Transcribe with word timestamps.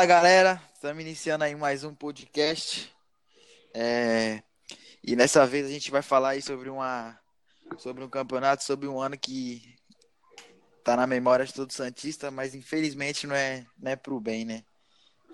Fala 0.00 0.08
galera, 0.08 0.62
estamos 0.72 1.02
iniciando 1.02 1.44
aí 1.44 1.54
mais 1.54 1.84
um 1.84 1.94
podcast. 1.94 2.90
É, 3.74 4.42
E 5.04 5.14
nessa 5.14 5.46
vez 5.46 5.66
a 5.66 5.68
gente 5.68 5.90
vai 5.90 6.00
falar 6.00 6.30
aí 6.30 6.40
sobre 6.40 6.70
uma 6.70 7.20
sobre 7.76 8.02
um 8.02 8.08
campeonato, 8.08 8.64
sobre 8.64 8.88
um 8.88 8.98
ano 8.98 9.18
que 9.18 9.76
tá 10.82 10.96
na 10.96 11.06
memória 11.06 11.44
de 11.44 11.52
todo 11.52 11.70
Santista, 11.70 12.30
mas 12.30 12.54
infelizmente 12.54 13.26
não 13.26 13.34
é, 13.36 13.66
não 13.78 13.92
é 13.92 13.94
pro 13.94 14.18
bem, 14.18 14.46
né? 14.46 14.64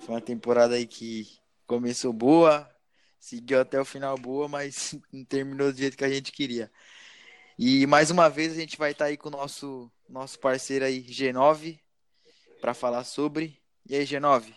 Foi 0.01 0.16
uma 0.16 0.21
temporada 0.21 0.75
aí 0.75 0.85
que 0.85 1.29
começou 1.64 2.12
boa, 2.12 2.69
seguiu 3.21 3.61
até 3.61 3.80
o 3.80 3.85
final 3.85 4.19
boa, 4.19 4.48
mas 4.48 4.98
não 5.14 5.25
terminou 5.25 5.71
do 5.73 5.79
jeito 5.79 5.96
que 5.96 6.05
a 6.05 6.11
gente 6.11 6.33
queria. 6.33 6.73
E 7.57 7.87
mais 7.87 8.11
uma 8.11 8.28
vez 8.28 8.51
a 8.51 8.56
gente 8.56 8.77
vai 8.77 8.91
estar 8.91 9.05
aí 9.05 9.17
com 9.17 9.28
o 9.28 9.30
nosso 9.30 9.89
nosso 10.09 10.41
parceiro 10.41 10.84
aí 10.84 11.05
G9 11.05 11.78
para 12.61 12.75
falar 12.75 13.05
sobre. 13.05 13.64
E 13.89 13.95
aí, 13.95 14.05
G9? 14.05 14.53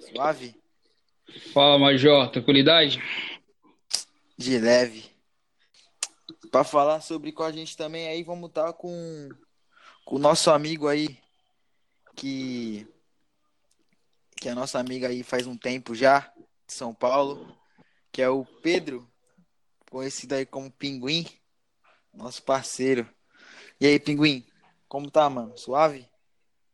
Suave? 0.00 0.54
Fala, 1.54 1.78
Major, 1.78 2.30
tranquilidade? 2.30 3.02
De 4.36 4.58
leve. 4.58 5.10
Para 6.50 6.62
falar 6.62 7.00
sobre 7.00 7.32
com 7.32 7.42
a 7.42 7.50
gente 7.50 7.74
também 7.74 8.06
aí, 8.06 8.22
vamos 8.22 8.50
estar 8.50 8.70
com, 8.74 9.30
com 10.04 10.16
o 10.16 10.18
nosso 10.18 10.50
amigo 10.50 10.88
aí, 10.88 11.18
que, 12.14 12.86
que 14.36 14.50
é 14.50 14.54
nosso 14.54 14.76
amigo 14.76 15.06
aí 15.06 15.22
faz 15.22 15.46
um 15.46 15.56
tempo 15.56 15.94
já, 15.94 16.30
de 16.66 16.72
São 16.74 16.92
Paulo, 16.92 17.56
que 18.12 18.20
é 18.20 18.28
o 18.28 18.44
Pedro, 18.44 19.10
conhecido 19.90 20.34
aí 20.34 20.44
como 20.44 20.70
Pinguim, 20.70 21.26
nosso 22.12 22.42
parceiro. 22.42 23.08
E 23.80 23.86
aí, 23.86 23.98
Pinguim, 23.98 24.46
como 24.86 25.10
tá, 25.10 25.30
mano? 25.30 25.56
Suave? 25.56 26.06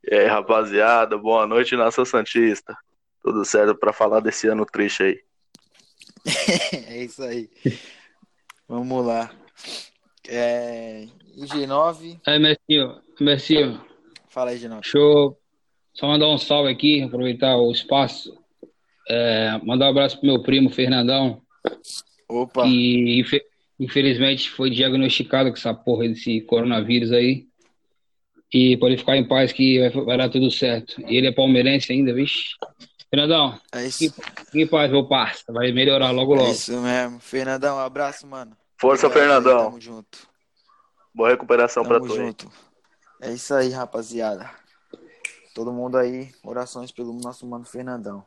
E 0.08 0.14
aí, 0.14 0.26
rapaziada, 0.26 1.16
boa 1.18 1.46
noite, 1.46 1.76
Nação 1.76 2.04
Santista. 2.04 2.76
Tudo 3.22 3.44
certo 3.44 3.74
para 3.78 3.92
falar 3.92 4.20
desse 4.20 4.48
ano 4.48 4.64
triste 4.64 5.02
aí. 5.02 5.20
é 6.88 7.04
isso 7.04 7.22
aí. 7.22 7.50
Vamos 8.68 9.04
lá. 9.04 9.30
É... 10.28 11.06
E 11.36 11.42
G9, 11.44 12.18
Aí, 12.26 12.38
Mercinho, 12.38 13.00
Mercinho, 13.20 13.80
fala 14.28 14.50
aí, 14.50 14.58
G9. 14.58 14.80
deixa 14.80 14.98
eu 14.98 15.36
só 15.94 16.06
mandar 16.08 16.28
um 16.28 16.38
salve 16.38 16.70
aqui, 16.70 17.02
aproveitar 17.02 17.56
o 17.56 17.70
espaço. 17.70 18.36
É, 19.08 19.58
mandar 19.64 19.86
um 19.86 19.90
abraço 19.90 20.18
pro 20.18 20.26
meu 20.26 20.42
primo, 20.42 20.70
Fernandão, 20.70 21.40
Opa, 22.28 22.62
que 22.64 23.20
infe- 23.20 23.44
infelizmente 23.78 24.50
foi 24.50 24.70
diagnosticado 24.70 25.50
com 25.50 25.56
essa 25.56 25.72
porra 25.74 26.08
desse 26.08 26.40
coronavírus 26.42 27.12
aí. 27.12 27.46
E 28.52 28.76
pode 28.76 28.96
ficar 28.96 29.16
em 29.16 29.26
paz 29.26 29.52
que 29.52 29.78
vai, 29.78 30.04
vai 30.04 30.18
dar 30.18 30.28
tudo 30.28 30.50
certo. 30.50 31.00
E 31.06 31.16
ele 31.16 31.28
é 31.28 31.32
palmeirense 31.32 31.92
ainda, 31.92 32.12
vixe. 32.12 32.56
Fernandão, 33.08 33.58
é 33.72 33.86
isso, 33.86 33.98
fique 33.98 34.62
em 34.62 34.66
paz, 34.66 34.90
meu 34.90 35.06
parça. 35.06 35.52
Vai 35.52 35.72
melhorar 35.72 36.10
logo, 36.10 36.34
é 36.34 36.38
logo. 36.38 36.50
isso 36.50 36.80
mesmo. 36.80 37.18
Fernandão, 37.18 37.76
um 37.76 37.80
abraço, 37.80 38.26
mano. 38.26 38.56
Força, 38.80 39.08
aí, 39.08 39.12
Fernandão. 39.12 39.64
Tamo 39.64 39.80
junto. 39.80 40.18
Boa 41.12 41.30
recuperação 41.30 41.84
para 41.84 41.98
Tamo 41.98 42.06
tu 42.06 42.12
aí. 42.12 42.26
junto. 42.26 42.50
É 43.20 43.32
isso 43.32 43.52
aí, 43.52 43.70
rapaziada. 43.70 44.48
Todo 45.54 45.72
mundo 45.72 45.98
aí, 45.98 46.32
orações 46.44 46.92
pelo 46.92 47.12
nosso 47.12 47.44
mano 47.46 47.64
Fernandão. 47.64 48.24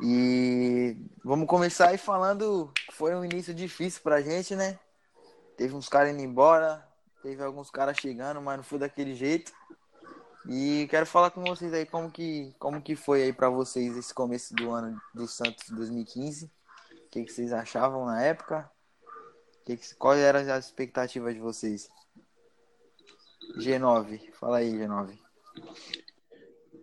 E 0.00 0.96
vamos 1.24 1.46
começar 1.46 1.88
aí 1.88 1.98
falando 1.98 2.70
que 2.74 2.94
foi 2.94 3.14
um 3.14 3.24
início 3.24 3.52
difícil 3.52 4.00
pra 4.02 4.22
gente, 4.22 4.54
né? 4.54 4.78
Teve 5.56 5.74
uns 5.74 5.88
caras 5.88 6.12
indo 6.12 6.22
embora, 6.22 6.82
teve 7.22 7.42
alguns 7.42 7.70
caras 7.70 7.96
chegando, 7.98 8.42
mas 8.42 8.56
não 8.56 8.64
foi 8.64 8.78
daquele 8.78 9.14
jeito. 9.14 9.52
E 10.48 10.88
quero 10.90 11.06
falar 11.06 11.30
com 11.30 11.42
vocês 11.44 11.72
aí 11.72 11.86
como 11.86 12.10
que, 12.10 12.52
como 12.58 12.82
que 12.82 12.96
foi 12.96 13.22
aí 13.22 13.32
pra 13.32 13.48
vocês 13.48 13.96
esse 13.96 14.12
começo 14.12 14.54
do 14.54 14.70
ano 14.70 15.00
do 15.14 15.26
Santos 15.28 15.70
2015. 15.70 16.46
O 16.46 16.50
que, 17.10 17.24
que 17.24 17.32
vocês 17.32 17.52
achavam 17.52 18.04
na 18.06 18.20
época? 18.22 18.68
Que 19.64 19.76
que, 19.76 19.94
quais 19.94 20.20
eram 20.20 20.40
as 20.40 20.66
expectativas 20.66 21.32
de 21.34 21.40
vocês? 21.40 21.88
G9, 23.58 24.32
fala 24.32 24.58
aí, 24.58 24.72
G9. 24.72 25.16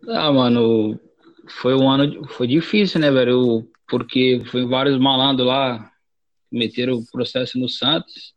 Ah, 0.08 0.32
mano, 0.32 1.00
foi 1.50 1.76
um 1.76 1.90
ano, 1.90 2.28
foi 2.30 2.48
difícil, 2.48 3.02
né, 3.02 3.12
velho? 3.12 3.70
Porque 3.88 4.42
foi 4.50 4.66
vários 4.66 4.98
malandros 5.00 5.48
lá 5.48 5.92
meteram 6.52 6.96
o 6.96 7.06
processo 7.12 7.60
no 7.60 7.68
Santos. 7.68 8.34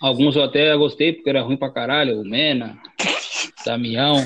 Alguns 0.00 0.34
eu 0.34 0.42
até 0.42 0.74
gostei 0.76 1.12
porque 1.12 1.28
era 1.28 1.42
ruim 1.42 1.56
pra 1.56 1.70
caralho, 1.70 2.20
o 2.20 2.24
Mena, 2.24 2.80
Damião. 3.64 4.16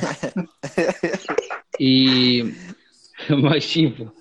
E 1.80 2.44
mas 3.42 3.70
tipo, 3.70 4.12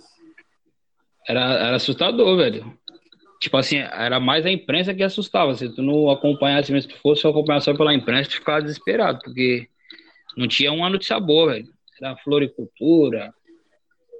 era, 1.27 1.41
era 1.41 1.75
assustador, 1.75 2.37
velho. 2.37 2.77
Tipo 3.39 3.57
assim, 3.57 3.77
era 3.77 4.19
mais 4.19 4.45
a 4.45 4.51
imprensa 4.51 4.93
que 4.93 5.03
assustava. 5.03 5.53
Se 5.53 5.69
tu 5.69 5.81
não 5.81 6.09
acompanhasse, 6.09 6.71
mesmo 6.71 6.89
se 6.89 6.95
tu 6.95 7.01
fosse 7.01 7.27
acompanhar 7.27 7.59
só 7.59 7.75
pela 7.75 7.93
imprensa, 7.93 8.29
tu 8.29 8.35
ficava 8.35 8.61
desesperado, 8.61 9.19
porque 9.23 9.67
não 10.37 10.47
tinha 10.47 10.71
um 10.71 10.83
ano 10.83 10.97
de 10.97 11.05
sabor, 11.05 11.51
velho. 11.51 11.67
Era 12.01 12.15
floricultura, 12.17 13.33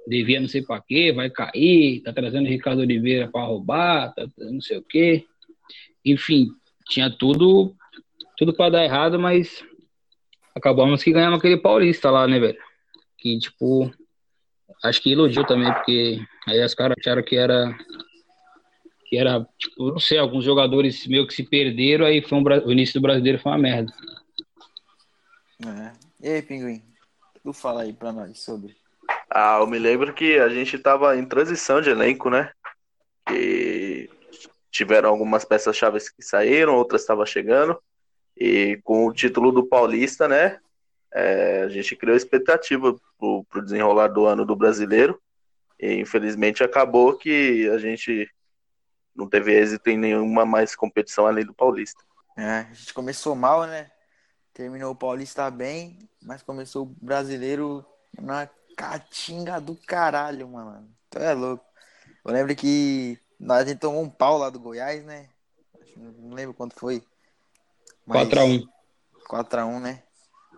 devia 0.06 0.40
não 0.40 0.48
sei 0.48 0.62
pra 0.62 0.80
quê, 0.80 1.12
vai 1.12 1.30
cair, 1.30 2.02
tá 2.02 2.12
trazendo 2.12 2.48
Ricardo 2.48 2.80
Oliveira 2.80 3.28
pra 3.28 3.44
roubar, 3.44 4.14
tá, 4.14 4.26
não 4.38 4.60
sei 4.60 4.78
o 4.78 4.82
quê. 4.82 5.24
Enfim, 6.04 6.48
tinha 6.88 7.10
tudo, 7.10 7.74
tudo 8.36 8.54
pra 8.54 8.70
dar 8.70 8.84
errado, 8.84 9.18
mas 9.18 9.64
acabamos 10.54 11.02
que 11.02 11.12
ganhamos 11.12 11.38
aquele 11.38 11.56
paulista 11.56 12.10
lá, 12.10 12.26
né, 12.26 12.38
velho? 12.38 12.58
Que, 13.18 13.38
tipo, 13.38 13.92
acho 14.82 15.00
que 15.00 15.10
iludiu 15.10 15.44
também, 15.46 15.72
porque 15.72 16.20
aí 16.46 16.64
os 16.64 16.74
caras 16.74 16.96
acharam 16.98 17.22
que 17.22 17.36
era, 17.36 17.76
que 19.06 19.16
era, 19.16 19.46
tipo, 19.58 19.92
não 19.92 19.98
sei, 19.98 20.18
alguns 20.18 20.44
jogadores 20.44 21.06
meio 21.06 21.26
que 21.26 21.34
se 21.34 21.42
perderam, 21.42 22.06
aí 22.06 22.22
foi 22.22 22.38
um, 22.38 22.42
o 22.42 22.72
início 22.72 23.00
do 23.00 23.02
brasileiro 23.02 23.38
foi 23.38 23.52
uma 23.52 23.58
merda. 23.58 23.92
É. 25.66 25.92
E 26.20 26.28
aí, 26.28 26.42
Pinguim? 26.42 26.82
Tu 27.42 27.52
fala 27.52 27.82
aí 27.82 27.92
pra 27.92 28.12
nós 28.12 28.40
sobre. 28.40 28.74
Ah, 29.30 29.58
eu 29.60 29.66
me 29.66 29.78
lembro 29.78 30.14
que 30.14 30.38
a 30.38 30.48
gente 30.48 30.78
tava 30.78 31.16
em 31.16 31.24
transição 31.24 31.80
de 31.80 31.90
elenco, 31.90 32.30
né? 32.30 32.50
Que 33.26 33.63
tiveram 34.74 35.08
algumas 35.08 35.44
peças-chave 35.44 35.98
que 36.00 36.22
saíram, 36.22 36.74
outras 36.74 37.02
estavam 37.02 37.24
chegando. 37.24 37.80
E 38.36 38.80
com 38.82 39.06
o 39.06 39.12
título 39.12 39.52
do 39.52 39.64
Paulista, 39.64 40.26
né? 40.26 40.58
é, 41.14 41.62
a 41.62 41.68
gente 41.68 41.94
criou 41.94 42.16
expectativa 42.16 42.94
pro, 43.16 43.44
pro 43.44 43.62
desenrolar 43.62 44.08
do 44.08 44.26
ano 44.26 44.44
do 44.44 44.56
brasileiro. 44.56 45.20
E 45.78 45.94
infelizmente 45.94 46.64
acabou 46.64 47.16
que 47.16 47.68
a 47.70 47.78
gente 47.78 48.28
não 49.14 49.28
teve 49.28 49.52
êxito 49.52 49.88
em 49.88 49.96
nenhuma 49.96 50.44
mais 50.44 50.74
competição 50.74 51.26
além 51.26 51.46
do 51.46 51.54
Paulista. 51.54 52.02
É, 52.36 52.66
a 52.70 52.72
gente 52.72 52.92
começou 52.92 53.36
mal, 53.36 53.64
né? 53.64 53.90
Terminou 54.52 54.90
o 54.90 54.96
Paulista 54.96 55.48
bem, 55.50 55.98
mas 56.20 56.42
começou 56.42 56.82
o 56.82 56.96
brasileiro 57.00 57.84
na 58.20 58.48
catinga 58.76 59.60
do 59.60 59.76
caralho, 59.76 60.48
mano. 60.48 60.88
Tu 61.10 61.18
é 61.18 61.32
louco. 61.32 61.64
Eu 62.24 62.32
lembro 62.32 62.56
que 62.56 63.18
nós 63.38 63.62
a 63.62 63.68
gente 63.68 63.78
tomou 63.80 64.02
um 64.02 64.10
pau 64.10 64.38
lá 64.38 64.50
do 64.50 64.58
Goiás, 64.60 65.04
né? 65.04 65.28
Não 65.96 66.34
lembro 66.34 66.54
quanto 66.54 66.74
foi. 66.78 67.02
Mas- 68.06 68.28
4x1. 68.28 68.66
4x1, 69.28 69.80
né? 69.80 70.02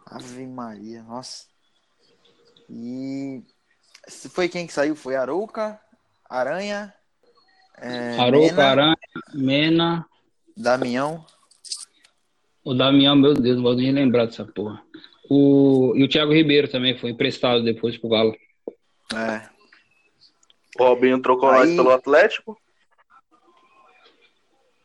Ave 0.07 0.47
Maria, 0.47 1.03
nossa. 1.03 1.47
E 2.69 3.43
foi 4.31 4.49
quem 4.49 4.67
que 4.67 4.73
saiu? 4.73 4.95
Foi 4.97 5.15
Arouca, 5.17 5.81
Aranha, 6.29 6.93
é, 7.77 8.17
Arouca, 8.19 8.55
Mena, 8.55 8.65
Aranha, 8.71 8.97
Mena, 9.35 10.07
Damião. 10.57 11.25
o 12.65 12.75
Damião, 12.75 13.15
meu 13.17 13.35
Deus, 13.35 13.57
não 13.57 13.63
vou 13.65 13.75
nem 13.75 13.93
lembrar 13.93 14.27
dessa 14.27 14.45
porra. 14.45 14.83
O, 15.29 15.93
e 15.97 16.05
o 16.05 16.09
Thiago 16.09 16.33
Ribeiro 16.33 16.69
também 16.69 16.97
foi 16.99 17.11
emprestado 17.11 17.63
depois 17.65 17.97
pro 17.99 18.09
Galo. 18.11 18.37
É, 19.15 19.49
O 20.79 20.85
Robinho 20.85 21.21
trocou 21.21 21.49
Aí- 21.51 21.67
nós 21.69 21.77
pelo 21.77 21.91
Atlético. 21.91 22.57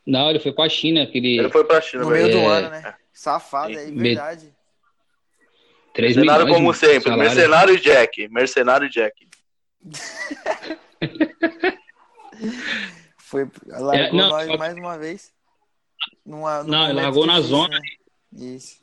Não, 0.06 0.30
ele 0.30 0.40
foi 0.40 0.52
com 0.54 0.62
a 0.64 0.70
China, 0.70 1.04
aquele 1.04 1.40
Ele 1.40 1.50
foi 1.50 1.64
pra 1.64 1.82
China, 1.82 2.04
no 2.04 2.10
meio 2.10 2.30
do 2.32 2.38
É. 2.38 2.46
ano, 2.48 2.70
né? 2.70 2.96
Safado 3.14 3.78
aí, 3.78 3.92
Me- 3.92 4.04
verdade. 4.10 4.54
3 5.94 6.16
Mercenário 6.16 6.46
milhões 6.46 6.62
como 6.62 6.74
de 6.74 6.80
sempre. 6.80 7.04
salário. 7.10 7.24
Mercenário 7.24 7.80
Jack. 7.80 8.28
Mercenário 8.30 8.90
Jack. 8.90 9.28
Foi, 13.18 13.50
largou 13.68 13.94
É, 13.94 14.12
não, 14.12 14.30
nós 14.30 14.48
só- 14.48 14.58
mais 14.58 14.76
uma 14.76 14.98
vez. 14.98 15.32
Numa, 16.26 16.64
num 16.64 16.70
Não, 16.72 16.86
ele 16.86 16.94
largou 17.02 17.26
na 17.26 17.36
difícil, 17.36 17.58
zona. 17.58 17.80
né? 17.80 18.46
Isso. 18.56 18.80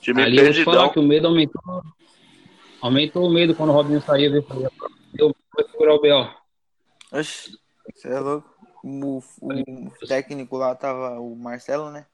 Time 0.00 0.22
Ali 0.22 0.38
eu 0.38 0.44
vou 0.44 0.52
falar 0.64 0.66
perdidão. 0.76 0.92
que 0.92 0.98
o 0.98 1.02
medo 1.02 1.26
aumentou. 1.28 1.62
Aumentou 2.80 3.26
o 3.26 3.32
medo 3.32 3.54
quando 3.54 3.70
o 3.70 3.72
Robinho 3.72 4.02
saiu. 4.02 4.32
viu? 4.32 4.44
Eu 5.18 5.34
vou 5.54 5.68
segurar 5.70 5.94
o 5.94 6.00
B.O. 6.00 6.28
Oxi, 7.18 7.52
você 7.94 8.08
é 8.08 8.18
louco. 8.18 8.51
O, 8.82 9.22
o 9.40 10.06
técnico 10.08 10.56
lá 10.56 10.74
tava 10.74 11.20
o 11.20 11.36
Marcelo, 11.36 11.90
né? 11.90 12.06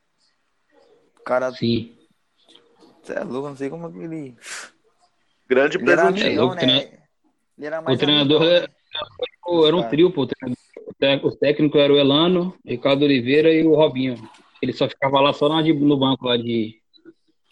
O 1.18 1.22
cara, 1.22 1.50
Sim. 1.52 1.96
você 3.02 3.14
é 3.14 3.24
louco, 3.24 3.48
não 3.48 3.56
sei 3.56 3.70
como 3.70 3.90
que 3.92 3.98
ele. 3.98 4.36
grande 5.48 5.78
Ele 5.78 5.90
era 5.90 6.08
amigão, 6.08 6.48
o 6.50 6.54
né? 6.54 7.02
Ele 7.56 7.66
era 7.66 7.80
mais 7.80 7.96
O 7.96 8.00
treinador 8.00 8.42
amigão, 8.42 8.56
é- 8.56 8.60
né? 8.62 8.74
Pô, 9.42 9.66
era 9.66 9.76
um 9.76 9.88
trio, 9.88 10.12
pô. 10.12 10.22
O 10.22 10.26
o 10.86 10.94
O 11.28 11.34
técnico 11.36 11.78
era 11.78 11.92
o 11.92 11.96
Elano, 11.98 12.54
Ricardo 12.64 13.02
Oliveira 13.04 13.52
e 13.52 13.66
o 13.66 13.74
Robinho. 13.74 14.16
Ele 14.60 14.72
só 14.72 14.88
ficava 14.88 15.20
lá 15.20 15.32
só 15.32 15.48
no 15.86 15.96
banco 15.96 16.26
lá 16.26 16.36
de, 16.36 16.42
de 16.44 16.78
E 16.78 16.78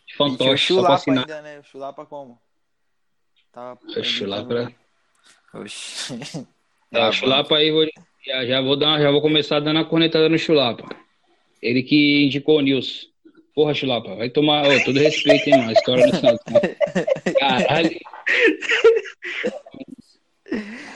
tinha 0.07 0.27
o 0.27 0.31
fantoche, 0.31 0.75
só 0.75 0.83
pra 0.83 0.85
Chulapa 0.89 0.95
assinar. 0.95 1.21
ainda, 1.23 1.43
né? 1.43 1.59
O 1.61 1.65
Chulapa 1.65 2.05
como? 2.05 2.39
Tava 3.53 3.79
O 3.87 4.03
Chulapa 4.05 4.53
era- 4.55 4.75
Oxi. 5.55 6.15
É, 6.93 7.09
o 7.09 7.13
Chulapa 7.13 7.57
aí, 7.57 7.71
vou, 7.73 7.85
já, 8.27 8.45
já, 8.45 8.61
vou 8.61 8.77
dar, 8.77 9.01
já 9.01 9.11
vou 9.11 9.23
começar 9.23 9.61
dando 9.61 9.79
a 9.79 9.85
cornetada 9.85 10.29
no 10.29 10.39
Chulapa. 10.39 10.85
Ele 11.63 11.83
que 11.83 12.25
indicou 12.25 12.59
o 12.59 12.61
Nilson. 12.61 13.07
Porra, 13.55 13.73
Chulapa, 13.73 14.15
vai 14.15 14.29
tomar. 14.29 14.67
Ô, 14.67 14.85
todo 14.85 14.99
respeito, 14.99 15.49
hein, 15.49 15.59
mano. 15.59 15.71
a 15.71 15.73
História 15.73 16.07
do 16.07 16.17
Santos. 16.17 16.45
né? 16.53 16.61
Caralho. 17.39 17.99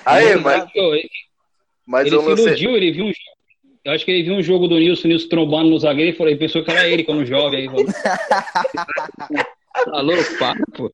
Aí, 0.05 0.37
mas, 0.37 0.65
mas 1.87 2.07
ele 2.07 2.17
eu 2.17 2.37
se 2.37 2.43
iludiu, 2.43 2.77
ele 2.77 2.93
viu 2.93 3.05
um. 3.07 3.13
Eu 3.83 3.93
acho 3.93 4.05
que 4.05 4.11
ele 4.11 4.25
viu 4.25 4.35
um 4.35 4.43
jogo 4.43 4.69
do 4.69 4.79
Nilson, 4.79 5.07
o 5.07 5.09
Nilson 5.09 5.29
trombando 5.29 5.71
no 5.71 5.79
zagueiro 5.79 6.11
e 6.11 6.15
falou, 6.15 6.31
ele 6.31 6.39
pensou 6.39 6.63
que 6.63 6.71
era 6.71 6.87
ele 6.87 7.05
quando 7.05 7.25
jovem. 7.25 7.61
Aí, 7.61 7.67
falou, 7.67 7.87
tá 9.87 10.01
louco, 10.03 10.39
para, 10.39 10.61
pô. 10.77 10.93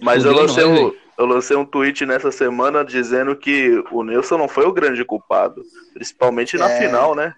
Mas 0.00 0.24
eu 0.24 0.32
lancei, 0.32 0.64
velho. 0.64 1.01
Eu 1.22 1.26
lancei 1.26 1.56
um 1.56 1.64
tweet 1.64 2.04
nessa 2.04 2.30
semana 2.30 2.84
dizendo 2.84 3.36
que 3.36 3.82
o 3.90 4.02
Nilson 4.02 4.38
não 4.38 4.48
foi 4.48 4.66
o 4.66 4.72
grande 4.72 5.04
culpado. 5.04 5.62
Principalmente 5.94 6.56
na 6.56 6.70
É. 6.70 6.78
final, 6.78 7.14
né? 7.14 7.34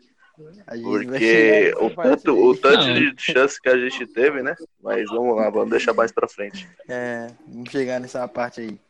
A 0.66 0.74
Porque 0.76 1.72
o 1.78 1.90
tanto, 1.90 2.32
o 2.36 2.56
tanto 2.56 2.92
de 2.92 3.14
chance 3.16 3.60
que 3.60 3.68
a 3.68 3.78
gente 3.78 4.04
teve, 4.06 4.42
né? 4.42 4.56
Mas 4.82 5.08
vamos 5.08 5.36
lá, 5.36 5.48
vamos 5.48 5.70
deixar 5.70 5.92
mais 5.94 6.10
pra 6.10 6.26
frente. 6.26 6.68
É, 6.88 7.28
vamos 7.46 7.70
chegar 7.70 8.00
nessa 8.00 8.26
parte 8.26 8.60
aí. 8.60 8.80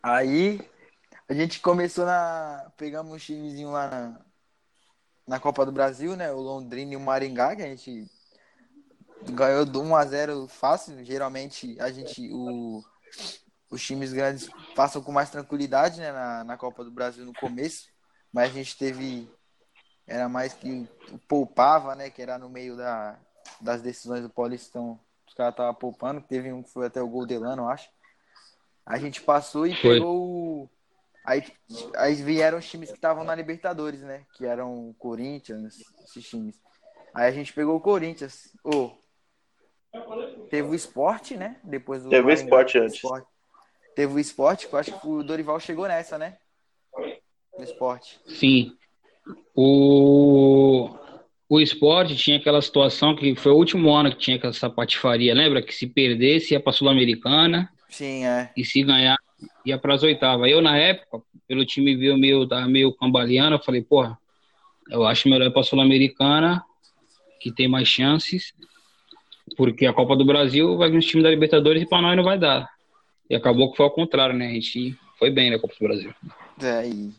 Aí, 0.00 0.60
a 1.28 1.34
gente 1.34 1.60
começou 1.60 2.04
na. 2.04 2.70
Pegamos 2.76 3.12
um 3.12 3.16
timezinho 3.18 3.72
lá 3.72 3.88
na, 3.88 4.20
na 5.26 5.40
Copa 5.40 5.66
do 5.66 5.72
Brasil, 5.72 6.14
né? 6.14 6.30
O 6.30 6.40
Londrina 6.40 6.92
e 6.92 6.96
o 6.96 7.00
Maringá, 7.00 7.56
que 7.56 7.62
a 7.62 7.66
gente 7.66 8.06
ganhou 9.32 9.64
do 9.64 9.82
1x0 9.82 10.48
fácil. 10.48 11.04
Geralmente, 11.04 11.76
a 11.80 11.90
gente. 11.90 12.30
O, 12.32 12.82
os 13.70 13.82
times 13.82 14.12
grandes 14.12 14.50
passam 14.74 15.02
com 15.02 15.12
mais 15.12 15.30
tranquilidade, 15.30 16.00
né? 16.00 16.12
Na, 16.12 16.44
na 16.44 16.56
Copa 16.56 16.84
do 16.84 16.90
Brasil 16.90 17.24
no 17.24 17.32
começo. 17.32 17.88
Mas 18.32 18.50
a 18.50 18.52
gente 18.52 18.76
teve. 18.76 19.30
Era 20.06 20.28
mais 20.28 20.52
que 20.52 20.88
poupava, 21.28 21.94
né? 21.94 22.10
Que 22.10 22.20
era 22.20 22.36
no 22.36 22.48
meio 22.50 22.76
da, 22.76 23.16
das 23.60 23.80
decisões 23.80 24.22
do 24.22 24.30
Paulistão. 24.30 24.98
Os 25.26 25.34
caras 25.34 25.52
estavam 25.52 25.74
poupando. 25.74 26.20
Teve 26.20 26.52
um 26.52 26.62
que 26.62 26.70
foi 26.70 26.86
até 26.86 27.00
o 27.00 27.08
gol 27.08 27.24
Delano, 27.24 27.62
eu 27.62 27.68
acho. 27.68 27.88
A 28.84 28.98
gente 28.98 29.22
passou 29.22 29.66
e 29.66 29.74
Foi. 29.74 29.94
pegou 29.94 30.20
o. 30.20 30.70
Aí, 31.24 31.44
aí 31.96 32.14
vieram 32.14 32.58
os 32.58 32.68
times 32.68 32.88
que 32.88 32.96
estavam 32.96 33.22
na 33.22 33.34
Libertadores, 33.34 34.00
né? 34.00 34.24
Que 34.34 34.46
eram 34.46 34.88
o 34.88 34.94
Corinthians, 34.94 35.76
esses 36.02 36.28
times. 36.28 36.60
Aí 37.14 37.28
a 37.28 37.30
gente 37.30 37.52
pegou 37.52 37.76
o 37.76 37.80
Corinthians. 37.80 38.52
Ô, 38.64 38.90
teve 40.48 40.68
o 40.68 40.74
esporte, 40.74 41.36
né? 41.36 41.60
Depois 41.62 42.02
do 42.02 42.10
Teve 42.10 42.28
o. 42.28 42.32
Sport 42.32 42.74
antes. 42.76 42.94
Sport. 42.96 43.24
Teve 44.00 44.14
o 44.14 44.18
esporte, 44.18 44.66
que 44.66 44.74
eu 44.74 44.78
acho 44.78 44.98
que 44.98 45.06
o 45.06 45.22
Dorival 45.22 45.60
chegou 45.60 45.86
nessa, 45.86 46.16
né? 46.16 46.38
No 47.58 47.62
esporte. 47.62 48.18
Sim. 48.26 48.72
O, 49.54 50.88
o 51.46 51.60
esporte 51.60 52.16
tinha 52.16 52.38
aquela 52.38 52.62
situação 52.62 53.14
que 53.14 53.36
foi 53.36 53.52
o 53.52 53.56
último 53.56 53.94
ano 53.94 54.10
que 54.10 54.16
tinha 54.16 54.40
essa 54.42 54.70
patifaria, 54.70 55.34
lembra? 55.34 55.60
Que 55.60 55.74
se 55.74 55.86
perdesse 55.86 56.54
ia 56.54 56.60
pra 56.60 56.72
Sul-Americana 56.72 57.68
Sim, 57.90 58.24
é. 58.24 58.50
e 58.56 58.64
se 58.64 58.82
ganhar 58.82 59.18
ia 59.66 59.76
pras 59.76 60.02
oitavas. 60.02 60.50
Eu, 60.50 60.62
na 60.62 60.78
época, 60.78 61.22
pelo 61.46 61.66
time 61.66 61.94
viu 61.94 62.16
meio, 62.16 62.48
tava 62.48 62.66
meio 62.66 62.94
cambaleando, 62.94 63.56
eu 63.56 63.62
falei, 63.62 63.82
porra, 63.82 64.18
eu 64.88 65.04
acho 65.04 65.28
melhor 65.28 65.48
ir 65.48 65.52
pra 65.52 65.62
Sul-Americana, 65.62 66.64
que 67.38 67.52
tem 67.52 67.68
mais 67.68 67.86
chances, 67.86 68.54
porque 69.58 69.84
a 69.84 69.92
Copa 69.92 70.16
do 70.16 70.24
Brasil 70.24 70.78
vai 70.78 70.90
vir 70.90 70.96
os 70.96 71.04
times 71.04 71.22
da 71.22 71.28
Libertadores 71.28 71.82
e 71.82 71.86
pra 71.86 72.00
nós 72.00 72.16
não 72.16 72.24
vai 72.24 72.38
dar. 72.38 72.66
E 73.30 73.36
acabou 73.36 73.70
que 73.70 73.76
foi 73.76 73.86
ao 73.86 73.92
contrário, 73.92 74.36
né? 74.36 74.48
A 74.48 74.52
gente 74.52 74.98
foi 75.18 75.30
bem 75.30 75.50
na 75.50 75.58
Copa 75.58 75.72
do 75.78 75.86
Brasil. 75.86 76.12
É, 76.60 76.86
e 76.88 77.14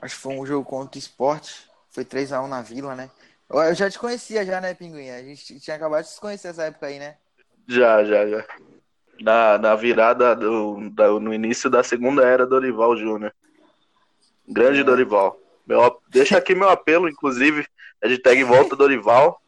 acho 0.00 0.14
que 0.16 0.20
foi 0.22 0.34
um 0.34 0.46
jogo 0.46 0.64
contra 0.68 0.96
o 0.96 0.98
esporte. 0.98 1.68
Foi 1.90 2.04
3x1 2.04 2.46
na 2.48 2.62
vila, 2.62 2.94
né? 2.96 3.10
Eu 3.50 3.74
já 3.74 3.90
te 3.90 3.98
conhecia 3.98 4.44
já, 4.46 4.60
né, 4.60 4.72
Pinguim? 4.74 5.10
A 5.10 5.22
gente 5.22 5.58
tinha 5.60 5.76
acabado 5.76 6.04
de 6.04 6.10
se 6.10 6.20
conhecer 6.20 6.48
essa 6.48 6.64
época 6.64 6.86
aí, 6.86 6.98
né? 6.98 7.16
Já, 7.68 8.02
já, 8.04 8.26
já. 8.26 8.44
Na, 9.20 9.58
na 9.58 9.74
virada 9.74 10.34
do, 10.34 10.88
da- 10.90 11.10
no 11.20 11.34
início 11.34 11.68
da 11.68 11.82
segunda 11.82 12.22
era 12.24 12.46
Dorival 12.46 12.96
Júnior. 12.96 13.34
Grande 14.48 14.80
É. 14.80 14.84
Dorival. 14.84 15.38
Meu, 15.66 16.00
deixa 16.08 16.38
aqui 16.38 16.54
meu 16.54 16.68
apelo, 16.70 17.08
inclusive, 17.08 17.66
a 18.02 18.08
gente 18.08 18.22
tag 18.22 18.40
em 18.40 18.44
volta 18.44 18.74
Dorival. 18.74 19.40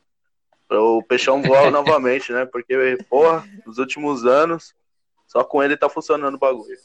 Para 0.69 0.81
o 0.83 1.03
Peixão 1.03 1.41
voar 1.43 1.71
novamente, 1.73 2.33
né? 2.33 2.45
Porque, 2.45 2.99
porra, 3.09 3.45
nos 3.65 3.79
últimos 3.79 4.25
anos, 4.27 4.75
só 5.32 5.43
com 5.43 5.62
ele 5.62 5.79
tá 5.79 5.88
funcionando 5.88 6.34
o 6.34 6.38
bagulho. 6.38 6.76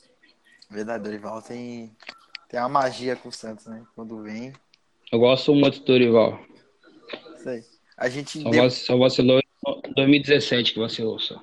Verdade, 0.70 1.04
Dorival 1.04 1.42
tem, 1.42 1.92
tem 2.48 2.58
uma 2.62 2.70
magia 2.70 3.14
com 3.14 3.28
o 3.28 3.32
Santos, 3.32 3.66
né? 3.66 3.84
Quando 3.94 4.22
vem. 4.22 4.54
Eu 5.12 5.20
gosto 5.20 5.54
muito 5.54 5.80
do 5.80 5.86
Dorival. 5.86 6.40
Isso 7.36 7.50
aí. 7.50 7.62
A 7.98 8.08
gente 8.08 8.40
Só, 8.42 8.50
deu- 8.50 8.72
só 8.72 8.98
vacilou 8.98 9.40
em 9.40 9.94
2017 9.94 10.74
que 10.74 10.80
vacilou 10.80 11.20
só. 11.20 11.42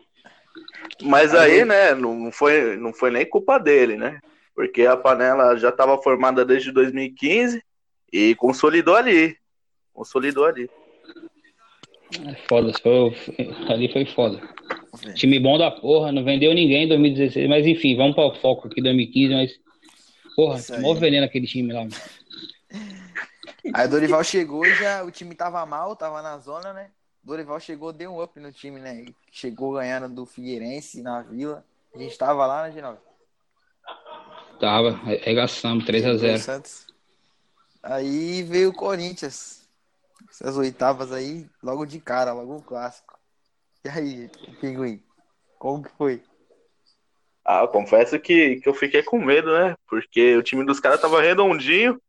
Mas 1.02 1.34
Aí 1.34 1.60
aí, 1.60 1.64
né, 1.66 1.94
não 1.94 2.32
foi, 2.32 2.76
não 2.76 2.94
foi 2.94 3.10
nem 3.10 3.28
culpa 3.28 3.58
dele, 3.58 3.98
né? 3.98 4.20
Porque 4.54 4.86
a 4.86 4.96
panela 4.96 5.58
já 5.58 5.68
estava 5.68 6.00
formada 6.00 6.42
desde 6.42 6.72
2015 6.72 7.62
e 8.10 8.34
consolidou 8.36 8.96
ali. 8.96 9.36
Consolidou 9.92 10.46
ali. 10.46 10.70
É 12.26 12.34
foda, 12.48 12.72
foi, 12.80 13.14
ali 13.68 13.92
foi 13.92 14.06
foda. 14.06 14.40
Time 15.14 15.38
bom 15.38 15.58
da 15.58 15.70
porra, 15.70 16.12
não 16.12 16.24
vendeu 16.24 16.54
ninguém 16.54 16.84
em 16.84 16.88
2016, 16.88 17.48
mas 17.48 17.66
enfim, 17.66 17.96
vamos 17.96 18.14
para 18.14 18.26
o 18.26 18.34
foco 18.34 18.68
aqui 18.68 18.82
2015, 18.82 19.34
mas 19.34 19.60
porra, 20.34 20.80
mó 20.80 20.94
veneno 20.94 21.26
aquele 21.26 21.46
time 21.46 21.72
lá. 21.72 21.80
mano. 21.80 21.92
Aí 23.72 23.86
o 23.86 23.90
Dorival 23.90 24.22
chegou 24.22 24.66
e 24.66 24.74
já 24.74 25.02
o 25.02 25.10
time 25.10 25.34
tava 25.34 25.64
mal, 25.64 25.96
tava 25.96 26.20
na 26.20 26.38
zona, 26.38 26.72
né? 26.72 26.90
Dorival 27.22 27.58
chegou, 27.58 27.92
deu 27.92 28.12
um 28.12 28.22
up 28.22 28.38
no 28.38 28.52
time, 28.52 28.78
né? 28.78 29.06
Chegou 29.32 29.72
ganhando 29.72 30.08
do 30.14 30.26
Figueirense 30.26 31.00
na 31.00 31.22
Vila. 31.22 31.64
A 31.94 31.98
gente 31.98 32.18
tava 32.18 32.46
lá, 32.46 32.64
né, 32.64 32.72
Geraldo? 32.72 33.00
Tava, 34.60 34.90
arregaçamos, 34.90 35.84
3x0. 35.84 36.38
Santos. 36.38 36.86
Aí 37.82 38.42
veio 38.42 38.70
o 38.70 38.74
Corinthians. 38.74 39.66
Essas 40.30 40.56
oitavas 40.56 41.12
aí, 41.12 41.46
logo 41.62 41.86
de 41.86 41.98
cara, 42.00 42.32
logo 42.32 42.56
um 42.56 42.60
clássico. 42.60 43.18
E 43.84 43.88
aí, 43.90 44.30
Pinguim? 44.60 45.02
Como 45.58 45.82
que 45.82 45.90
foi? 45.98 46.22
Ah, 47.44 47.60
eu 47.60 47.68
confesso 47.68 48.18
que, 48.18 48.56
que 48.56 48.68
eu 48.68 48.72
fiquei 48.72 49.02
com 49.02 49.22
medo, 49.22 49.52
né? 49.52 49.76
Porque 49.86 50.34
o 50.36 50.42
time 50.42 50.64
dos 50.64 50.80
caras 50.80 51.00
tava 51.00 51.20
redondinho 51.20 52.00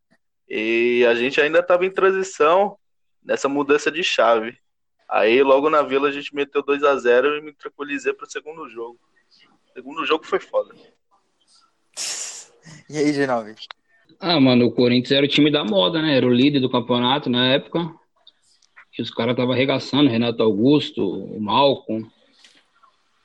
e 0.47 1.05
a 1.05 1.13
gente 1.13 1.41
ainda 1.41 1.61
tava 1.61 1.85
em 1.85 1.91
transição 1.91 2.77
nessa 3.21 3.49
mudança 3.49 3.91
de 3.91 4.01
chave. 4.03 4.57
Aí 5.09 5.43
logo 5.43 5.69
na 5.69 5.81
vila 5.81 6.07
a 6.07 6.11
gente 6.11 6.33
meteu 6.33 6.63
2 6.63 6.81
a 6.83 6.95
0 6.95 7.37
e 7.37 7.41
me 7.41 7.51
tranquilizei 7.51 8.13
pro 8.13 8.29
segundo 8.29 8.69
jogo. 8.69 8.97
O 9.69 9.73
segundo 9.73 10.05
jogo 10.05 10.25
foi 10.25 10.39
foda. 10.39 10.73
E 12.89 12.97
aí, 12.97 13.13
Geraldo? 13.13 13.53
Ah, 14.19 14.39
mano, 14.39 14.65
o 14.65 14.71
Corinthians 14.71 15.11
era 15.11 15.25
o 15.25 15.29
time 15.29 15.51
da 15.51 15.63
moda, 15.63 16.01
né? 16.01 16.17
Era 16.17 16.25
o 16.25 16.33
líder 16.33 16.59
do 16.59 16.69
campeonato 16.69 17.29
na 17.29 17.53
época. 17.53 17.79
E 18.97 19.01
os 19.01 19.11
caras 19.11 19.33
estavam 19.33 19.53
arregaçando, 19.53 20.09
Renato 20.09 20.41
Augusto, 20.41 21.05
o 21.05 21.39
Malcom. 21.39 22.03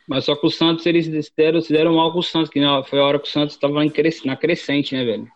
Mas 0.08 0.24
só 0.24 0.34
que 0.34 0.46
o 0.46 0.50
Santos, 0.50 0.84
eles 0.86 1.06
se 1.06 1.32
deram, 1.36 1.60
se 1.60 1.72
deram 1.72 1.94
mal 1.94 2.12
com 2.12 2.18
o 2.18 2.22
Santos, 2.22 2.50
que 2.50 2.60
foi 2.88 2.98
a 2.98 3.04
hora 3.04 3.18
que 3.18 3.28
o 3.28 3.30
Santos 3.30 3.54
estava 3.54 3.74
na 4.24 4.36
crescente, 4.36 4.94
né, 4.94 5.04
velho? 5.04 5.28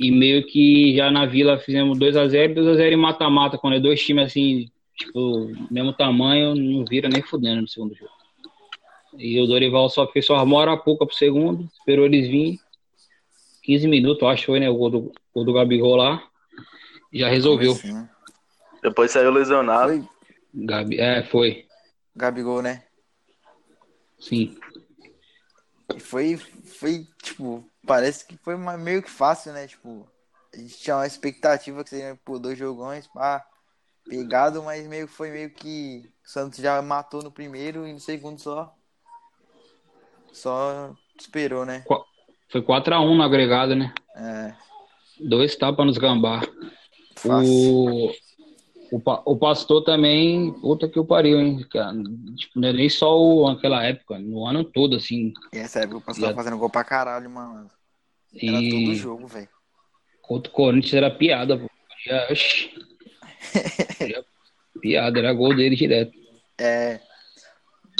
E 0.00 0.10
meio 0.10 0.44
que 0.44 0.96
já 0.96 1.10
na 1.12 1.26
Vila 1.26 1.58
fizemos 1.58 1.96
2x0, 1.96 2.54
2x0 2.54 2.92
em 2.92 2.96
mata-mata, 2.96 3.56
quando 3.56 3.76
é 3.76 3.80
dois 3.80 4.04
times 4.04 4.26
assim, 4.26 4.68
tipo, 4.98 5.52
mesmo 5.70 5.92
tamanho, 5.92 6.56
não 6.56 6.84
vira 6.84 7.08
nem 7.08 7.22
fudendo 7.22 7.62
no 7.62 7.68
segundo 7.68 7.94
jogo. 7.94 8.10
E 9.16 9.38
o 9.40 9.46
Dorival 9.46 9.88
só 9.88 10.06
fez 10.08 10.26
só 10.26 10.34
armou 10.34 10.58
a 10.58 10.62
Arapuca 10.62 11.06
pro 11.06 11.14
segundo, 11.14 11.68
esperou 11.78 12.06
eles 12.06 12.26
virem. 12.26 12.58
15 13.62 13.86
minutos, 13.86 14.28
acho 14.28 14.42
que 14.42 14.46
foi, 14.46 14.58
né? 14.58 14.68
O 14.68 14.74
gol 14.74 14.90
do, 14.90 15.12
gol 15.32 15.44
do 15.44 15.52
Gabigol 15.52 15.94
lá. 15.94 16.20
Já 17.12 17.28
resolveu. 17.28 17.72
Assim, 17.72 17.92
né? 17.92 18.08
Depois 18.82 19.10
saiu 19.10 19.30
lesionado. 19.30 19.92
Foi 19.92 20.08
Gabi, 20.54 21.00
é, 21.00 21.22
foi. 21.22 21.66
Gabigol, 22.14 22.60
né? 22.60 22.84
Sim. 24.18 24.56
E 25.94 26.00
foi, 26.00 26.36
foi, 26.36 27.06
tipo, 27.22 27.64
parece 27.86 28.26
que 28.26 28.36
foi 28.36 28.56
meio 28.56 29.02
que 29.02 29.10
fácil, 29.10 29.52
né? 29.52 29.66
Tipo, 29.66 30.06
a 30.52 30.58
gente 30.58 30.78
tinha 30.78 30.96
uma 30.96 31.06
expectativa 31.06 31.82
que 31.82 31.90
seria, 31.90 32.18
pô, 32.24 32.38
dois 32.38 32.58
jogões, 32.58 33.06
pá, 33.06 33.44
pegado, 34.04 34.62
mas 34.62 34.86
meio 34.86 35.06
que 35.06 35.14
foi 35.14 35.30
meio 35.30 35.50
que 35.50 36.10
o 36.24 36.28
Santos 36.28 36.58
já 36.58 36.80
matou 36.82 37.22
no 37.22 37.32
primeiro 37.32 37.86
e 37.86 37.92
no 37.92 38.00
segundo 38.00 38.38
só 38.40 38.74
só 40.32 40.94
esperou, 41.18 41.64
né? 41.64 41.84
Foi 42.48 42.62
4x1 42.62 43.16
no 43.16 43.22
agregado, 43.22 43.74
né? 43.74 43.92
É, 44.16 44.54
Dois 45.20 45.56
tapas 45.56 45.86
nos 45.86 45.98
gambá. 45.98 46.42
fácil. 47.16 47.50
O, 47.50 48.12
o, 48.92 49.00
pa- 49.00 49.22
o 49.24 49.36
pastor 49.36 49.82
também, 49.82 50.52
puta 50.60 50.88
que 50.88 50.98
o 51.00 51.04
pariu, 51.04 51.40
hein? 51.40 51.56
Tipo, 52.36 52.60
não 52.60 52.68
é 52.68 52.72
nem 52.72 52.88
só 52.90 53.18
o, 53.18 53.48
aquela 53.48 53.82
época, 53.84 54.18
no 54.18 54.46
ano 54.46 54.62
todo, 54.64 54.96
assim. 54.96 55.32
E 55.52 55.58
essa 55.58 55.80
época 55.80 55.96
o 55.98 56.00
pastor 56.02 56.22
tava 56.24 56.32
Já- 56.32 56.36
fazendo 56.36 56.58
gol 56.58 56.68
pra 56.70 56.84
caralho, 56.84 57.30
mano. 57.30 57.70
Era 58.34 58.52
todo 58.58 58.92
E 58.92 58.94
jogo, 58.94 59.26
velho. 59.26 59.48
contra 60.20 60.50
o 60.50 60.54
Corinthians 60.54 60.94
era 60.94 61.10
piada, 61.10 61.58
pô. 61.58 61.66
Oxi. 62.30 62.70
Era 64.00 64.24
piada, 64.80 65.18
era 65.18 65.32
gol 65.32 65.54
dele 65.54 65.76
direto. 65.76 66.12
É. 66.58 67.00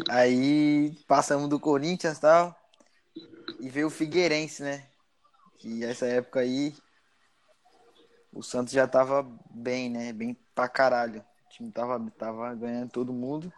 Aí 0.09 0.93
passamos 1.07 1.49
do 1.49 1.61
Corinthians 1.61 2.19
e 2.19 2.21
tal. 2.21 2.57
E 3.61 3.69
veio 3.69 3.87
o 3.87 3.91
Figueirense, 3.91 4.63
né? 4.63 4.85
Que 5.59 5.85
essa 5.85 6.07
época 6.07 6.41
aí. 6.41 6.75
O 8.33 8.43
Santos 8.43 8.73
já 8.73 8.89
tava 8.89 9.23
bem, 9.51 9.91
né? 9.91 10.13
Bem 10.13 10.37
pra 10.55 10.69
caralho. 10.69 11.21
O 11.21 11.51
time 11.51 11.71
tava, 11.71 12.01
tava 12.19 12.55
ganhando 12.55 12.91
todo 12.91 13.13
mundo. 13.13 13.53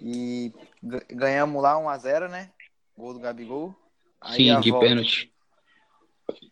E 0.00 0.52
ga- 0.82 1.04
ganhamos 1.10 1.62
lá 1.62 1.76
1x0, 1.78 2.28
né? 2.28 2.50
Gol 2.96 3.14
do 3.14 3.20
Gabigol. 3.20 3.74
Aí 4.20 4.36
Sim, 4.36 4.50
a 4.50 4.60
de 4.60 4.70
volta, 4.70 4.86
pênalti. 4.86 5.32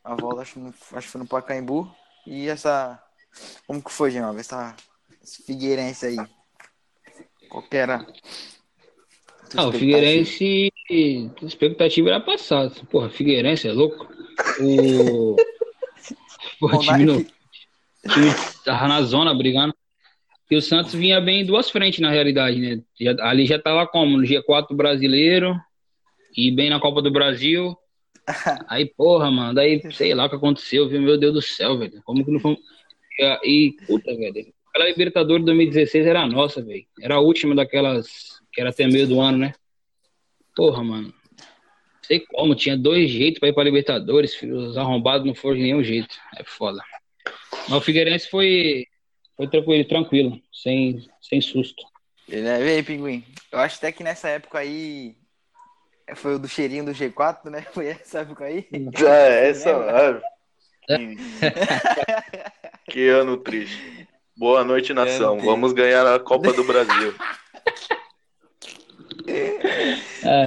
A 0.03 0.15
volta 0.15 0.43
acho, 0.43 0.61
acho 0.93 1.07
que 1.07 1.13
foi 1.13 1.21
no 1.21 1.27
Pacaembu. 1.27 1.95
E 2.27 2.49
essa. 2.49 3.03
Como 3.67 3.83
que 3.83 3.93
foi, 3.93 4.11
Genova? 4.11 4.41
Essa 4.41 4.75
esse 5.23 5.43
Figueirense 5.43 6.07
aí. 6.07 6.17
Qual 7.49 7.63
que 7.63 7.77
era? 7.77 8.07
Ah, 9.57 9.67
o? 9.69 9.73
Figueirense, 9.73 10.73
a 11.43 11.45
expectativa 11.45 12.09
era 12.09 12.21
passar. 12.21 12.71
Porra, 12.91 13.11
Figueirense 13.11 13.69
é 13.69 13.73
louco. 13.73 14.09
O, 14.61 15.37
Porra, 16.61 16.77
o 16.77 16.81
time, 16.81 17.05
Monark- 17.07 17.36
o 18.07 18.13
time 18.13 18.31
tava 18.65 18.89
na 18.89 19.03
zona 19.03 19.35
brigando. 19.35 19.75
E 20.51 20.57
o 20.57 20.63
Santos 20.63 20.95
vinha 20.95 21.21
bem 21.21 21.41
em 21.41 21.45
duas 21.45 21.69
frentes, 21.71 21.99
na 22.01 22.11
realidade, 22.11 22.59
né? 22.61 22.81
Já- 23.01 23.17
ali 23.29 23.47
já 23.47 23.59
tava 23.59 23.87
como? 23.87 24.17
No 24.17 24.25
G4 24.25 24.75
brasileiro 24.77 25.57
e 26.37 26.51
bem 26.51 26.71
na 26.71 26.79
Copa 26.79 27.03
do 27.03 27.11
Brasil. 27.11 27.77
Aí, 28.69 28.87
porra, 28.87 29.31
mano, 29.31 29.55
daí 29.55 29.83
sei 29.93 30.15
lá 30.15 30.27
o 30.27 30.29
que 30.29 30.37
aconteceu, 30.37 30.89
viu? 30.89 31.01
Meu 31.01 31.19
Deus 31.19 31.35
do 31.35 31.43
céu, 31.43 31.79
velho. 31.79 32.01
Como 32.05 32.25
que 32.25 32.31
não 32.31 32.41
foi. 32.41 32.57
E, 33.19 33.39
e, 33.45 33.73
puta, 33.87 34.15
velho. 34.17 34.53
Aquela 34.71 34.89
Libertadores 34.91 35.45
2016 35.45 36.07
era 36.07 36.27
nossa, 36.27 36.63
velho. 36.63 36.85
Era 37.01 37.15
a 37.17 37.21
última 37.21 37.55
daquelas 37.55 38.41
que 38.53 38.61
era 38.61 38.71
até 38.71 38.87
meio 38.87 39.07
do 39.07 39.21
ano, 39.21 39.39
né? 39.39 39.55
Porra, 40.55 40.83
mano. 40.83 41.13
Sei 42.03 42.21
como, 42.21 42.55
tinha 42.55 42.77
dois 42.77 43.11
jeitos 43.11 43.41
pra 43.41 43.49
ir 43.49 43.53
pra 43.53 43.65
Libertadores, 43.65 44.35
filho. 44.35 44.57
Os 44.57 44.79
arrombados 44.79 45.27
não 45.27 45.35
foram 45.35 45.57
de 45.57 45.63
nenhum 45.63 45.83
jeito. 45.83 46.15
É 46.37 46.45
foda. 46.45 46.83
Mas 47.68 47.78
o 47.78 47.80
Figueirense 47.80 48.28
foi, 48.28 48.87
foi 49.37 49.49
tranquilo, 49.49 49.85
tranquilo, 49.88 50.40
sem, 50.52 51.06
sem 51.20 51.40
susto. 51.40 51.82
Ele 52.28 52.46
é, 52.49 52.58
vem, 52.58 52.82
Pinguim. 52.85 53.25
Eu 53.52 53.58
acho 53.61 53.76
até 53.76 53.92
que 53.92 54.02
nessa 54.02 54.28
época 54.28 54.58
aí. 54.58 55.16
Foi 56.14 56.37
o 56.37 56.38
do 56.38 56.46
cheirinho 56.49 56.85
do 56.85 56.92
G4, 56.92 57.50
né? 57.50 57.62
Foi 57.75 57.88
essa 57.88 58.20
época 58.20 58.44
aí. 58.44 58.68
É, 58.73 59.49
essa. 59.49 60.23
que- 60.87 61.16
Que 62.92 63.08
ano 63.08 63.37
triste. 63.37 64.06
Boa 64.37 64.62
noite, 64.62 64.92
nação. 64.94 65.40
Vamos 65.40 65.73
ganhar 65.73 66.06
a 66.06 66.20
Copa 66.20 66.52
do 66.52 66.62
Brasil. 66.62 67.14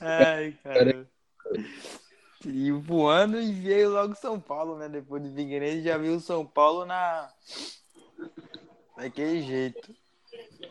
Ai, 0.01 0.53
cara. 0.63 1.05
E 2.46 2.72
voando 2.72 3.39
e 3.39 3.51
veio 3.51 3.89
logo 3.89 4.15
São 4.15 4.39
Paulo, 4.39 4.77
né? 4.77 4.88
Depois 4.88 5.22
do 5.22 5.34
Figueirense 5.36 5.84
já 5.84 5.98
viu 5.98 6.19
São 6.19 6.46
Paulo 6.46 6.86
na. 6.86 7.29
Daquele 8.96 9.41
jeito. 9.41 9.93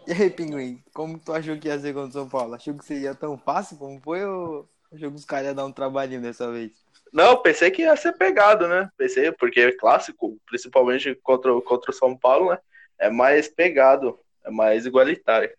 E 0.06 0.12
aí, 0.12 0.30
Pinguim, 0.30 0.82
como 0.94 1.18
tu 1.18 1.32
achou 1.32 1.58
que 1.58 1.68
ia 1.68 1.78
ser 1.78 1.92
contra 1.92 2.08
o 2.08 2.12
São 2.12 2.28
Paulo? 2.28 2.54
Achou 2.54 2.74
que 2.74 2.84
seria 2.84 3.14
tão 3.14 3.36
fácil 3.36 3.76
como 3.76 4.00
foi 4.00 4.24
ou 4.24 4.68
achou 4.92 5.10
que 5.10 5.16
os 5.16 5.24
caras 5.24 5.48
iam 5.48 5.54
dar 5.54 5.66
um 5.66 5.72
trabalhinho 5.72 6.22
dessa 6.22 6.50
vez? 6.50 6.72
Não, 7.12 7.36
pensei 7.36 7.70
que 7.70 7.82
ia 7.82 7.96
ser 7.96 8.12
pegado, 8.12 8.66
né? 8.66 8.90
Pensei, 8.96 9.30
porque 9.32 9.60
é 9.60 9.72
clássico, 9.72 10.38
principalmente 10.46 11.14
contra, 11.16 11.58
contra 11.60 11.90
o 11.90 11.94
São 11.94 12.16
Paulo, 12.16 12.50
né? 12.50 12.58
É 12.98 13.10
mais 13.10 13.48
pegado, 13.48 14.18
é 14.44 14.50
mais 14.50 14.86
igualitário. 14.86 15.50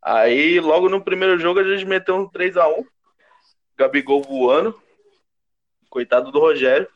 Aí, 0.00 0.60
logo 0.60 0.88
no 0.88 1.02
primeiro 1.02 1.38
jogo, 1.38 1.60
a 1.60 1.64
gente 1.64 1.84
meteu 1.84 2.16
um 2.16 2.28
3x1. 2.28 2.86
Gabigol 3.76 4.22
voando. 4.22 4.78
Coitado 5.88 6.30
do 6.30 6.38
Rogério. 6.38 6.88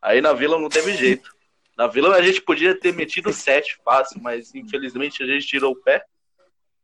Aí 0.00 0.20
na 0.20 0.32
Vila 0.32 0.58
não 0.58 0.68
teve 0.68 0.94
jeito. 0.96 1.34
Na 1.76 1.86
Vila 1.86 2.14
a 2.14 2.22
gente 2.22 2.42
podia 2.42 2.78
ter 2.78 2.92
metido 2.92 3.32
7 3.32 3.80
fácil, 3.84 4.20
mas 4.20 4.54
infelizmente 4.54 5.22
a 5.22 5.26
gente 5.26 5.46
tirou 5.46 5.72
o 5.72 5.76
pé. 5.76 6.04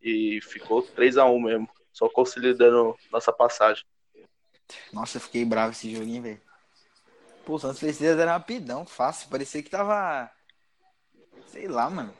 E 0.00 0.40
ficou 0.42 0.82
3x1 0.82 1.42
mesmo. 1.42 1.68
Só 1.92 2.08
consolidando 2.08 2.96
nossa 3.10 3.32
passagem. 3.32 3.84
Nossa, 4.92 5.16
eu 5.16 5.20
fiquei 5.20 5.44
bravo 5.44 5.72
esse 5.72 5.94
joguinho, 5.94 6.22
velho. 6.22 6.40
Pô, 7.44 7.54
o 7.54 7.58
Santos 7.58 7.78
3 7.78 8.02
era 8.02 8.32
rapidão, 8.32 8.84
fácil. 8.84 9.28
Parecia 9.28 9.62
que 9.62 9.70
tava. 9.70 10.30
Sei 11.46 11.68
lá, 11.68 11.88
mano. 11.88 12.12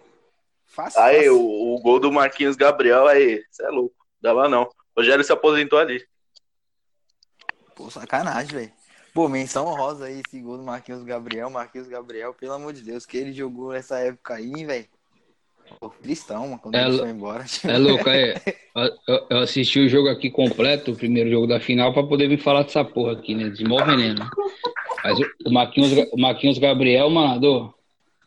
Fácil. 0.66 1.00
Aí, 1.00 1.16
fácil. 1.16 1.40
o, 1.40 1.74
o 1.74 1.80
gol 1.80 1.98
do 1.98 2.12
Marquinhos 2.12 2.56
Gabriel, 2.56 3.06
aí, 3.06 3.44
você 3.50 3.64
é 3.64 3.68
louco. 3.68 3.96
Dava 4.20 4.48
não. 4.48 4.62
O 4.62 5.00
Rogério 5.00 5.24
se 5.24 5.32
aposentou 5.32 5.78
ali. 5.78 6.06
Pô, 7.74 7.90
sacanagem, 7.90 8.56
velho. 8.56 8.72
Pô, 9.16 9.30
menção 9.30 9.66
honrosa 9.66 10.04
aí, 10.04 10.20
esse 10.20 10.38
gol 10.42 10.58
do 10.58 10.62
Marquinhos 10.62 11.02
Gabriel. 11.02 11.48
Marquinhos 11.48 11.88
Gabriel, 11.88 12.34
pelo 12.34 12.52
amor 12.52 12.74
de 12.74 12.82
Deus, 12.82 13.06
que 13.06 13.16
ele 13.16 13.32
jogou 13.32 13.72
nessa 13.72 13.98
época 13.98 14.34
aí, 14.34 14.66
velho. 14.66 14.84
Pô, 15.80 15.88
tristão, 15.88 16.42
mano, 16.42 16.58
quando 16.58 16.74
É 16.74 16.86
ele 16.86 16.98
foi 16.98 17.08
embora. 17.08 17.42
É 17.64 17.78
louco, 17.78 18.06
é. 18.10 18.34
Eu, 19.08 19.26
eu 19.30 19.38
assisti 19.38 19.80
o 19.80 19.88
jogo 19.88 20.10
aqui 20.10 20.30
completo, 20.30 20.92
o 20.92 20.94
primeiro 20.94 21.30
jogo 21.30 21.46
da 21.46 21.58
final, 21.58 21.94
pra 21.94 22.02
poder 22.02 22.28
vir 22.28 22.36
falar 22.36 22.64
dessa 22.64 22.84
porra 22.84 23.12
aqui, 23.12 23.34
né? 23.34 23.48
De 23.48 23.64
mó 23.64 23.82
veneno. 23.82 24.28
Mas 25.02 25.18
o, 25.46 25.50
Marquinhos, 25.50 25.92
o 26.12 26.20
Marquinhos 26.20 26.58
Gabriel, 26.58 27.08
mano, 27.08 27.72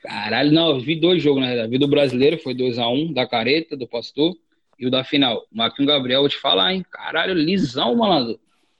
caralho, 0.01 0.51
não, 0.51 0.72
eu 0.72 0.79
vi 0.79 1.00
dois 1.00 1.22
jogos, 1.22 1.41
na 1.41 1.50
verdade. 1.50 1.69
Vi 1.69 1.77
do 1.77 1.88
brasileiro, 1.88 2.39
foi 2.39 2.55
2x1, 2.55 3.13
da 3.13 3.27
careta, 3.27 3.77
do 3.77 3.88
pastor, 3.88 4.36
e 4.79 4.88
o 4.88 4.89
da 4.89 5.03
final. 5.03 5.46
Marquinhos 5.51 5.91
Gabriel, 5.91 6.22
vou 6.22 6.29
te 6.29 6.38
falar, 6.38 6.74
hein? 6.74 6.84
Caralho, 6.89 7.36
lisão, 7.36 7.96
malandro. 7.96 8.39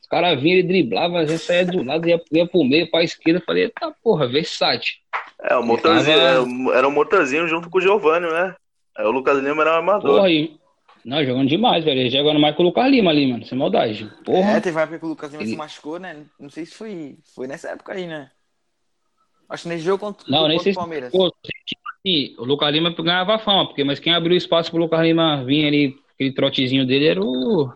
Os 0.10 0.18
caras 0.18 0.42
vinham, 0.42 0.58
ele 0.58 0.68
driblava, 0.68 1.24
já 1.28 1.38
saía 1.38 1.66
do 1.68 1.84
lado, 1.84 2.10
ia, 2.10 2.20
ia 2.32 2.48
pro 2.48 2.64
meio, 2.64 2.90
pra 2.90 3.04
esquerda. 3.04 3.44
Falei, 3.46 3.66
eita 3.66 3.94
porra, 4.04 4.28
versátil. 4.28 4.96
É, 5.44 5.56
o 5.56 5.62
motorzinho, 5.64 6.18
tava- 6.18 6.76
era 6.76 6.88
o 6.88 6.92
motorzinho 6.92 7.48
junto 7.48 7.70
com 7.70 7.78
o 7.78 7.82
Giovanni, 7.82 8.26
né? 8.26 8.56
Aí 8.98 9.06
o 9.06 9.12
Lucas 9.12 9.38
Lima 9.38 9.62
era 9.62 9.74
o 9.76 9.78
amador. 9.78 10.16
Porra, 10.16 10.32
e... 10.32 10.58
Não, 11.06 11.24
jogando 11.24 11.48
demais, 11.48 11.86
velho. 11.86 12.00
Ele 12.00 12.10
jogando 12.10 12.40
mais 12.40 12.56
com 12.56 12.64
o 12.64 12.66
Lucas 12.66 12.90
Lima 12.90 13.12
ali, 13.12 13.32
mano. 13.32 13.46
Sem 13.46 13.56
maldade. 13.56 14.12
Porra. 14.26 14.54
É, 14.54 14.60
teve 14.60 14.76
uma 14.76 14.82
época 14.82 14.98
que 15.00 15.06
o 15.06 15.10
Lucas 15.10 15.32
Lima 15.32 15.44
Ele- 15.44 15.52
se 15.52 15.56
machucou, 15.58 16.00
né? 16.00 16.18
Não 16.40 16.50
sei 16.50 16.66
se 16.66 16.74
foi, 16.74 17.16
foi 17.36 17.46
nessa 17.46 17.70
época 17.70 17.94
aí, 17.94 18.08
né? 18.08 18.32
Acho 19.48 19.64
que 19.64 19.70
nesse 19.70 19.84
jogo 19.84 20.00
contra, 20.00 20.26
Não, 20.28 20.48
nem 20.48 20.58
contra 20.58 20.64
sei 20.64 20.72
o 20.72 20.74
se 20.74 20.80
Palmeiras. 20.80 21.12
Pô, 21.12 21.32
tipo 21.44 21.82
assim, 22.00 22.36
o 22.40 22.44
Lucas 22.46 22.74
Lima 22.74 22.90
ganhava 22.94 23.38
fama, 23.38 23.68
porque, 23.68 23.84
mas 23.84 24.00
quem 24.00 24.14
abriu 24.14 24.36
espaço 24.36 24.72
pro 24.72 24.80
Lucas 24.80 25.02
Lima 25.02 25.44
vir 25.46 25.66
ali, 25.68 25.96
aquele 26.16 26.34
trotezinho 26.34 26.86
dele 26.86 27.08
era 27.08 27.22
o. 27.24 27.72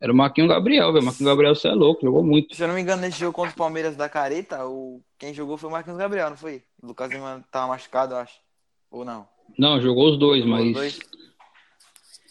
Era 0.00 0.12
o 0.12 0.16
Marquinhos 0.16 0.48
Gabriel, 0.48 0.92
velho. 0.92 1.04
Marquinhos 1.04 1.30
Gabriel, 1.30 1.54
você 1.54 1.68
é 1.68 1.72
louco, 1.72 2.02
jogou 2.02 2.22
muito. 2.22 2.54
Se 2.54 2.62
eu 2.62 2.68
não 2.68 2.74
me 2.74 2.80
engano, 2.80 3.02
nesse 3.02 3.18
jogo 3.18 3.32
contra 3.32 3.52
o 3.52 3.56
Palmeiras 3.56 3.96
da 3.96 4.08
Careta, 4.08 4.64
o... 4.66 5.00
quem 5.18 5.32
jogou 5.34 5.56
foi 5.56 5.68
o 5.68 5.72
Marquinhos 5.72 5.98
Gabriel, 5.98 6.30
não 6.30 6.36
foi? 6.36 6.62
O 6.82 6.86
Lucas 6.88 7.10
Lima 7.10 7.44
tava 7.50 7.68
machucado, 7.68 8.14
eu 8.14 8.18
acho. 8.18 8.34
Ou 8.90 9.04
não? 9.04 9.26
Não, 9.58 9.80
jogou 9.80 10.10
os 10.10 10.18
dois, 10.18 10.44
Jogou 10.44 10.58
os 10.58 10.64
mas. 10.66 10.72
dois? 10.74 10.98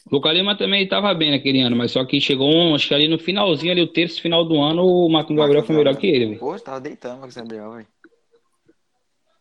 O 0.10 0.16
Lucas 0.16 0.34
Lima 0.34 0.58
também 0.58 0.88
tava 0.88 1.14
bem 1.14 1.32
naquele 1.32 1.62
ano, 1.62 1.76
mas 1.76 1.92
só 1.92 2.04
que 2.04 2.20
chegou 2.20 2.50
um, 2.52 2.74
acho 2.74 2.88
que 2.88 2.94
ali 2.94 3.08
no 3.08 3.20
finalzinho, 3.20 3.72
ali, 3.72 3.82
o 3.82 3.88
terço 3.88 4.22
final 4.22 4.44
do 4.44 4.60
ano, 4.62 4.84
o 4.84 5.10
Marquinhos 5.10 5.42
Gabriel 5.42 5.64
foi 5.64 5.76
melhor 5.76 5.96
que 5.96 6.08
ele, 6.08 6.26
velho. 6.28 6.40
Pô, 6.40 6.58
tava 6.60 6.80
deitando 6.82 7.18
o 7.18 7.20
Marquinhos 7.22 7.36
Gabriel, 7.36 7.72
velho. 7.74 7.88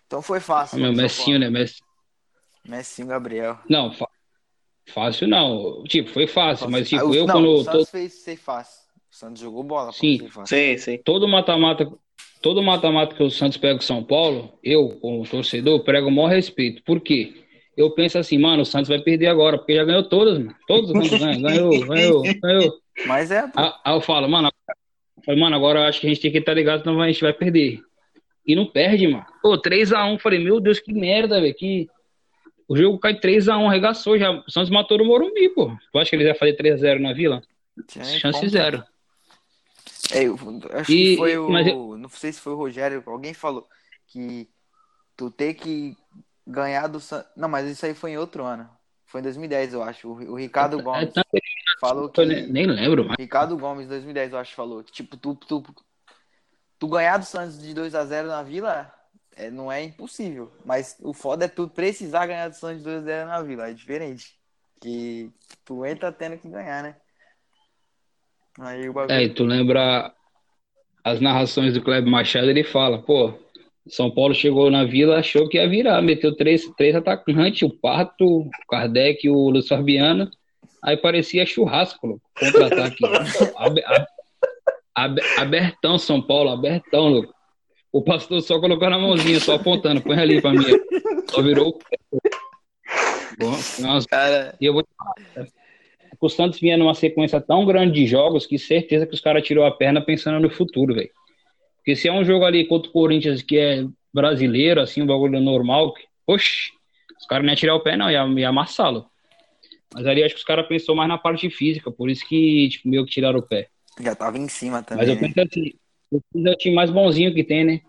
Então 0.06 0.20
foi 0.20 0.40
fácil. 0.40 0.76
Ah, 0.76 0.80
Meu 0.80 0.92
São 0.94 1.02
Messinho, 1.02 1.38
né? 1.38 1.48
Messi. 1.48 1.80
Messinho 2.66 3.08
Gabriel. 3.08 3.58
Não, 3.68 3.92
fa- 3.92 4.08
fácil 4.86 5.28
não. 5.28 5.82
Tipo, 5.84 6.10
foi 6.10 6.26
fácil, 6.26 6.68
mas 6.70 6.82
Ah, 6.86 6.90
tipo, 6.90 7.06
o- 7.10 7.14
eu 7.14 7.26
não, 7.26 7.34
quando. 7.34 7.48
o 7.48 7.56
tô- 7.64 7.72
Santos 7.72 7.90
fez 7.90 8.12
ser 8.14 8.36
fácil. 8.36 8.80
O 9.10 9.14
Santos 9.14 9.42
jogou 9.42 9.62
bola 9.62 9.92
Sim. 9.92 10.18
fácil. 10.28 10.46
Sim, 10.56 10.76
sim. 10.78 10.98
todo 11.04 11.26
mata-mata, 11.28 11.90
todo 12.42 12.62
mata-mata 12.62 13.14
que 13.14 13.22
o 13.22 13.30
Santos 13.30 13.58
pega 13.58 13.74
com 13.76 13.80
São 13.82 14.02
Paulo, 14.04 14.52
eu, 14.62 14.88
como 15.00 15.26
torcedor, 15.26 15.80
prego 15.84 16.08
o 16.08 16.10
maior 16.10 16.28
respeito. 16.28 16.82
Por 16.84 17.00
quê? 17.00 17.34
Eu 17.76 17.90
penso 17.92 18.18
assim, 18.18 18.36
mano, 18.38 18.62
o 18.62 18.66
Santos 18.66 18.88
vai 18.88 18.98
perder 19.00 19.26
agora, 19.28 19.56
porque 19.56 19.74
já 19.74 19.84
ganhou 19.84 20.02
todas, 20.08 20.38
mano. 20.38 20.54
Todos 20.66 20.90
os 20.90 21.08
Santos 21.08 21.18
ganham, 21.20 21.40
ganhou, 21.42 21.86
ganhou, 21.86 22.22
ganhou. 22.42 22.74
Mas 23.06 23.30
é, 23.30 23.42
pô. 23.46 23.58
Aí, 23.58 23.72
aí 23.84 23.94
eu 23.94 24.00
falo, 24.00 24.28
mano, 24.28 24.48
eu 25.18 25.22
falo, 25.24 25.38
mano, 25.40 25.56
agora 25.56 25.80
eu 25.80 25.84
acho 25.84 26.00
que 26.00 26.06
a 26.06 26.10
gente 26.10 26.20
tem 26.20 26.30
que 26.32 26.38
estar 26.38 26.52
ligado, 26.54 26.82
senão 26.82 27.00
a 27.00 27.06
gente 27.06 27.20
vai 27.22 27.32
perder. 27.32 27.80
E 28.46 28.54
não 28.54 28.66
perde, 28.66 29.06
mano. 29.06 29.24
Pô, 29.42 29.56
3x1, 29.56 30.18
falei, 30.18 30.38
meu 30.40 30.60
Deus, 30.60 30.78
que 30.80 30.92
merda, 30.92 31.40
velho. 31.40 31.54
Que... 31.54 31.88
O 32.70 32.76
jogo 32.76 33.00
cai 33.00 33.18
3x1, 33.18 33.68
arregaçou 33.68 34.16
já. 34.16 34.30
O 34.30 34.48
Santos 34.48 34.70
matou 34.70 34.96
no 34.96 35.04
Morumbi, 35.04 35.48
pô. 35.48 35.76
Tu 35.90 35.98
acha 35.98 36.10
que 36.10 36.14
eles 36.14 36.28
iam 36.28 36.36
fazer 36.36 36.56
3x0 36.56 37.00
na 37.00 37.12
Vila? 37.12 37.42
tinha 37.88 38.04
Chance 38.04 38.48
zero. 38.48 38.84
É, 40.12 40.22
eu 40.22 40.38
acho 40.74 40.92
E- 40.92 40.94
que 40.94 41.16
foi 41.16 41.36
o. 41.36 41.58
eu- 41.58 41.98
Não 41.98 42.08
sei 42.08 42.32
se 42.32 42.40
foi 42.40 42.52
o 42.52 42.56
Rogério, 42.56 43.02
alguém 43.06 43.34
falou 43.34 43.68
que 44.06 44.48
tu 45.16 45.32
tem 45.32 45.52
que 45.52 45.96
ganhar 46.46 46.86
do 46.86 47.00
Santos. 47.00 47.28
Não, 47.36 47.48
mas 47.48 47.68
isso 47.68 47.84
aí 47.84 47.92
foi 47.92 48.12
em 48.12 48.18
outro 48.18 48.44
ano. 48.44 48.70
Foi 49.04 49.18
em 49.20 49.24
2010, 49.24 49.74
eu 49.74 49.82
acho. 49.82 50.06
O, 50.06 50.12
o 50.30 50.34
Ricardo 50.36 50.78
É 50.78 50.82
Gomes 50.82 51.12
tanto 51.12 51.28
falou 51.80 52.08
que 52.08 52.24
nem, 52.24 52.66
lembro, 52.66 53.04
mas 53.04 53.16
Ricardo 53.18 53.58
Gomes, 53.58 53.88
2010, 53.88 54.32
eu 54.32 54.38
acho, 54.38 54.54
falou 54.54 54.84
que, 54.84 54.92
tipo, 54.92 55.16
tu, 55.16 55.34
tu, 55.34 55.64
tu 56.78 56.86
ganhar 56.86 57.16
do 57.16 57.24
Santos 57.24 57.60
de 57.60 57.74
2 57.74 57.96
a 57.96 58.04
0 58.04 58.28
na 58.28 58.44
Vila 58.44 58.94
é, 59.36 59.50
não 59.50 59.70
é 59.70 59.84
impossível. 59.84 60.50
Mas 60.64 60.96
o 61.00 61.12
foda 61.12 61.44
é 61.44 61.48
tu 61.48 61.68
precisar 61.68 62.26
ganhar 62.26 62.48
do 62.48 62.54
Santos 62.54 62.78
de 62.78 62.84
2 62.84 62.98
a 62.98 63.02
0 63.02 63.28
na 63.28 63.42
Vila. 63.42 63.70
É 63.70 63.72
diferente. 63.72 64.38
Que 64.80 65.30
tu 65.64 65.84
entra 65.84 66.10
tendo 66.10 66.38
que 66.38 66.48
ganhar, 66.48 66.82
né? 66.82 66.96
Aí 68.58 68.88
o 68.88 68.92
bagulho. 68.92 69.14
É, 69.14 69.24
e 69.24 69.28
tu 69.28 69.44
lembra 69.44 70.12
as 71.04 71.20
narrações 71.20 71.74
do 71.74 71.82
Kleber 71.82 72.10
Machado, 72.10 72.48
ele 72.50 72.64
fala, 72.64 73.02
pô, 73.02 73.32
São 73.88 74.10
Paulo 74.10 74.34
chegou 74.34 74.70
na 74.70 74.84
Vila, 74.84 75.18
achou 75.18 75.48
que 75.48 75.56
ia 75.56 75.68
virar, 75.68 76.02
meteu 76.02 76.34
três, 76.36 76.66
três 76.76 76.94
atacantes, 76.94 77.62
o 77.62 77.70
Pato, 77.70 78.40
o 78.40 78.50
Kardec 78.68 79.26
e 79.26 79.30
o 79.30 79.50
Luiz 79.50 79.68
Fabiano, 79.68 80.30
aí 80.82 80.96
parecia 80.96 81.46
churrasco, 81.46 82.06
louco, 82.06 82.22
contra-ataque. 82.38 83.04
Abe- 83.56 83.84
ab- 83.84 84.06
ab- 84.94 85.20
abertão 85.38 85.98
São 85.98 86.20
Paulo, 86.20 86.50
abertão, 86.50 87.08
louco. 87.08 87.34
O 87.92 88.02
pastor 88.02 88.40
só 88.42 88.60
colocou 88.60 88.88
na 88.88 88.98
mãozinha, 88.98 89.40
só 89.40 89.54
apontando, 89.54 90.00
põe 90.00 90.18
ali 90.18 90.40
pra 90.40 90.52
mim. 90.52 90.64
Só 91.28 91.42
virou. 91.42 91.78
Bom, 93.38 93.56
umas 93.78 94.06
Cara, 94.06 94.54
e 94.60 94.66
eu 94.66 94.72
vou 94.72 94.82
te 94.82 94.88
falar, 94.96 95.48
o 96.20 96.28
Santos 96.28 96.60
vinha 96.60 96.76
numa 96.76 96.94
sequência 96.94 97.40
tão 97.40 97.64
grande 97.64 97.94
de 97.94 98.06
jogos 98.06 98.46
que 98.46 98.58
certeza 98.58 99.06
que 99.06 99.14
os 99.14 99.20
caras 99.20 99.42
tirou 99.42 99.64
a 99.64 99.70
perna 99.72 100.00
pensando 100.02 100.38
no 100.38 100.50
futuro, 100.50 100.94
velho. 100.94 101.10
Porque 101.76 101.96
se 101.96 102.08
é 102.08 102.12
um 102.12 102.24
jogo 102.24 102.44
ali 102.44 102.66
contra 102.66 102.90
o 102.90 102.92
Corinthians 102.92 103.42
que 103.42 103.58
é 103.58 103.86
brasileiro, 104.12 104.80
assim, 104.80 105.02
um 105.02 105.06
bagulho 105.06 105.40
normal, 105.40 105.94
que, 105.94 106.02
oxe, 106.26 106.70
os 107.18 107.26
caras 107.26 107.44
não 107.44 107.50
iam 107.50 107.56
tirar 107.56 107.74
o 107.74 107.80
pé, 107.80 107.96
não, 107.96 108.10
ia, 108.10 108.24
ia 108.38 108.48
amassá-lo. 108.48 109.06
Mas 109.94 110.06
ali 110.06 110.22
acho 110.22 110.34
que 110.34 110.40
os 110.40 110.46
caras 110.46 110.68
pensou 110.68 110.94
mais 110.94 111.08
na 111.08 111.18
parte 111.18 111.48
física, 111.50 111.90
por 111.90 112.10
isso 112.10 112.26
que, 112.28 112.68
tipo, 112.68 112.88
meio 112.88 113.04
que 113.04 113.10
tiraram 113.12 113.38
o 113.38 113.42
pé. 113.42 113.68
já 114.00 114.14
tava 114.14 114.38
em 114.38 114.48
cima 114.48 114.84
Mas 114.90 115.08
eu 115.08 115.14
também. 115.16 115.32
penso 115.32 115.48
assim, 115.48 115.72
é 116.12 116.50
o 116.50 116.56
time 116.56 116.74
mais 116.74 116.90
bonzinho 116.90 117.34
que 117.34 117.44
tem, 117.44 117.64
né? 117.64 117.80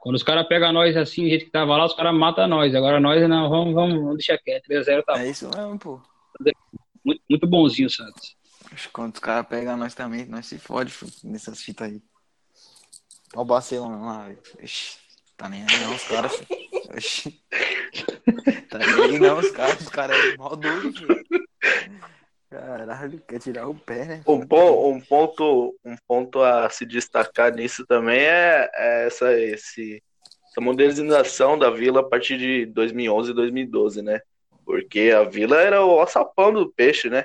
Quando 0.00 0.16
os 0.16 0.22
caras 0.22 0.48
pegam 0.48 0.72
nós 0.72 0.96
assim, 0.96 1.24
do 1.24 1.28
jeito 1.28 1.44
que 1.44 1.50
tava 1.50 1.76
lá, 1.76 1.84
os 1.84 1.94
caras 1.94 2.14
matam 2.14 2.48
nós. 2.48 2.74
Agora 2.74 2.98
nós, 2.98 3.28
não, 3.28 3.50
vamos, 3.50 3.74
vamos, 3.74 3.94
vamos 3.96 4.16
deixar 4.16 4.38
quieto. 4.38 4.66
3x0 4.66 5.04
tá 5.04 5.22
É 5.22 5.28
isso 5.28 5.48
mesmo, 5.54 5.78
pô. 5.78 6.00
muito, 7.04 7.22
muito 7.28 7.46
bonzinho, 7.46 7.90
Santos. 7.90 8.34
Quando 8.92 9.14
os 9.14 9.20
caras 9.20 9.46
pegam 9.46 9.76
nós 9.76 9.94
também, 9.94 10.24
nós 10.24 10.46
se 10.46 10.58
fode 10.58 10.90
filho, 10.90 11.12
nessas 11.24 11.60
fitas 11.60 11.88
aí. 11.88 12.02
Olha 13.34 13.42
o 13.42 13.44
Barcelona 13.44 13.96
lá, 13.96 14.26
velho. 14.26 14.38
Tá 15.36 15.48
nem 15.48 15.62
aí 15.62 15.80
não, 15.80 15.94
os 15.94 16.04
caras. 16.04 16.42
Tá 18.68 18.78
nem 18.78 18.88
aí 18.88 19.18
não, 19.18 19.38
os 19.38 19.50
caras. 19.50 19.80
Os 19.80 19.88
caras 19.88 20.16
é 20.16 20.36
maldoso, 20.36 20.92
filho. 20.92 21.24
Caralho, 22.50 23.22
quer 23.28 23.38
tirar 23.38 23.68
o 23.68 23.74
pé, 23.76 24.04
né? 24.04 24.22
Um, 24.26 24.44
po- 24.44 24.90
um 24.90 25.00
ponto, 25.00 25.76
um 25.84 25.94
ponto 26.08 26.42
a 26.42 26.68
se 26.68 26.84
destacar 26.84 27.54
nisso 27.54 27.86
também 27.86 28.18
é, 28.20 28.68
é 28.74 29.06
essa, 29.06 29.32
esse, 29.38 30.02
essa 30.50 30.60
modernização 30.60 31.56
da 31.56 31.70
Vila 31.70 32.00
a 32.00 32.08
partir 32.08 32.36
de 32.38 32.66
2011 32.66 33.30
e 33.30 33.34
2012, 33.34 34.02
né? 34.02 34.20
Porque 34.66 35.12
a 35.14 35.22
Vila 35.22 35.60
era 35.60 35.84
o 35.84 36.00
alçapão 36.00 36.52
do 36.52 36.68
peixe, 36.72 37.08
né? 37.08 37.24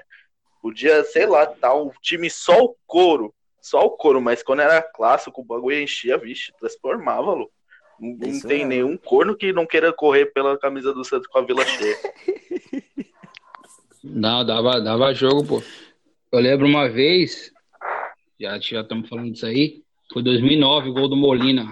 Podia, 0.61 1.03
sei 1.03 1.25
lá, 1.25 1.47
tá 1.47 1.75
um 1.75 1.91
time 2.01 2.29
só 2.29 2.63
o 2.63 2.75
couro, 2.85 3.33
só 3.59 3.79
o 3.83 3.91
couro, 3.91 4.21
mas 4.21 4.43
quando 4.43 4.61
era 4.61 4.79
clássico, 4.79 5.41
o 5.41 5.43
bagulho 5.43 5.81
enchia, 5.81 6.19
vixe, 6.19 6.53
transformava, 6.59 7.33
Lu. 7.33 7.49
Não, 7.99 8.27
Isso 8.27 8.47
tem 8.47 8.65
mesmo. 8.65 8.69
nenhum 8.69 8.97
corno 8.97 9.35
que 9.35 9.51
não 9.51 9.65
queira 9.65 9.91
correr 9.91 10.27
pela 10.27 10.57
camisa 10.59 10.93
do 10.93 11.03
Santos 11.03 11.27
com 11.27 11.39
a 11.39 11.41
Vila 11.41 11.65
cheia. 11.65 11.95
Não, 14.05 14.45
dava, 14.45 14.79
dava 14.79 15.13
jogo, 15.13 15.45
pô. 15.45 15.63
Eu 16.31 16.39
lembro 16.39 16.67
uma 16.67 16.87
vez, 16.89 17.51
já 18.39 18.57
estamos 18.57 19.09
falando 19.09 19.31
disso 19.31 19.45
aí, 19.45 19.81
foi 20.13 20.21
2009, 20.21 20.91
gol 20.91 21.07
do 21.07 21.15
Molina. 21.15 21.65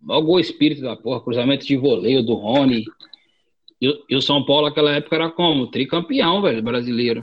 Mó 0.00 0.20
gol 0.20 0.38
espírito 0.40 0.80
da 0.82 0.96
porra, 0.96 1.20
cruzamento 1.20 1.66
de 1.66 1.76
voleio 1.76 2.22
do 2.22 2.34
Rony. 2.34 2.84
E, 3.80 3.88
o- 3.88 4.04
e 4.08 4.16
o 4.16 4.22
São 4.22 4.44
Paulo 4.44 4.68
naquela 4.68 4.92
época 4.92 5.16
era 5.16 5.30
como? 5.30 5.66
Tricampeão, 5.66 6.40
velho, 6.40 6.62
brasileiro. 6.62 7.20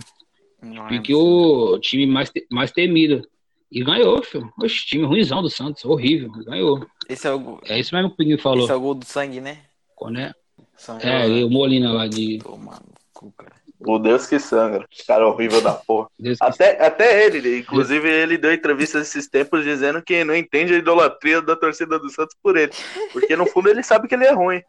Não 0.62 0.90
E 0.92 0.96
é 0.98 1.00
que 1.02 1.14
o 1.14 1.78
time 1.80 2.06
mais, 2.06 2.32
mais 2.52 2.72
temido. 2.72 3.26
E 3.72 3.84
ganhou, 3.84 4.22
filho. 4.24 4.52
Oxe, 4.62 4.86
time 4.86 5.06
ruimzão 5.06 5.42
do 5.42 5.50
Santos, 5.50 5.84
horrível. 5.86 6.30
Ganhou. 6.32 6.86
Esse 7.10 7.28
é 7.28 7.32
o, 7.32 7.40
gol- 7.40 7.62
É 7.66 7.80
isso 7.80 7.94
mesmo 7.96 8.10
que 8.10 8.14
o 8.14 8.18
Pinguim 8.18 8.38
falou. 8.38 8.64
esse 8.64 8.72
é 8.72 8.76
o 8.76 8.80
gol 8.80 8.96
do 8.96 9.06
sangue, 9.06 9.42
né? 9.42 9.62
Quando 9.96 10.20
é, 10.20 10.34
Sangue. 10.78 11.06
é, 11.06 11.28
e 11.30 11.44
o 11.44 11.50
Molina 11.50 11.92
lá 11.92 12.08
de. 12.08 12.40
Toma 12.40 12.74
no 12.74 12.94
cu, 13.14 13.34
cara. 13.38 13.55
O 13.80 14.00
Deus 14.00 14.26
que 14.26 14.40
sangra. 14.40 14.88
Cara 15.06 15.28
horrível 15.28 15.62
da 15.62 15.74
porra. 15.74 16.08
Até, 16.40 16.84
até 16.86 17.26
ele, 17.26 17.60
inclusive, 17.60 18.10
ele 18.10 18.38
deu 18.38 18.54
entrevista 18.54 19.00
esses 19.00 19.28
tempos 19.28 19.64
dizendo 19.64 20.02
que 20.02 20.24
não 20.24 20.36
entende 20.36 20.74
a 20.74 20.78
idolatria 20.78 21.42
da 21.42 21.56
torcida 21.56 22.00
do 22.00 22.10
Santos 22.10 22.36
por 22.42 22.56
ele. 22.58 22.72
Porque 23.12 23.36
no 23.36 23.46
fundo 23.46 23.70
ele 23.70 23.84
sabe 23.84 24.08
que 24.08 24.16
ele 24.16 24.26
é 24.26 24.32
ruim. 24.32 24.62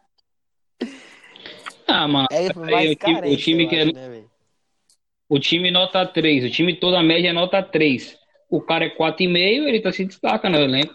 Ah, 1.87 2.07
mano. 2.07 2.27
É 2.31 2.37
Aí, 2.37 2.51
mais 2.55 2.91
o 2.91 2.95
time- 2.95 3.15
carente, 3.15 3.33
o 3.33 3.37
time 3.37 3.67
que 3.67 3.75
é- 3.75 3.83
acho, 3.83 3.93
né? 3.93 4.23
O 5.29 5.39
time 5.39 5.71
nota 5.71 6.05
3, 6.05 6.43
o 6.45 6.49
time 6.49 6.75
toda 6.75 6.99
a 6.99 7.03
média 7.03 7.29
é 7.29 7.33
nota 7.33 7.61
3. 7.61 8.17
O 8.49 8.61
cara 8.61 8.85
é 8.85 8.89
4,5, 8.89 9.67
ele 9.67 9.81
tá 9.81 9.91
se 9.91 10.05
destaca 10.05 10.49
no 10.49 10.57
elenco. 10.57 10.93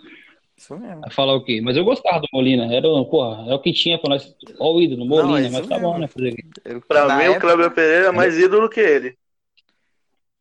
Isso 0.57 0.77
mesmo. 0.79 1.01
Vai 1.01 1.11
falar 1.11 1.35
o 1.35 1.45
quê? 1.45 1.61
Mas 1.61 1.77
eu 1.77 1.85
gostava 1.85 2.21
do 2.21 2.29
Molina. 2.33 2.73
Era, 2.73 2.83
porra, 3.05 3.51
é 3.51 3.55
o 3.55 3.59
que 3.59 3.73
tinha 3.73 3.99
pra 3.99 4.11
nós. 4.11 4.35
Ó, 4.59 4.75
o 4.75 4.81
ídolo, 4.81 5.05
Molina, 5.05 5.29
Não, 5.29 5.37
é 5.39 5.51
mas 5.51 5.67
tá 5.67 5.75
mesmo. 5.77 5.93
bom, 5.93 5.99
né? 5.99 6.07
Fazer? 6.07 6.35
Eu- 6.65 6.81
Pra 6.83 7.07
na 7.07 7.17
mim, 7.17 7.25
época- 7.25 7.39
o 7.39 7.41
Cleber 7.41 7.71
Pereira 7.73 8.07
é 8.09 8.13
mais 8.13 8.39
ídolo 8.39 8.69
que 8.69 8.81
ele. 8.81 9.17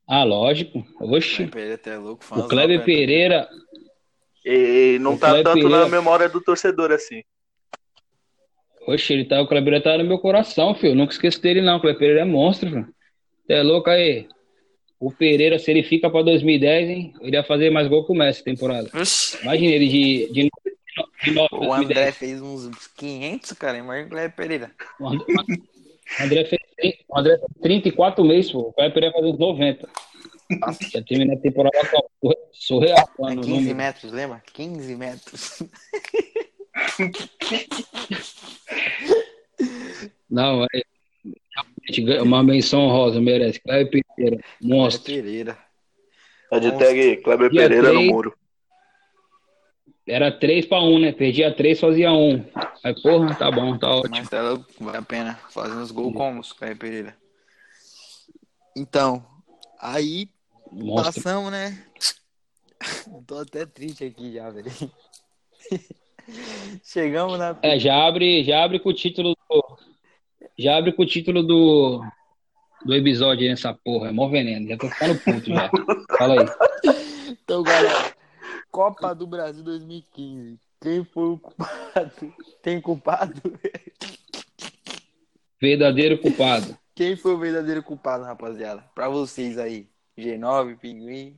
Ah, 0.08 0.24
lógico. 0.24 0.86
Oxi. 1.00 1.50
Até 1.74 1.92
é 1.92 1.98
louco, 1.98 2.24
O 2.38 2.48
Kleber 2.48 2.84
Pereira, 2.84 3.48
E 4.44 4.98
não 5.00 5.14
O 5.14 5.18
tá 5.20 5.28
Kleber 5.30 5.44
tanto 5.44 5.64
na 5.70 5.70
Pereira- 5.70 5.90
memória 5.90 6.28
do 6.30 6.42
torcedor 6.42 6.92
assim. 6.92 7.24
oxe, 8.88 9.14
ele 9.14 9.26
tá, 9.26 9.40
o 9.42 9.48
Kleber 9.48 9.64
Pereira 9.82 9.84
tá 9.84 9.98
no 10.04 10.04
meu 10.10 10.20
coração, 10.20 10.74
filho. 10.76 10.96
Nunca 10.96 11.14
esqueço 11.14 11.42
dele, 11.42 11.62
não. 11.62 11.78
O 11.78 11.80
Kleber 11.80 12.00
Pereira 12.00 12.22
é 12.22 12.26
monstro, 12.26 12.70
filho. 12.70 12.88
Você 13.46 13.54
é 13.54 13.64
louco 13.64 13.90
aí? 13.90 14.28
O 15.02 15.12
Pereira, 15.12 15.58
se 15.58 15.72
ele 15.72 15.82
fica 15.82 16.12
pra 16.12 16.22
2010, 16.22 16.90
hein? 16.90 17.14
Ele 17.22 17.36
ia 17.36 17.44
fazer 17.44 17.72
mais 17.72 17.88
gol 17.88 18.06
que 18.06 18.12
o 18.12 18.16
Messi 18.16 18.44
temporada. 18.44 18.88
Imagina 19.42 19.72
ele 19.72 19.88
de, 19.88 20.32
de, 20.32 20.50
de, 21.24 21.32
nove, 21.32 21.50
O 21.54 21.74
André 21.74 22.12
2010. 22.12 22.18
fez 22.18 22.40
uns 22.40 22.70
500, 22.96 23.54
cara. 23.54 23.80
Imagina 23.80 24.28
o 24.28 24.32
Pereira. 24.32 24.70
O 25.00 25.08
André, 25.08 25.26
o 25.28 26.24
André 26.24 26.46
fez, 26.46 26.62
o 27.10 27.18
André 27.18 27.36
fez 27.36 27.52
34 27.64 28.24
meses, 28.24 28.52
pô. 28.52 28.60
O 28.60 28.74
Kleber 28.74 28.94
Pereira 28.94 29.14
faz 29.16 29.26
uns 29.26 29.40
90. 29.40 29.90
Já 30.94 31.02
terminou 31.02 31.36
a 31.36 31.40
temporada 31.40 31.80
com 32.20 32.32
surreal. 32.52 33.00
É 33.00 33.06
Quando 33.18 33.42
15 33.42 33.74
metros, 33.74 34.12
lembra? 34.12 34.44
15 34.54 34.96
metros. 34.96 35.64
Não, 40.30 40.64
é. 40.66 40.84
Realmente 41.56 42.02
ganha 42.02 42.24
Uma 42.24 42.44
menção 42.44 42.88
rosa 42.88 43.22
merece. 43.22 43.60
Kleber 43.62 44.04
Pereira, 44.16 44.44
monstro. 44.62 45.14
Pereira. 45.14 45.58
A 46.52 46.60
de 46.60 46.72
tag 46.78 47.18
Kleber 47.18 47.50
Dia 47.50 47.62
Pereira 47.62 47.88
no 47.90 47.94
três. 48.00 48.12
muro. 48.12 48.34
Era 50.08 50.32
3 50.32 50.66
pra 50.66 50.82
1, 50.82 51.00
né? 51.00 51.12
Perdia 51.12 51.54
3, 51.56 51.80
fazia 51.80 52.12
1. 52.12 52.46
Aí, 52.84 53.02
porra, 53.02 53.36
tá 53.36 53.52
bom, 53.52 53.78
tá 53.78 53.96
ótimo. 53.96 54.18
Mas 54.18 54.28
tá 54.28 54.42
louco, 54.42 54.66
vale 54.80 54.98
a 54.98 55.02
pena 55.02 55.36
fazer 55.52 55.76
uns 55.76 55.92
gols 55.92 56.14
como 56.14 56.42
os 56.42 56.52
Kleber 56.52 56.78
Pereira. 56.78 57.18
Então, 58.76 59.24
aí 59.80 60.28
Monstro. 60.72 61.14
passamos, 61.14 61.52
né? 61.52 61.86
Tô 63.28 63.38
até 63.38 63.66
triste 63.66 64.04
aqui 64.04 64.34
já, 64.34 64.50
velho. 64.50 64.72
Chegamos 66.84 67.38
na. 67.38 67.58
É, 67.62 67.80
já 67.80 68.06
abre, 68.06 68.44
já 68.44 68.64
abre 68.64 68.80
com 68.80 68.90
o 68.90 68.94
título 68.94 69.36
do. 69.50 69.78
Já 70.62 70.78
abre 70.78 70.94
com 70.94 71.04
o 71.04 71.06
título 71.06 71.44
do. 71.44 72.02
Do 72.84 72.96
episódio 72.96 73.44
aí 73.44 73.50
nessa 73.50 73.74
porra. 73.74 74.10
É 74.10 74.12
mó 74.12 74.28
veneno. 74.28 74.68
Já 74.68 74.78
tô 74.78 74.88
ficando 74.90 75.20
puto 75.20 75.50
já. 75.54 75.70
Fala 76.18 76.34
aí. 76.42 76.48
Então, 77.30 77.62
galera, 77.62 78.16
Copa 78.72 79.14
do 79.14 79.28
Brasil 79.28 79.64
2015. 79.64 80.60
Quem 80.82 81.04
foi 81.04 81.30
o 81.30 81.38
culpado? 81.38 82.34
Tem 82.64 82.82
culpado? 82.82 83.40
Verdadeiro 85.62 86.18
culpado. 86.18 86.76
Quem 86.96 87.16
foi 87.16 87.34
o 87.34 87.38
verdadeiro 87.38 87.84
culpado, 87.84 88.24
rapaziada? 88.24 88.84
Pra 88.96 89.08
vocês 89.10 89.58
aí. 89.60 89.88
G9, 90.18 90.78
Pinguim. 90.78 91.38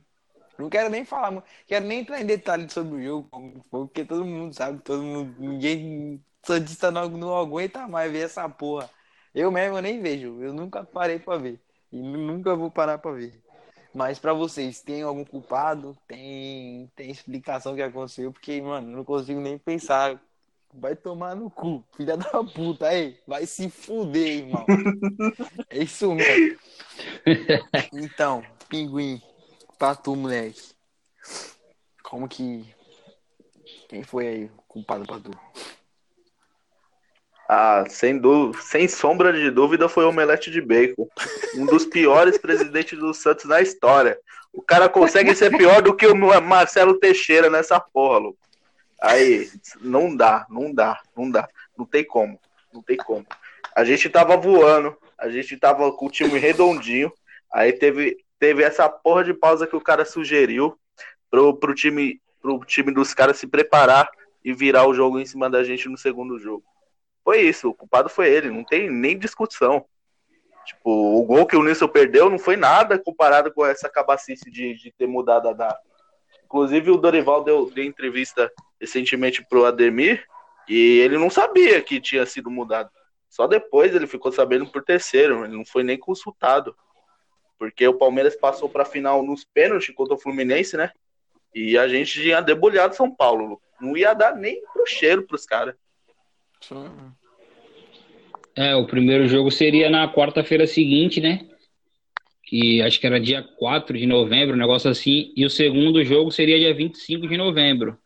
Não 0.58 0.70
quero 0.70 0.88
nem 0.88 1.04
falar, 1.04 1.30
mu- 1.30 1.42
quero 1.66 1.84
nem 1.84 2.00
entrar 2.00 2.20
em 2.20 2.26
detalhes 2.26 2.72
sobre 2.72 2.94
o 2.96 3.02
jogo, 3.02 3.28
porque 3.70 4.04
todo 4.04 4.24
mundo 4.24 4.54
sabe, 4.54 4.80
todo 4.82 5.02
mundo, 5.02 5.34
ninguém, 5.38 6.22
Santista 6.46 6.92
não, 6.92 7.08
não 7.08 7.36
aguenta 7.36 7.88
mais 7.88 8.10
ver 8.12 8.20
essa 8.26 8.48
porra. 8.48 8.88
Eu 9.34 9.50
mesmo 9.50 9.80
nem 9.80 10.00
vejo, 10.00 10.40
eu 10.42 10.52
nunca 10.52 10.84
parei 10.84 11.18
pra 11.18 11.36
ver. 11.36 11.60
E 11.92 12.00
nu- 12.00 12.18
nunca 12.18 12.54
vou 12.54 12.70
parar 12.70 12.98
pra 12.98 13.12
ver. 13.12 13.40
Mas 13.92 14.18
pra 14.18 14.32
vocês, 14.32 14.80
tem 14.80 15.02
algum 15.02 15.24
culpado? 15.24 15.96
Tem, 16.06 16.90
tem 16.96 17.10
explicação 17.10 17.74
que 17.74 17.82
aconteceu? 17.82 18.32
Porque, 18.32 18.60
mano, 18.60 18.88
não 18.96 19.04
consigo 19.04 19.40
nem 19.40 19.56
pensar. 19.58 20.20
Vai 20.76 20.96
tomar 20.96 21.36
no 21.36 21.48
cu, 21.48 21.84
filha 21.96 22.16
da 22.16 22.42
puta, 22.42 22.88
aí, 22.88 23.16
vai 23.28 23.46
se 23.46 23.70
fuder, 23.70 24.38
irmão. 24.38 24.66
É 25.70 25.78
isso 25.84 26.12
mesmo. 26.12 26.58
Então, 27.92 28.42
pinguim, 28.68 29.22
pra 29.78 29.94
tu, 29.94 30.16
moleque. 30.16 30.74
Como 32.02 32.28
que. 32.28 32.74
Quem 33.88 34.02
foi 34.02 34.26
aí 34.26 34.44
o 34.46 34.62
culpado 34.66 35.04
pra 35.06 35.20
tu? 35.20 35.30
Ah, 37.48 37.84
sem, 37.88 38.20
sem 38.62 38.88
sombra 38.88 39.32
de 39.32 39.50
dúvida 39.50 39.88
foi 39.88 40.04
o 40.04 40.08
Omelete 40.08 40.50
de 40.50 40.60
Bacon. 40.60 41.08
Um 41.56 41.66
dos 41.66 41.84
piores 41.84 42.38
presidentes 42.38 42.98
do 42.98 43.12
Santos 43.12 43.44
na 43.44 43.60
história. 43.60 44.18
O 44.52 44.62
cara 44.62 44.88
consegue 44.88 45.34
ser 45.34 45.54
pior 45.56 45.82
do 45.82 45.94
que 45.94 46.06
o 46.06 46.14
Marcelo 46.14 46.98
Teixeira 46.98 47.50
nessa 47.50 47.78
porra. 47.78 48.32
Aí, 49.00 49.50
não 49.80 50.14
dá, 50.14 50.46
não 50.48 50.72
dá, 50.72 51.00
não 51.14 51.30
dá. 51.30 51.48
Não 51.76 51.84
tem 51.84 52.04
como, 52.04 52.38
não 52.72 52.80
tem 52.80 52.96
como. 52.96 53.26
A 53.74 53.84
gente 53.84 54.08
tava 54.08 54.36
voando, 54.36 54.96
a 55.18 55.28
gente 55.28 55.56
tava 55.56 55.90
com 55.92 56.06
o 56.06 56.10
time 56.10 56.38
redondinho. 56.38 57.12
Aí 57.52 57.72
teve, 57.72 58.16
teve 58.38 58.62
essa 58.62 58.88
porra 58.88 59.24
de 59.24 59.34
pausa 59.34 59.66
que 59.66 59.76
o 59.76 59.80
cara 59.80 60.04
sugeriu 60.04 60.78
pro, 61.30 61.54
pro, 61.56 61.74
time, 61.74 62.20
pro 62.40 62.60
time 62.60 62.92
dos 62.92 63.12
caras 63.12 63.36
se 63.36 63.46
preparar 63.46 64.08
e 64.44 64.52
virar 64.52 64.86
o 64.86 64.94
jogo 64.94 65.18
em 65.18 65.26
cima 65.26 65.50
da 65.50 65.64
gente 65.64 65.88
no 65.88 65.98
segundo 65.98 66.38
jogo. 66.38 66.64
Foi 67.24 67.40
isso, 67.40 67.70
o 67.70 67.74
culpado 67.74 68.10
foi 68.10 68.28
ele, 68.28 68.50
não 68.50 68.62
tem 68.62 68.90
nem 68.90 69.18
discussão. 69.18 69.86
Tipo, 70.66 71.18
o 71.18 71.24
gol 71.24 71.46
que 71.46 71.56
o 71.56 71.62
Nilson 71.62 71.88
perdeu 71.88 72.28
não 72.28 72.38
foi 72.38 72.56
nada 72.56 72.98
comparado 72.98 73.52
com 73.52 73.64
essa 73.64 73.88
cabacice 73.88 74.50
de, 74.50 74.74
de 74.74 74.92
ter 74.92 75.06
mudado 75.06 75.48
a 75.48 75.52
data. 75.52 75.80
Inclusive, 76.44 76.90
o 76.90 76.96
Dorival 76.96 77.42
deu, 77.42 77.70
deu 77.70 77.84
entrevista 77.84 78.50
recentemente 78.80 79.44
pro 79.48 79.64
Ademir 79.64 80.24
e 80.68 81.00
ele 81.00 81.18
não 81.18 81.30
sabia 81.30 81.80
que 81.82 82.00
tinha 82.00 82.24
sido 82.26 82.50
mudado. 82.50 82.90
Só 83.28 83.46
depois 83.46 83.94
ele 83.94 84.06
ficou 84.06 84.30
sabendo 84.30 84.66
por 84.66 84.82
terceiro, 84.84 85.44
ele 85.44 85.56
não 85.56 85.64
foi 85.64 85.82
nem 85.82 85.98
consultado. 85.98 86.76
Porque 87.58 87.86
o 87.86 87.98
Palmeiras 87.98 88.36
passou 88.36 88.68
para 88.68 88.82
a 88.82 88.86
final 88.86 89.22
nos 89.22 89.44
pênaltis 89.44 89.94
contra 89.94 90.14
o 90.14 90.18
Fluminense, 90.18 90.76
né? 90.76 90.92
E 91.54 91.76
a 91.78 91.88
gente 91.88 92.20
tinha 92.20 92.40
debulhado 92.40 92.94
São 92.94 93.14
Paulo. 93.14 93.60
Não 93.80 93.96
ia 93.96 94.14
dar 94.14 94.34
nem 94.34 94.62
pro 94.72 94.86
cheiro 94.86 95.22
pros 95.24 95.44
caras. 95.46 95.74
É, 98.56 98.74
o 98.76 98.86
primeiro 98.86 99.26
jogo 99.26 99.50
seria 99.50 99.90
na 99.90 100.12
quarta-feira 100.12 100.66
seguinte, 100.66 101.20
né? 101.20 101.48
Que 102.44 102.80
acho 102.82 103.00
que 103.00 103.06
era 103.06 103.20
dia 103.20 103.42
4 103.42 103.98
de 103.98 104.06
novembro, 104.06 104.54
um 104.54 104.58
negócio 104.58 104.90
assim. 104.90 105.32
E 105.36 105.44
o 105.44 105.50
segundo 105.50 106.04
jogo 106.04 106.30
seria 106.30 106.58
dia 106.58 106.72
25 106.72 107.26
de 107.26 107.36
novembro. 107.36 107.98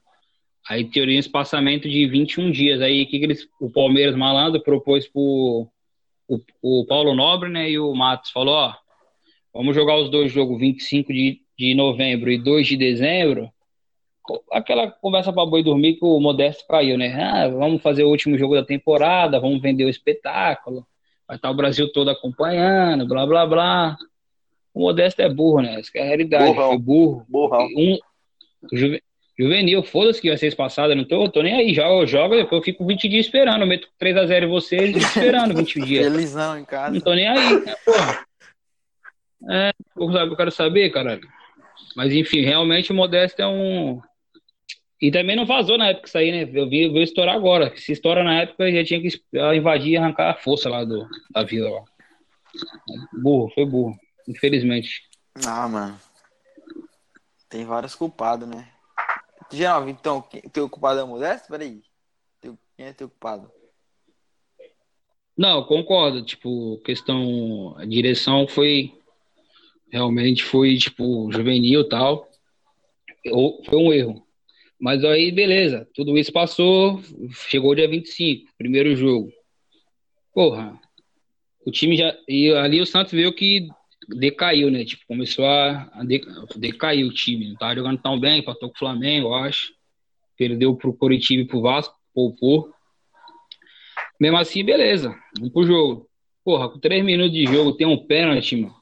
Aí 0.68 0.84
teoria 0.84 1.16
um 1.16 1.20
espaçamento 1.20 1.88
de 1.88 2.06
21 2.06 2.50
dias. 2.50 2.80
Aí 2.80 3.04
que, 3.06 3.18
que 3.18 3.24
eles, 3.24 3.48
o 3.60 3.70
Palmeiras 3.70 4.16
malandro 4.16 4.62
propôs 4.62 5.06
pro 5.06 5.68
o, 6.26 6.40
o 6.62 6.86
Paulo 6.86 7.14
Nobre, 7.14 7.48
né? 7.48 7.70
E 7.70 7.78
o 7.78 7.94
Matos 7.94 8.30
falou: 8.30 8.54
ó, 8.54 8.74
vamos 9.52 9.74
jogar 9.74 9.98
os 9.98 10.10
dois 10.10 10.32
jogos 10.32 10.58
25 10.58 11.12
de, 11.12 11.40
de 11.58 11.74
novembro 11.74 12.30
e 12.30 12.38
2 12.38 12.66
de 12.66 12.76
dezembro 12.76 13.50
aquela 14.52 14.90
conversa 14.90 15.32
para 15.32 15.46
boi 15.46 15.62
dormir 15.62 15.94
que 15.94 16.04
o 16.04 16.20
Modesto 16.20 16.66
caiu, 16.66 16.98
né? 16.98 17.14
Ah, 17.14 17.48
vamos 17.48 17.82
fazer 17.82 18.04
o 18.04 18.10
último 18.10 18.38
jogo 18.38 18.54
da 18.54 18.64
temporada, 18.64 19.40
vamos 19.40 19.60
vender 19.60 19.84
o 19.84 19.88
espetáculo, 19.88 20.86
vai 21.26 21.36
estar 21.36 21.50
o 21.50 21.54
Brasil 21.54 21.90
todo 21.92 22.10
acompanhando, 22.10 23.06
blá 23.06 23.26
blá 23.26 23.46
blá. 23.46 23.96
O 24.74 24.80
Modesto 24.80 25.22
é 25.22 25.28
burro, 25.28 25.60
né? 25.60 25.80
Essa 25.80 25.90
é 25.96 26.02
a 26.02 26.04
realidade. 26.04 26.46
Burrão. 26.46 26.68
Foi 26.68 26.78
burro. 26.78 27.26
Burrão. 27.28 27.66
Um, 27.76 27.98
juve, 28.72 29.02
juvenil, 29.38 29.82
foda-se 29.82 30.20
que 30.20 30.28
vai 30.28 30.36
ser 30.36 30.54
passada, 30.54 30.94
não 30.94 31.04
tô, 31.04 31.28
tô 31.28 31.42
nem 31.42 31.54
aí. 31.54 31.74
Joga, 31.74 32.06
joga, 32.06 32.36
depois 32.36 32.60
eu 32.60 32.64
fico 32.64 32.86
20 32.86 33.08
dias 33.08 33.26
esperando. 33.26 33.62
Eu 33.62 33.66
meto 33.66 33.88
3x0 34.00 34.44
em 34.44 34.48
vocês 34.48 34.96
e 34.96 34.98
esperando 34.98 35.54
20 35.54 35.80
dias. 35.82 36.12
Felizão 36.12 36.58
em 36.58 36.64
casa. 36.64 36.94
Não 36.94 37.00
tô 37.00 37.14
nem 37.14 37.26
aí, 37.26 37.64
né, 37.64 37.74
porra? 37.84 38.26
É, 39.50 39.70
eu 39.96 40.36
quero 40.36 40.50
saber, 40.50 40.90
caralho. 40.90 41.26
Mas 41.96 42.12
enfim, 42.12 42.42
realmente 42.42 42.92
o 42.92 42.94
Modesto 42.94 43.40
é 43.40 43.46
um 43.46 44.00
e 45.00 45.12
também 45.12 45.36
não 45.36 45.46
vazou 45.46 45.78
na 45.78 45.88
época 45.88 46.08
isso 46.08 46.18
aí, 46.18 46.32
né? 46.32 46.42
Eu 46.52 46.68
vi, 46.68 46.82
eu 46.82 46.92
vi 46.92 47.02
estourar 47.02 47.36
agora. 47.36 47.72
Se 47.76 47.92
estoura 47.92 48.24
na 48.24 48.42
época, 48.42 48.70
já 48.72 48.84
tinha 48.84 49.00
que 49.00 49.08
invadir 49.56 49.92
e 49.92 49.96
arrancar 49.96 50.30
a 50.30 50.34
força 50.34 50.68
lá 50.68 50.84
do, 50.84 51.08
da 51.30 51.44
vila. 51.44 51.70
Lá. 51.70 51.84
Burro, 53.12 53.48
foi 53.54 53.64
burro. 53.64 53.96
Infelizmente. 54.26 55.08
Ah, 55.46 55.68
mano. 55.68 56.00
Tem 57.48 57.64
vários 57.64 57.94
culpados, 57.94 58.48
né? 58.48 58.68
Geral, 59.52 59.88
então, 59.88 60.20
quem, 60.20 60.42
teu 60.42 60.68
culpado 60.68 60.98
é 60.98 61.04
o 61.04 61.08
Modesto? 61.08 61.48
Peraí. 61.48 61.80
Quem 62.40 62.58
é 62.78 62.92
teu 62.92 63.08
culpado? 63.08 63.50
Não, 65.36 65.62
concordo. 65.62 66.24
Tipo, 66.24 66.78
questão. 66.84 67.76
A 67.78 67.84
direção 67.84 68.48
foi. 68.48 68.92
Realmente 69.90 70.44
foi, 70.44 70.76
tipo, 70.76 71.30
juvenil 71.30 71.82
e 71.82 71.88
tal. 71.88 72.28
Foi 73.64 73.78
um 73.78 73.92
erro. 73.92 74.27
Mas 74.80 75.04
aí, 75.04 75.32
beleza, 75.32 75.88
tudo 75.92 76.16
isso 76.16 76.32
passou, 76.32 77.02
chegou 77.48 77.72
o 77.72 77.74
dia 77.74 77.88
25, 77.88 78.52
primeiro 78.56 78.94
jogo. 78.94 79.32
Porra, 80.32 80.80
o 81.66 81.70
time 81.70 81.96
já. 81.96 82.16
E 82.28 82.52
ali 82.52 82.80
o 82.80 82.86
Santos 82.86 83.12
viu 83.12 83.32
que 83.32 83.66
decaiu, 84.08 84.70
né? 84.70 84.84
Tipo, 84.84 85.04
começou 85.06 85.44
a, 85.44 85.90
decair 86.56 87.04
o 87.04 87.12
time. 87.12 87.48
Não 87.48 87.56
tava 87.56 87.74
jogando 87.74 88.00
tão 88.00 88.18
bem, 88.20 88.38
empatou 88.38 88.68
com 88.68 88.76
o 88.76 88.78
Flamengo, 88.78 89.28
eu 89.28 89.34
acho. 89.34 89.72
Perdeu 90.36 90.76
pro 90.76 90.96
Coritiba 90.96 91.42
e 91.42 91.46
pro 91.46 91.60
Vasco, 91.60 91.94
poupou. 92.14 92.72
Mesmo 94.20 94.36
assim, 94.36 94.64
beleza, 94.64 95.14
vamos 95.36 95.52
pro 95.52 95.66
jogo. 95.66 96.08
Porra, 96.44 96.68
com 96.68 96.78
três 96.78 97.04
minutos 97.04 97.32
de 97.32 97.44
jogo 97.44 97.72
tem 97.72 97.86
um 97.86 98.06
pênalti, 98.06 98.56
mano 98.56 98.77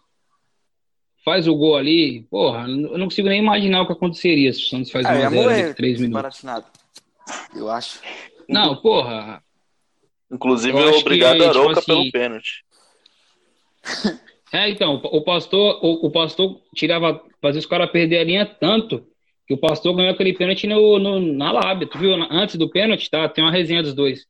faz 1.26 1.48
o 1.48 1.56
gol 1.56 1.76
ali, 1.76 2.22
porra, 2.30 2.68
eu 2.68 2.96
não 2.96 3.06
consigo 3.06 3.28
nem 3.28 3.40
imaginar 3.40 3.82
o 3.82 3.86
que 3.86 3.92
aconteceria 3.92 4.52
se 4.52 4.60
o 4.60 4.68
Santos 4.68 4.92
faz 4.92 5.04
ah, 5.04 5.28
1x0 5.28 5.70
em 5.70 5.74
3 5.74 6.00
minutos. 6.02 6.44
Eu 7.52 7.68
acho. 7.68 8.00
Não, 8.48 8.76
porra. 8.76 9.42
Inclusive, 10.30 10.78
é 10.78 10.86
obrigado 10.86 11.42
a 11.42 11.48
Aroca 11.48 11.80
tipo 11.80 11.80
assim... 11.80 11.86
pelo 11.86 12.12
pênalti. 12.12 12.64
É, 14.52 14.70
então, 14.70 15.00
o 15.02 15.20
pastor, 15.22 15.80
o, 15.82 16.06
o 16.06 16.10
pastor 16.10 16.60
tirava, 16.72 17.20
fazia 17.42 17.58
os 17.58 17.66
caras 17.66 17.90
perder 17.90 18.18
a 18.18 18.24
linha 18.24 18.46
tanto 18.46 19.04
que 19.44 19.52
o 19.52 19.58
pastor 19.58 19.94
ganhou 19.96 20.12
aquele 20.12 20.32
pênalti 20.32 20.68
no, 20.68 20.98
no, 21.00 21.20
na 21.20 21.50
lábia. 21.50 21.88
Tu 21.88 21.98
viu? 21.98 22.14
Antes 22.30 22.54
do 22.54 22.70
pênalti, 22.70 23.10
tá? 23.10 23.28
Tem 23.28 23.42
uma 23.42 23.50
resenha 23.50 23.82
dos 23.82 23.92
dois. 23.92 24.24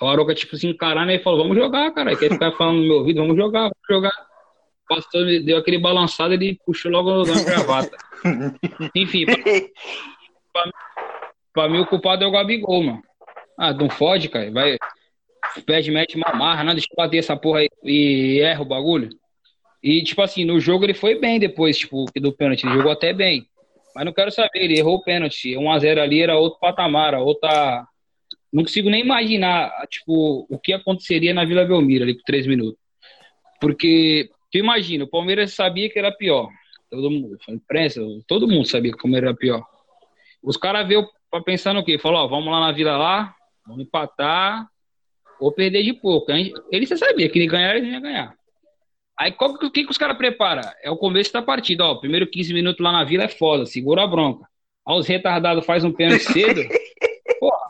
O 0.00 0.06
Aroca, 0.06 0.34
tipo 0.34 0.56
assim, 0.56 0.70
encarando 0.70 1.12
e 1.12 1.18
falou: 1.18 1.42
Vamos 1.42 1.56
jogar, 1.56 1.92
cara. 1.92 2.16
Quer 2.16 2.30
ficar 2.30 2.52
falando 2.52 2.78
no 2.78 2.86
meu 2.86 2.96
ouvido? 2.96 3.20
Vamos 3.20 3.36
jogar, 3.36 3.70
vamos 3.70 3.74
jogar 3.88 4.31
pastor 4.94 5.24
deu 5.42 5.56
aquele 5.56 5.78
balançado, 5.78 6.34
ele 6.34 6.58
puxou 6.64 6.90
logo 6.90 7.24
na 7.24 7.42
gravata. 7.42 7.96
Enfim, 8.94 9.24
pra, 9.24 9.36
pra, 10.52 10.70
pra, 11.52 11.68
mim 11.68 11.80
o 11.80 11.86
culpado 11.86 12.24
é 12.24 12.26
o 12.26 12.30
Gabigol, 12.30 12.82
mano. 12.82 13.02
Ah, 13.58 13.72
não 13.72 13.88
fode, 13.88 14.28
cara. 14.28 14.50
Vai, 14.50 14.76
pede, 15.66 15.90
mete 15.90 16.16
uma 16.16 16.32
marra, 16.34 16.64
não, 16.64 16.72
deixa 16.72 16.88
eu 16.90 16.96
bater 16.96 17.18
essa 17.18 17.36
porra 17.36 17.60
aí 17.60 17.68
e 17.84 18.40
erra 18.40 18.62
o 18.62 18.66
bagulho. 18.66 19.10
E, 19.82 20.02
tipo 20.04 20.22
assim, 20.22 20.44
no 20.44 20.60
jogo 20.60 20.84
ele 20.84 20.94
foi 20.94 21.18
bem 21.18 21.40
depois, 21.40 21.76
tipo, 21.76 22.04
do 22.14 22.32
pênalti. 22.32 22.64
Ele 22.64 22.74
jogou 22.74 22.92
até 22.92 23.12
bem. 23.12 23.46
Mas 23.94 24.04
não 24.04 24.12
quero 24.12 24.30
saber, 24.30 24.60
ele 24.60 24.78
errou 24.78 24.96
o 24.96 25.02
pênalti. 25.02 25.54
1x0 25.54 25.98
ali 25.98 26.22
era 26.22 26.36
outro 26.36 26.60
patamar, 26.60 27.14
outra. 27.14 27.84
Não 28.52 28.62
consigo 28.62 28.88
nem 28.88 29.02
imaginar, 29.02 29.70
tipo, 29.88 30.46
o 30.48 30.58
que 30.58 30.72
aconteceria 30.72 31.34
na 31.34 31.44
Vila 31.44 31.64
Belmiro 31.64 32.04
ali 32.04 32.14
com 32.14 32.22
3 32.24 32.46
minutos. 32.46 32.78
Porque 33.60 34.30
Tu 34.52 34.58
imagina, 34.58 35.04
o 35.04 35.08
Palmeiras 35.08 35.54
sabia 35.54 35.88
que 35.88 35.98
era 35.98 36.12
pior. 36.12 36.50
Todo 36.90 37.10
mundo, 37.10 37.38
a 37.48 37.52
imprensa, 37.52 38.02
todo 38.28 38.46
mundo 38.46 38.68
sabia 38.68 38.92
que 38.92 38.98
o 38.98 39.02
Palmeiras 39.02 39.30
era 39.30 39.36
pior. 39.36 39.66
Os 40.42 40.58
caras 40.58 40.86
veio 40.86 41.08
para 41.30 41.42
pensar 41.42 41.72
no 41.72 41.82
quê? 41.82 41.98
Falou, 41.98 42.20
ó, 42.20 42.28
vamos 42.28 42.52
lá 42.52 42.60
na 42.60 42.72
Vila 42.72 42.98
lá, 42.98 43.34
vamos 43.66 43.82
empatar 43.82 44.68
ou 45.40 45.50
perder 45.50 45.82
de 45.82 45.94
pouco. 45.94 46.30
Ele 46.30 46.84
já 46.84 46.98
sabia 46.98 47.30
que 47.30 47.38
ele 47.38 47.46
ganhar, 47.46 47.76
ele 47.76 47.90
ia 47.90 48.00
ganhar. 48.00 48.34
Aí, 49.18 49.34
o 49.38 49.70
que, 49.70 49.84
que 49.84 49.90
os 49.90 49.96
caras 49.96 50.18
preparam? 50.18 50.62
É 50.82 50.90
o 50.90 50.96
começo 50.96 51.32
da 51.32 51.40
partida, 51.40 51.84
ó. 51.84 51.94
Primeiro 51.94 52.26
15 52.26 52.52
minutos 52.52 52.84
lá 52.84 52.92
na 52.92 53.04
Vila 53.04 53.24
é 53.24 53.28
foda, 53.28 53.64
segura 53.64 54.02
a 54.02 54.06
bronca. 54.06 54.46
Aí 54.86 54.98
os 54.98 55.06
retardados 55.06 55.64
faz 55.64 55.82
um 55.84 55.92
pênalti 55.92 56.24
cedo. 56.24 56.60
Porra, 57.40 57.68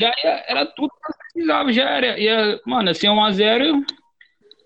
já 0.00 0.12
ia, 0.22 0.44
era 0.46 0.66
tudo 0.66 0.90
que 0.90 1.32
precisava, 1.32 1.72
já 1.72 1.90
era. 1.90 2.18
Ia, 2.20 2.60
mano, 2.64 2.90
assim, 2.90 3.08
1x0, 3.08 3.84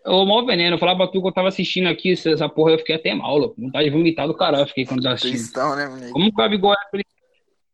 o 0.04 0.24
maior 0.26 0.44
veneno, 0.44 0.74
eu 0.74 0.78
falava 0.78 0.98
pra 0.98 1.06
tu 1.08 1.20
que 1.20 1.28
eu 1.28 1.32
tava 1.32 1.48
assistindo 1.48 1.88
aqui, 1.88 2.12
essa 2.12 2.48
porra, 2.48 2.72
eu 2.72 2.78
fiquei 2.78 2.96
até 2.96 3.14
mal, 3.14 3.38
louco. 3.38 3.60
Vontade 3.60 3.84
de 3.84 3.90
vomitar 3.90 4.26
do 4.26 4.34
caralho, 4.34 4.62
eu 4.62 4.66
fiquei 4.68 4.86
quando 4.86 5.02
tava 5.02 5.14
assistindo. 5.14 5.38
Tristão, 5.38 5.76
né, 5.76 5.86
moleque? 5.86 6.12
Como 6.12 6.28
o 6.28 6.32
Gabigol 6.32 6.72
é 6.72 7.02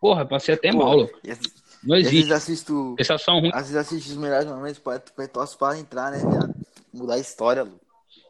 Porra, 0.01 0.27
passei 0.27 0.55
até 0.55 0.71
Pô, 0.71 0.79
mal, 0.79 0.97
louco. 0.97 1.19
Não 1.83 1.97
existe. 1.97 2.17
Às 2.17 2.29
vezes 2.29 2.33
assisto. 2.33 2.95
Sensação 2.99 3.41
ruim. 3.41 3.51
Às 3.53 3.71
vezes 3.71 3.77
assisto 3.77 4.11
os 4.11 4.17
melhores 4.17 4.47
momentos 4.47 4.79
pra, 4.79 5.01
pra 5.01 5.29
pra 5.29 5.79
entrar, 5.79 6.11
né, 6.11 6.19
viado? 6.19 6.55
Mudar 6.93 7.15
a 7.15 7.19
história, 7.19 7.63
louco. 7.63 7.81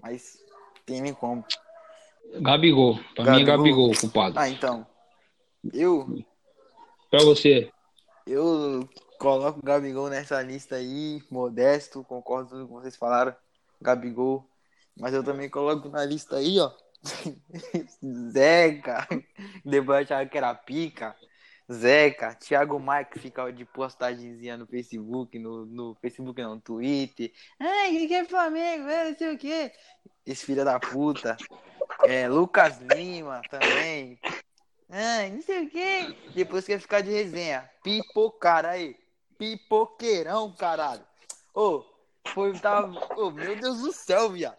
Mas 0.03 0.39
tem 0.87 1.01
nem 1.01 1.13
como. 1.13 1.45
Gabigol. 2.41 2.99
Pra 3.15 3.25
mim 3.25 3.43
é 3.43 3.45
Gabigol? 3.45 3.89
Gabigol, 3.89 4.01
culpado. 4.01 4.39
Ah, 4.39 4.49
então. 4.49 4.87
Eu, 5.73 6.07
Pra 7.11 7.23
você. 7.25 7.71
eu 8.27 8.89
coloco 9.19 9.59
o 9.59 9.63
Gabigol 9.63 10.09
nessa 10.09 10.41
lista 10.43 10.77
aí, 10.77 11.23
modesto, 11.31 12.05
concordo 12.05 12.51
com 12.51 12.57
tudo 12.57 12.67
que 12.67 12.73
vocês 12.75 12.97
falaram. 12.97 13.35
Gabigol. 13.81 14.49
Mas 14.97 15.15
eu 15.15 15.23
também 15.23 15.49
coloco 15.49 15.89
na 15.89 16.05
lista 16.05 16.37
aí, 16.37 16.59
ó. 16.59 16.73
Zeca. 18.33 19.07
Depois 19.65 19.99
eu 19.99 20.05
achava 20.17 20.29
que 20.29 20.37
era 20.37 20.55
pica. 20.55 21.17
Zeca, 21.71 22.35
Thiago 22.35 22.81
Maia 22.81 23.05
que 23.05 23.19
fica 23.19 23.51
de 23.53 23.65
postagemzinha 23.65 24.57
no 24.57 24.67
Facebook, 24.67 25.39
no, 25.39 25.67
no 25.67 25.95
Facebook 26.01 26.41
não, 26.41 26.55
no 26.55 26.61
Twitter. 26.61 27.31
Ai, 27.61 27.91
que 27.91 28.09
que 28.09 28.15
é 28.15 28.25
Flamengo? 28.25 28.89
É, 28.89 29.11
não 29.11 29.19
sei 29.19 29.35
o 29.35 29.39
quê. 29.39 29.73
Esse 30.25 30.47
filho 30.47 30.65
da 30.65 30.81
puta. 30.81 31.37
É, 32.07 32.27
Lucas 32.27 32.81
Lima 32.81 33.43
também. 33.51 34.19
Ai, 34.89 35.31
não 35.31 35.43
sei 35.43 35.67
o 35.67 35.71
quê. 35.71 36.17
Depois 36.35 36.65
quer 36.65 36.81
ficar 36.81 37.03
de 37.03 37.11
resenha. 37.11 37.69
Pipocara 37.83 38.71
aí. 38.71 38.97
Pipoqueirão, 39.37 40.53
caralho. 40.55 41.05
Ô, 41.55 41.85
foi, 42.27 42.53
tava. 42.59 42.93
Ô, 43.17 43.31
meu 43.31 43.57
Deus 43.57 43.81
do 43.81 43.93
céu, 43.93 44.31
viado. 44.31 44.57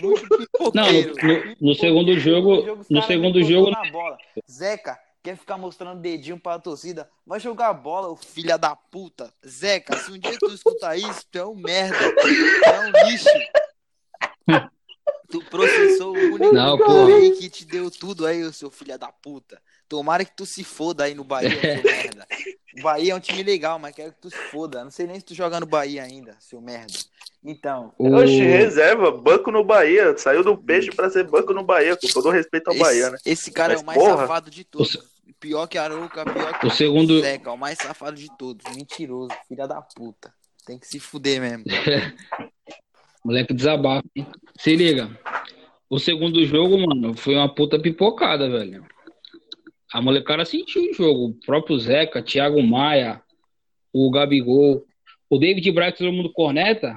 Muito 0.00 0.26
Não, 0.74 0.86
pipoqueiro. 0.86 1.56
no, 1.60 1.68
no 1.68 1.74
segundo 1.74 2.18
jogo, 2.18 2.84
no 2.88 3.02
segundo 3.02 3.42
jogo, 3.42 3.70
na 3.70 3.90
bola. 3.90 4.16
Zeca, 4.50 4.98
quer 5.22 5.36
ficar 5.36 5.58
mostrando 5.58 6.00
dedinho 6.00 6.40
pra 6.40 6.58
torcida? 6.58 7.10
Vai 7.26 7.38
jogar 7.40 7.74
bola, 7.74 8.08
ô 8.08 8.16
filha 8.16 8.56
da 8.56 8.74
puta. 8.74 9.32
Zeca, 9.46 9.96
se 9.98 10.10
um 10.12 10.18
dia 10.18 10.36
tu 10.38 10.46
escutar 10.46 10.96
isso, 10.96 11.26
tu 11.30 11.38
é 11.38 11.44
um 11.44 11.54
merda. 11.54 11.98
Tu 12.14 12.28
é 12.70 12.80
um 12.80 13.08
lixo. 13.10 13.28
Processou 15.56 16.14
o 16.14 16.18
único 16.34 16.52
Não, 16.52 17.06
aí 17.16 17.30
que 17.32 17.48
te 17.48 17.64
deu 17.64 17.90
tudo 17.90 18.26
aí, 18.26 18.44
ô 18.44 18.52
seu 18.52 18.70
filha 18.70 18.98
da 18.98 19.08
puta. 19.08 19.60
Tomara 19.88 20.24
que 20.24 20.36
tu 20.36 20.44
se 20.44 20.64
foda 20.64 21.04
aí 21.04 21.14
no 21.14 21.24
Bahia, 21.24 21.50
seu 21.60 21.82
merda. 21.82 22.26
O 22.78 22.82
Bahia 22.82 23.12
é 23.12 23.14
um 23.14 23.20
time 23.20 23.42
legal, 23.42 23.78
mas 23.78 23.94
quero 23.94 24.12
que 24.12 24.20
tu 24.20 24.30
se 24.30 24.36
foda. 24.36 24.84
Não 24.84 24.90
sei 24.90 25.06
nem 25.06 25.16
se 25.16 25.24
tu 25.24 25.34
joga 25.34 25.60
no 25.60 25.66
Bahia 25.66 26.02
ainda, 26.02 26.36
seu 26.40 26.60
merda. 26.60 26.92
Então, 27.42 27.94
o... 27.96 28.14
Oxe, 28.16 28.40
reserva, 28.40 29.10
banco 29.12 29.50
no 29.50 29.64
Bahia. 29.64 30.16
Saiu 30.18 30.42
do 30.42 30.58
peixe 30.58 30.90
pra 30.90 31.08
ser 31.08 31.24
banco 31.24 31.54
no 31.54 31.62
Bahia, 31.62 31.96
com 31.96 32.08
todo 32.08 32.30
respeito 32.30 32.68
ao 32.68 32.74
esse, 32.74 32.82
Bahia, 32.82 33.10
né? 33.10 33.18
esse 33.24 33.50
cara 33.52 33.74
Mas, 33.74 33.80
é 33.80 33.82
o 33.82 33.86
mais 33.86 33.98
porra. 33.98 34.16
safado 34.18 34.50
de 34.50 34.64
todos. 34.64 34.98
Pior 35.38 35.66
que 35.66 35.78
Arouca, 35.78 36.24
pior 36.24 36.58
que 36.58 36.66
o 36.66 36.70
segundo, 36.70 37.20
Zeca, 37.20 37.52
o 37.52 37.58
mais 37.58 37.78
safado 37.78 38.16
de 38.16 38.28
todos. 38.36 38.64
Mentiroso, 38.74 39.30
filha 39.46 39.66
da 39.68 39.80
puta. 39.80 40.32
Tem 40.66 40.78
que 40.78 40.88
se 40.88 40.98
fuder 40.98 41.40
mesmo. 41.40 41.64
moleque 43.26 43.52
desabafa. 43.52 44.04
hein? 44.14 44.26
Se 44.58 44.76
liga. 44.76 45.10
O 45.90 45.98
segundo 45.98 46.44
jogo, 46.44 46.78
mano, 46.78 47.14
foi 47.16 47.34
uma 47.34 47.52
puta 47.52 47.78
pipocada, 47.78 48.48
velho. 48.48 48.84
A 49.92 50.00
molecada 50.02 50.44
sentiu 50.44 50.82
o 50.90 50.94
jogo. 50.94 51.26
O 51.26 51.34
próprio 51.46 51.78
Zeca, 51.78 52.22
Thiago 52.22 52.62
Maia, 52.62 53.20
o 53.92 54.10
Gabigol, 54.10 54.84
o 55.30 55.38
David 55.38 55.70
Braz, 55.72 55.94
todo 55.96 56.12
mundo 56.12 56.32
corneta. 56.32 56.96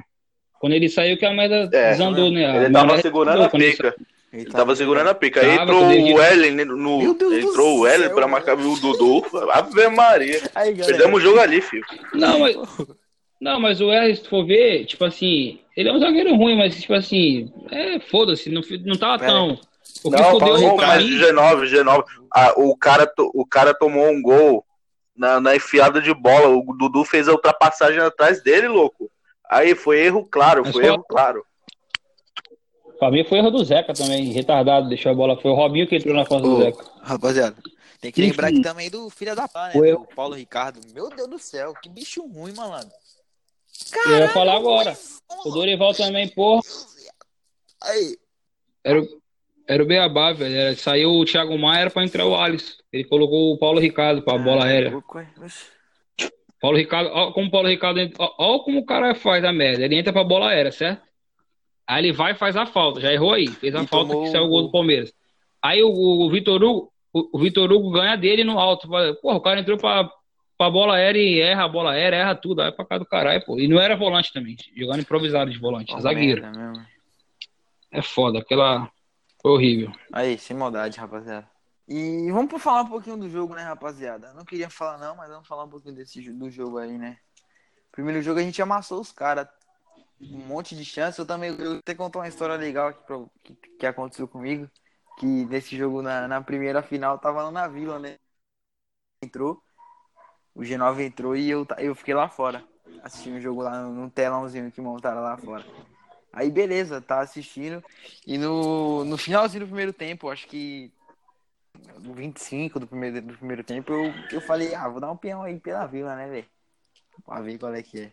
Quando 0.59 0.73
ele 0.73 0.89
saiu, 0.89 1.17
que 1.17 1.25
a 1.25 1.33
merda 1.33 1.69
É, 1.71 1.91
desandou, 1.91 2.31
né? 2.31 2.65
Ele 2.65 2.73
tava 2.73 3.01
segurando 3.01 3.43
a 3.43 3.49
pica. 3.49 3.95
Ele 4.33 4.41
Ele 4.43 4.51
tava 4.51 4.75
segurando 4.75 5.07
a 5.07 5.15
pica. 5.15 5.39
Aí 5.41 5.55
Tava, 5.55 5.71
entrou 5.71 5.87
o 5.87 6.21
Ellen 6.21 6.65
no. 6.65 6.99
Meu 6.99 7.13
Deus 7.13 7.31
do 7.31 7.49
entrou 7.49 7.79
o 7.79 7.87
Ellen 7.87 8.09
pra 8.09 8.27
marcar 8.27 8.57
o 8.59 8.75
Dudu. 8.79 9.23
Ave 9.51 9.87
Maria. 9.89 10.41
Aí. 10.53 10.75
Perdemos 10.75 11.19
o 11.19 11.23
jogo 11.23 11.39
ali, 11.39 11.61
filho. 11.61 11.85
Não, 12.13 12.39
mas, 12.39 12.55
não, 13.39 13.59
mas 13.59 13.79
o 13.81 13.91
R, 13.91 14.15
se 14.15 14.23
tu 14.23 14.29
for 14.29 14.45
ver, 14.45 14.85
tipo 14.85 15.03
assim, 15.05 15.59
ele 15.75 15.89
é 15.89 15.93
um 15.93 15.99
zagueiro 15.99 16.35
ruim, 16.35 16.57
mas 16.57 16.79
tipo 16.79 16.93
assim, 16.93 17.51
é, 17.71 17.99
foda-se, 17.99 18.49
não, 18.49 18.61
não 18.85 18.95
tava 18.97 19.23
É. 19.23 19.27
tão. 19.27 19.59
O 20.03 20.11
que 20.11 20.17
Não, 20.21 20.29
fudeu 20.31 20.59
bom, 20.59 20.75
pra 20.77 20.97
mim, 20.97 21.17
G9, 21.17 21.65
G9. 21.67 22.03
Ah, 22.33 22.53
o, 22.57 22.77
cara, 22.77 23.11
o 23.33 23.45
cara 23.45 23.73
tomou 23.73 24.07
um 24.09 24.21
gol 24.21 24.63
na, 25.15 25.39
na 25.41 25.55
enfiada 25.55 25.99
de 25.99 26.13
bola. 26.13 26.47
O 26.49 26.61
Dudu 26.77 27.03
fez 27.03 27.27
a 27.27 27.31
ultrapassagem 27.31 27.99
atrás 27.99 28.41
dele, 28.43 28.67
louco. 28.67 29.09
Aí 29.49 29.73
foi 29.73 29.99
erro 30.01 30.23
claro, 30.29 30.61
Mas 30.63 30.73
foi 30.73 30.83
só- 30.85 30.93
erro 30.93 31.03
claro. 31.09 31.43
pra 32.99 33.09
mim 33.09 33.23
foi 33.23 33.39
erro 33.39 33.49
do 33.49 33.63
Zeca 33.63 33.93
também, 33.93 34.25
retardado, 34.31 34.87
deixou 34.89 35.11
a 35.11 35.15
bola, 35.15 35.39
foi 35.41 35.49
o 35.51 35.55
Robinho 35.55 35.87
que 35.87 35.95
entrou 35.95 36.13
na 36.15 36.25
costa 36.25 36.47
do 36.47 36.61
Zeca. 36.61 36.85
rapaziada, 37.01 37.55
tem 37.99 38.11
que 38.11 38.21
lembrar 38.21 38.49
aqui 38.49 38.61
também 38.61 38.89
do 38.89 39.09
filho 39.09 39.35
da 39.35 39.47
pá, 39.47 39.71
né? 39.73 39.93
O 39.95 40.05
Paulo 40.15 40.35
Ricardo. 40.35 40.79
Meu 40.93 41.09
Deus 41.09 41.27
do 41.27 41.39
céu, 41.39 41.73
que 41.81 41.89
bicho 41.89 42.21
ruim, 42.27 42.53
malandro. 42.53 42.91
Eu 44.05 44.17
ia 44.17 44.29
falar 44.29 44.55
agora. 44.57 44.97
O 45.45 45.51
Dorival 45.51 45.93
também, 45.93 46.27
porra, 46.29 46.61
Aí, 47.81 48.17
era, 48.83 49.01
o- 49.01 49.21
era 49.67 49.81
o 49.83 49.85
Beabá, 49.85 50.33
velho. 50.33 50.53
Era, 50.55 50.75
saiu 50.75 51.11
o 51.11 51.23
Thiago 51.25 51.57
Maia, 51.57 51.81
era 51.81 51.89
pra 51.89 52.03
entrar 52.03 52.25
o 52.25 52.35
Alisson. 52.35 52.73
Ele 52.91 53.03
colocou 53.05 53.53
o 53.53 53.57
Paulo 53.57 53.79
Ricardo 53.79 54.21
pra 54.21 54.37
bola 54.37 54.65
aérea. 54.65 54.91
Paulo 56.61 56.77
Ricardo, 56.77 57.09
ó, 57.13 57.31
como 57.31 57.47
o 57.47 57.51
Paulo 57.51 57.69
Ricardo, 57.69 57.99
entra- 58.01 58.17
ó, 58.25 58.33
ó 58.37 58.59
como 58.59 58.79
o 58.79 58.85
cara 58.85 59.15
faz 59.15 59.43
a 59.45 59.53
merda. 59.53 59.85
Ele 59.85 59.95
entra 59.95 60.11
pra 60.11 60.23
bola 60.25 60.49
aérea, 60.49 60.71
certo? 60.73 61.01
Aí 61.87 62.03
ele 62.03 62.11
vai 62.11 62.33
e 62.33 62.35
faz 62.35 62.55
a 62.57 62.65
falta, 62.65 62.99
já 62.99 63.13
errou 63.13 63.33
aí, 63.33 63.47
fez 63.47 63.73
a 63.73 63.81
E 63.83 63.87
falta 63.87 64.09
tomou 64.09 64.25
que 64.25 64.31
saiu 64.31 64.43
o 64.43 64.49
gol 64.49 64.63
do 64.63 64.71
Palmeiras. 64.71 65.13
Aí 65.61 65.81
o, 65.81 65.89
o 65.89 66.29
Vitor 66.29 66.61
Hugo, 66.61 66.91
o, 67.13 67.37
o 67.37 67.39
Vitor 67.39 67.71
Hugo 67.71 67.91
ganha 67.91 68.15
dele 68.17 68.43
no 68.43 68.59
alto. 68.59 68.87
Porra, 69.21 69.37
o 69.37 69.41
cara 69.41 69.59
entrou 69.61 69.77
pra, 69.77 70.09
pra 70.59 70.69
bola 70.69 70.95
aérea 70.95 71.21
e 71.21 71.39
erra 71.39 71.63
a 71.63 71.69
bola 71.69 71.93
aérea, 71.93 72.17
erra 72.17 72.35
tudo, 72.35 72.61
aí 72.61 72.69
pra 72.69 72.85
cá 72.85 72.97
do 72.97 73.05
caralho, 73.05 73.41
pô. 73.45 73.57
E 73.57 73.65
não 73.65 73.79
era 73.79 73.95
volante 73.95 74.33
também, 74.33 74.57
jogando 74.75 74.99
improvisado 74.99 75.49
de 75.49 75.57
volante, 75.57 75.99
zagueiro. 76.01 76.43
É 77.89 78.01
foda, 78.01 78.39
aquela 78.39 78.91
foi 79.41 79.51
horrível. 79.51 79.93
Aí, 80.11 80.37
sem 80.37 80.57
maldade, 80.57 80.99
rapaziada. 80.99 81.49
E 81.87 82.29
vamos 82.29 82.49
pra 82.49 82.59
falar 82.59 82.81
um 82.81 82.89
pouquinho 82.89 83.15
do 83.15 83.29
jogo, 83.29 83.55
né, 83.55 83.63
rapaziada? 83.63 84.33
Não 84.33 84.43
queria 84.43 84.69
falar 84.69 84.97
não, 84.97 85.15
mas 85.15 85.29
vamos 85.29 85.47
falar 85.47 85.63
um 85.63 85.69
pouquinho 85.69 85.95
desse, 85.95 86.29
do 86.29 86.49
jogo 86.49 86.77
aí, 86.77 86.97
né? 86.97 87.17
Primeiro 87.89 88.21
jogo 88.21 88.41
a 88.41 88.43
gente 88.43 88.61
amassou 88.61 88.99
os 88.99 89.13
caras. 89.13 89.47
Um 90.21 90.45
monte 90.45 90.75
de 90.75 90.83
chance. 90.83 91.17
Eu 91.17 91.25
também 91.25 91.55
eu 91.57 91.77
até 91.77 91.95
contar 91.95 92.19
uma 92.19 92.27
história 92.27 92.55
legal 92.57 92.89
aqui 92.89 93.01
pra, 93.07 93.17
que, 93.43 93.55
que 93.79 93.85
aconteceu 93.85 94.27
comigo. 94.27 94.69
Que 95.17 95.25
nesse 95.25 95.77
jogo, 95.77 96.01
na, 96.01 96.27
na 96.27 96.41
primeira 96.41 96.83
final, 96.83 97.17
tava 97.17 97.43
lá 97.43 97.51
na 97.51 97.67
vila, 97.67 97.97
né? 97.97 98.17
Entrou. 99.23 99.63
O 100.59 100.61
G9 100.61 101.05
entrou 101.05 101.37
e 101.37 101.49
eu, 101.49 101.65
eu 101.77 101.95
fiquei 101.95 102.13
lá 102.13 102.27
fora. 102.27 102.61
Assistindo 103.01 103.37
o 103.37 103.39
jogo 103.39 103.61
lá 103.61 103.81
no, 103.81 104.09
telãozinho 104.09 104.69
que 104.69 104.81
montaram 104.81 105.21
lá 105.21 105.37
fora. 105.37 105.65
Aí 106.33 106.51
beleza, 106.51 106.99
tá 106.99 107.21
assistindo. 107.21 107.81
E 108.27 108.37
no, 108.37 109.05
no 109.05 109.17
finalzinho 109.17 109.63
do 109.63 109.67
primeiro 109.67 109.93
tempo, 109.93 110.29
acho 110.29 110.45
que 110.49 110.91
no 112.01 112.13
25 112.13 112.77
do 112.77 112.85
primeiro, 112.85 113.21
do 113.21 113.37
primeiro 113.37 113.63
tempo, 113.63 113.93
eu, 113.93 114.13
eu 114.33 114.41
falei, 114.41 114.75
ah, 114.75 114.89
vou 114.89 114.99
dar 114.99 115.09
um 115.09 115.15
peão 115.15 115.43
aí 115.43 115.57
pela 115.57 115.85
vila, 115.85 116.13
né, 116.13 116.27
velho? 116.27 116.47
Pra 117.25 117.39
ver 117.39 117.57
qual 117.57 117.73
é 117.73 117.81
que 117.81 118.01
é. 118.01 118.11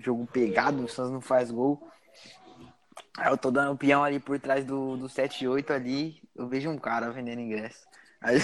Jogo 0.00 0.26
pegado, 0.26 0.82
o 0.82 0.88
Santos 0.88 1.12
não 1.12 1.20
faz 1.20 1.50
gol. 1.50 1.86
Aí 3.18 3.30
eu 3.30 3.36
tô 3.36 3.50
dando 3.50 3.72
um 3.72 3.76
peão 3.76 4.02
ali 4.02 4.18
por 4.18 4.40
trás 4.40 4.64
do, 4.64 4.96
do 4.96 5.10
7-8 5.10 5.72
ali, 5.72 6.22
eu 6.34 6.48
vejo 6.48 6.70
um 6.70 6.78
cara 6.78 7.10
vendendo 7.10 7.42
ingresso. 7.42 7.86
Aí. 8.22 8.38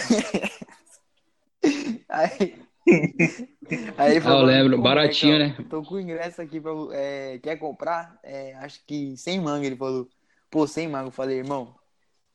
aí... 2.07 2.70
Aí 3.97 4.17
ele 4.17 4.27
Ah, 4.27 4.31
eu 4.31 4.43
lembro, 4.43 4.77
"Pô, 4.77 4.83
baratinho, 4.83 5.39
né? 5.39 5.57
Tô 5.69 5.83
com 5.83 5.95
o 5.95 6.01
ingresso 6.01 6.41
aqui 6.41 6.61
pra. 6.61 6.73
É, 6.93 7.39
quer 7.39 7.57
comprar? 7.57 8.19
É, 8.23 8.55
acho 8.57 8.85
que 8.87 9.17
sem 9.17 9.41
manga, 9.41 9.67
ele 9.67 9.77
falou. 9.77 10.09
Pô, 10.51 10.67
sem 10.67 10.89
manga. 10.89 11.09
Eu 11.09 11.13
falei, 11.13 11.39
irmão, 11.39 11.75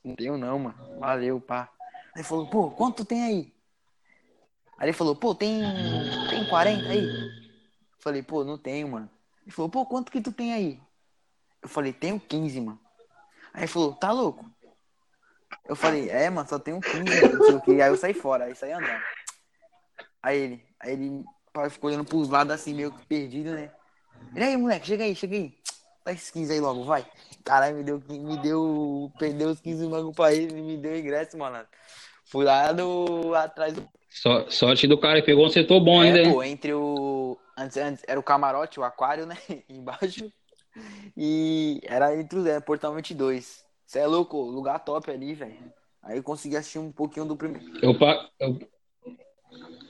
não 0.04 0.16
tenho 0.16 0.38
não, 0.38 0.60
mano. 0.60 1.00
Valeu, 1.00 1.42
pá. 1.42 1.70
Aí 2.14 2.22
ele 2.22 2.24
falou, 2.24 2.48
pô, 2.48 2.70
quanto 2.72 3.04
tem 3.04 3.24
aí? 3.24 3.54
Aí 4.78 4.86
ele 4.88 4.94
falou, 4.94 5.16
pô, 5.16 5.34
tem. 5.34 5.62
Tem 6.30 6.46
40 6.48 6.90
aí? 6.90 7.06
Eu 7.06 7.30
falei, 8.00 8.22
pô, 8.22 8.44
não 8.44 8.58
tenho, 8.58 8.88
mano. 8.88 9.10
Ele 9.44 9.52
falou, 9.52 9.70
pô, 9.70 9.86
quanto 9.86 10.12
que 10.12 10.22
tu 10.22 10.32
tem 10.32 10.54
aí? 10.54 10.80
Eu 11.62 11.68
falei, 11.70 11.92
tenho 11.92 12.20
15, 12.20 12.62
mano. 12.62 12.80
Aí 13.54 13.62
ele 13.62 13.68
falou, 13.68 13.94
tá 13.94 14.12
louco? 14.12 14.50
Eu 15.68 15.76
falei, 15.76 16.10
é, 16.10 16.30
mano, 16.30 16.48
só 16.48 16.60
tenho 16.60 16.80
15, 16.80 17.04
mano, 17.04 17.36
não 17.38 17.46
sei 17.46 17.56
o 17.56 17.62
que. 17.62 17.82
Aí 17.82 17.90
eu 17.90 17.98
saí 17.98 18.14
fora, 18.14 18.46
aí 18.46 18.56
saí 18.56 18.72
andando. 18.72 19.02
Aí 20.26 20.40
ele, 20.40 20.62
aí 20.80 20.94
ele 20.94 21.24
ficou 21.70 21.88
olhando 21.88 22.04
pros 22.04 22.30
lados 22.30 22.52
assim, 22.52 22.74
meio 22.74 22.92
que 22.92 23.06
perdido, 23.06 23.52
né? 23.52 23.70
E 24.36 24.42
aí, 24.42 24.58
moleque, 24.58 24.88
chega 24.88 25.04
aí, 25.04 25.16
chega 25.16 25.36
aí. 25.36 25.54
Dá 26.04 26.14
esses 26.14 26.32
15 26.32 26.52
aí 26.52 26.60
logo, 26.60 26.84
vai. 26.84 27.06
Caralho, 27.44 27.78
me 27.78 27.84
deu, 27.84 28.02
me 28.10 28.36
deu, 28.40 29.12
perdeu 29.20 29.50
os 29.50 29.62
15 29.62 29.88
mangos 29.88 30.16
pra 30.16 30.34
ele, 30.34 30.60
me 30.60 30.78
deu 30.78 30.98
ingresso, 30.98 31.38
mano. 31.38 31.64
Fui 32.26 32.44
lá 32.44 32.74
no, 32.74 33.36
atrás 33.36 33.76
do 33.76 33.88
Só, 34.10 34.50
sorte 34.50 34.88
do 34.88 34.98
cara, 34.98 35.22
pegou 35.22 35.46
um 35.46 35.50
setor 35.50 35.80
bom 35.80 36.02
ainda, 36.02 36.18
é, 36.18 36.24
hein? 36.24 36.34
pô, 36.34 36.42
entre 36.42 36.74
o. 36.74 37.38
Antes, 37.56 37.78
antes 37.78 38.04
era 38.08 38.20
o 38.20 38.24
camarote, 38.24 38.80
o 38.80 38.84
aquário, 38.84 39.28
né? 39.28 39.38
Embaixo. 39.70 40.34
E 41.16 41.80
era 41.84 42.20
entre 42.20 42.40
os. 42.40 42.48
É, 42.48 42.60
Portão 42.60 42.96
22. 42.96 43.64
Você 43.86 44.00
é 44.00 44.08
louco, 44.08 44.42
lugar 44.42 44.80
top 44.80 45.12
ali, 45.12 45.36
velho. 45.36 45.72
Aí 46.02 46.18
eu 46.18 46.24
consegui 46.24 46.58
assistir 46.58 46.80
um 46.80 46.92
pouquinho 46.92 47.28
do 47.28 47.38
primeiro. 47.38 47.78
Eu, 47.80 47.94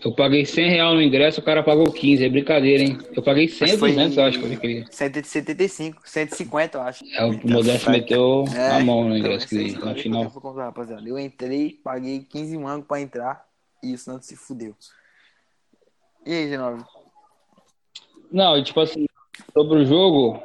Eu 0.03 0.11
paguei 0.11 0.45
100 0.45 0.69
reais 0.69 0.93
no 0.93 1.01
ingresso, 1.01 1.41
o 1.41 1.43
cara 1.43 1.63
pagou 1.63 1.91
15. 1.91 2.23
É 2.23 2.29
brincadeira, 2.29 2.83
hein? 2.83 2.97
Eu 3.15 3.23
paguei 3.23 3.47
100 3.47 3.71
ou 3.73 3.77
Foi 3.79 3.89
200, 3.91 4.17
eu 4.17 4.23
acho 4.23 4.39
que 4.39 4.45
eu 4.45 4.53
aquele. 4.53 4.85
175, 4.91 6.01
150, 6.07 6.77
eu 6.77 6.81
acho. 6.83 7.03
É, 7.15 7.25
o 7.25 7.31
Modesto 7.49 7.89
meteu 7.89 8.45
É, 8.55 8.67
a 8.75 8.79
mão 8.81 9.05
no 9.05 9.17
então, 9.17 9.31
ingresso 9.31 9.47
que, 9.47 9.55
150 9.55 9.85
na 9.85 9.95
final. 9.95 10.23
eu 10.25 10.29
comprar, 10.41 10.65
rapaziada. 10.65 11.07
Eu 11.09 11.17
entrei, 11.17 11.79
paguei 11.83 12.19
15 12.19 12.55
mangos 12.57 12.85
pra 12.87 13.01
entrar 13.01 13.45
e 13.81 13.95
o 13.95 13.97
Santos 13.97 14.27
se 14.27 14.35
fudeu. 14.35 14.75
E 16.23 16.31
aí, 16.33 16.49
Genove? 16.49 16.83
Não, 18.31 18.57
e 18.57 18.63
tipo 18.63 18.79
assim, 18.81 19.05
sobre 19.53 19.79
o 19.79 19.85
jogo. 19.85 20.39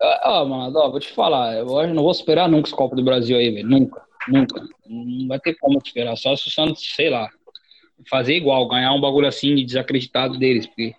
Ah, 0.00 0.44
mano, 0.44 0.76
ó, 0.76 0.90
vou 0.90 0.98
te 0.98 1.12
falar. 1.12 1.54
Eu 1.54 1.78
acho- 1.78 1.94
não 1.94 2.02
vou 2.02 2.10
esperar 2.10 2.48
nunca 2.48 2.66
esse 2.68 2.74
Copa 2.76 2.96
do 2.96 3.04
Brasil 3.04 3.36
aí, 3.36 3.50
velho. 3.52 3.68
Nunca. 3.68 4.02
Nunca. 4.26 4.60
Não 4.88 5.28
vai 5.28 5.38
ter 5.38 5.54
como 5.60 5.78
esperar. 5.78 6.16
Só 6.16 6.34
se 6.34 6.48
o 6.48 6.50
Santos, 6.50 6.82
sei 6.96 7.08
lá, 7.10 7.28
fazer 8.08 8.36
igual, 8.36 8.68
ganhar 8.68 8.92
um 8.92 9.00
bagulho 9.00 9.26
assim 9.26 9.54
desacreditado 9.54 10.38
deles. 10.38 10.66
Porque... 10.66 10.94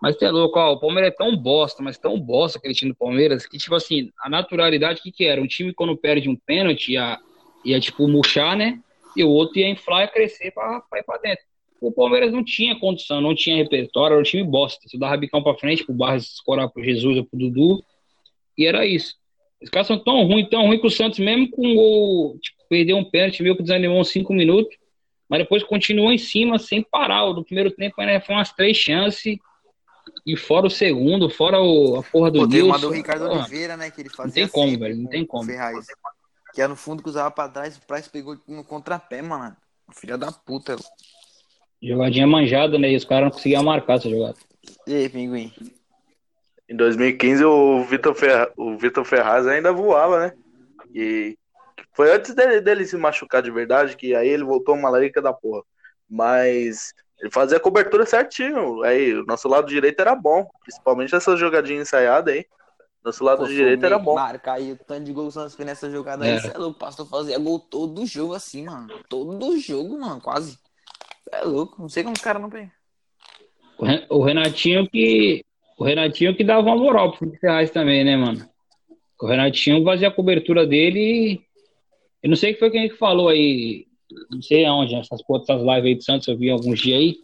Mas 0.00 0.20
é 0.20 0.30
louco, 0.30 0.58
ó. 0.58 0.72
O 0.72 0.80
Palmeiras 0.80 1.12
é 1.12 1.16
tão 1.16 1.36
bosta, 1.36 1.82
mas 1.82 1.98
tão 1.98 2.18
bosta 2.18 2.58
aquele 2.58 2.74
time 2.74 2.92
do 2.92 2.96
Palmeiras, 2.96 3.46
que, 3.46 3.58
tipo 3.58 3.74
assim, 3.74 4.10
a 4.20 4.28
naturalidade, 4.28 5.00
que, 5.02 5.10
que 5.10 5.24
era? 5.24 5.40
Um 5.40 5.46
time, 5.46 5.72
quando 5.72 5.96
perde 5.96 6.28
um 6.28 6.36
pênalti, 6.36 6.92
ia, 6.92 7.18
ia 7.64 7.80
tipo, 7.80 8.06
murchar, 8.06 8.56
né? 8.56 8.78
E 9.16 9.24
o 9.24 9.30
outro 9.30 9.58
ia 9.58 9.68
inflar 9.68 10.04
e 10.04 10.08
crescer 10.08 10.50
pra, 10.52 10.82
ir 10.94 11.02
pra 11.02 11.18
dentro. 11.18 11.44
O 11.80 11.92
Palmeiras 11.92 12.32
não 12.32 12.44
tinha 12.44 12.78
condição, 12.78 13.20
não 13.20 13.34
tinha 13.34 13.56
repertório, 13.56 14.14
era 14.14 14.20
um 14.20 14.24
time 14.24 14.44
bosta. 14.44 14.86
Você 14.86 14.98
dava 14.98 15.16
bicão 15.16 15.42
pra 15.42 15.54
frente, 15.54 15.84
pro 15.84 15.94
Barras 15.94 16.24
escorar 16.24 16.68
pro 16.68 16.84
Jesus 16.84 17.18
ou 17.18 17.24
pro 17.24 17.38
Dudu, 17.38 17.82
e 18.56 18.66
era 18.66 18.86
isso. 18.86 19.14
Os 19.62 19.70
caras 19.70 19.86
são 19.86 19.98
tão 19.98 20.24
ruins, 20.24 20.48
tão 20.48 20.66
ruins 20.66 20.80
que 20.80 20.86
o 20.86 20.90
Santos, 20.90 21.18
mesmo 21.18 21.50
com 21.50 21.62
o 21.76 22.38
tipo, 22.40 22.58
perdeu 22.68 22.96
um 22.96 23.04
pênalti, 23.04 23.42
meio 23.42 23.56
que 23.56 23.62
desanimou 23.62 24.00
uns 24.00 24.10
cinco 24.10 24.32
minutos, 24.32 24.76
mas 25.28 25.40
depois 25.40 25.62
continuou 25.62 26.12
em 26.12 26.18
cima 26.18 26.58
sem 26.58 26.82
parar. 26.82 27.26
No 27.32 27.44
primeiro 27.44 27.70
tempo 27.70 28.00
ainda 28.00 28.20
foi 28.20 28.34
umas 28.34 28.52
três 28.52 28.76
chances, 28.76 29.38
e 30.26 30.36
fora 30.36 30.66
o 30.66 30.70
segundo, 30.70 31.30
fora 31.30 31.60
o, 31.60 32.00
a 32.00 32.02
porra 32.02 32.30
do 32.30 32.40
Pô, 32.40 32.48
tem 32.48 32.62
uma 32.62 32.74
Nilson. 32.74 32.88
do 32.88 32.92
Ricardo 32.92 33.28
porra. 33.28 33.40
Oliveira, 33.40 33.76
né? 33.76 33.90
Que 33.90 34.00
ele 34.00 34.10
fazia 34.10 34.34
tem 34.34 34.48
como, 34.48 34.70
sempre 34.70 34.88
velho, 34.88 35.02
não 35.02 35.08
tem 35.08 35.24
como. 35.24 35.44
Ferraz. 35.44 35.86
Que 36.52 36.60
era 36.60 36.68
no 36.68 36.76
fundo 36.76 37.02
que 37.02 37.08
usava 37.08 37.30
pra 37.30 37.48
trás, 37.48 37.76
o 37.76 37.86
Price 37.86 38.10
pegou 38.10 38.36
no 38.48 38.64
contrapé, 38.64 39.22
mano. 39.22 39.56
Filha 39.92 40.18
da 40.18 40.32
puta. 40.32 40.76
Jogadinha 41.80 42.26
manjada, 42.26 42.78
né? 42.78 42.90
E 42.90 42.96
os 42.96 43.04
caras 43.04 43.24
não 43.24 43.30
conseguiam 43.30 43.62
marcar 43.62 43.98
essa 43.98 44.10
jogada. 44.10 44.36
E 44.86 44.94
aí, 44.94 45.08
Pinguim? 45.08 45.52
Em 46.68 46.74
2015, 46.74 47.44
o 47.44 47.84
Vitor 47.84 48.14
Ferra... 48.14 48.50
o 48.56 48.76
Vitor 48.76 49.04
Ferraz 49.04 49.46
ainda 49.46 49.72
voava, 49.72 50.26
né? 50.26 50.32
E 50.92 51.38
foi 51.92 52.12
antes 52.14 52.34
dele, 52.34 52.60
dele 52.60 52.84
se 52.84 52.96
machucar 52.96 53.42
de 53.42 53.50
verdade, 53.50 53.96
que 53.96 54.14
aí 54.14 54.28
ele 54.28 54.44
voltou 54.44 54.74
uma 54.74 54.90
larica 54.90 55.20
da 55.20 55.32
porra. 55.32 55.62
Mas 56.08 56.92
ele 57.20 57.30
fazia 57.30 57.56
a 57.56 57.60
cobertura 57.60 58.06
certinho. 58.06 58.82
Aí 58.82 59.14
o 59.14 59.24
nosso 59.24 59.48
lado 59.48 59.66
direito 59.66 60.00
era 60.00 60.14
bom, 60.14 60.46
principalmente 60.62 61.14
essa 61.14 61.36
jogadinha 61.36 61.80
ensaiada 61.80 62.30
aí. 62.30 62.44
Nosso 63.04 63.22
lado 63.22 63.44
Pô, 63.44 63.46
direito 63.46 63.86
era 63.86 63.98
bom. 63.98 64.14
Marca 64.14 64.52
aí 64.52 64.72
o 64.72 64.76
tanto 64.76 65.04
de 65.04 65.12
gol 65.12 65.24
que 65.24 65.28
o 65.28 65.32
Santos 65.32 65.56
nessa 65.58 65.88
jogada 65.88 66.24
aí. 66.24 66.32
Era. 66.32 66.40
Você 66.40 66.50
é 66.50 66.58
louco, 66.58 66.76
o 66.76 66.78
pastor 66.78 67.06
fazia 67.06 67.38
gol 67.38 67.60
todo 67.60 68.04
jogo 68.04 68.34
assim, 68.34 68.64
mano. 68.64 68.88
Todo 69.08 69.56
jogo, 69.58 69.98
mano, 69.98 70.20
quase. 70.20 70.58
Cê 71.22 71.36
é 71.36 71.42
louco, 71.42 71.80
não 71.80 71.88
sei 71.88 72.02
como 72.02 72.14
os 72.16 72.20
caras 72.20 72.42
não 72.42 72.50
pegam. 72.50 72.70
O 73.78 73.84
Ren- 73.84 74.06
O 74.10 74.24
Renatinho 74.24 74.88
que. 74.90 75.44
O 75.78 75.84
Renatinho 75.84 76.34
que 76.36 76.42
dava 76.42 76.62
uma 76.62 76.76
moral 76.76 77.12
pro 77.12 77.30
Ferraz 77.38 77.70
também, 77.70 78.04
né, 78.04 78.16
mano? 78.16 78.48
O 79.20 79.26
Renatinho 79.26 79.84
fazia 79.84 80.08
a 80.08 80.12
cobertura 80.12 80.66
dele 80.66 80.98
e. 81.00 81.45
Eu 82.26 82.30
não 82.30 82.36
sei 82.36 82.54
que 82.54 82.58
foi 82.58 82.70
quem 82.72 82.88
que 82.88 82.96
falou 82.96 83.28
aí. 83.28 83.86
Não 84.32 84.42
sei 84.42 84.64
aonde, 84.64 84.96
essas 84.96 85.20
essas 85.20 85.60
lives 85.62 85.84
aí 85.84 85.94
de 85.94 86.04
Santos, 86.04 86.26
eu 86.26 86.36
vi 86.36 86.50
alguns 86.50 86.80
dias 86.80 86.98
aí. 86.98 87.14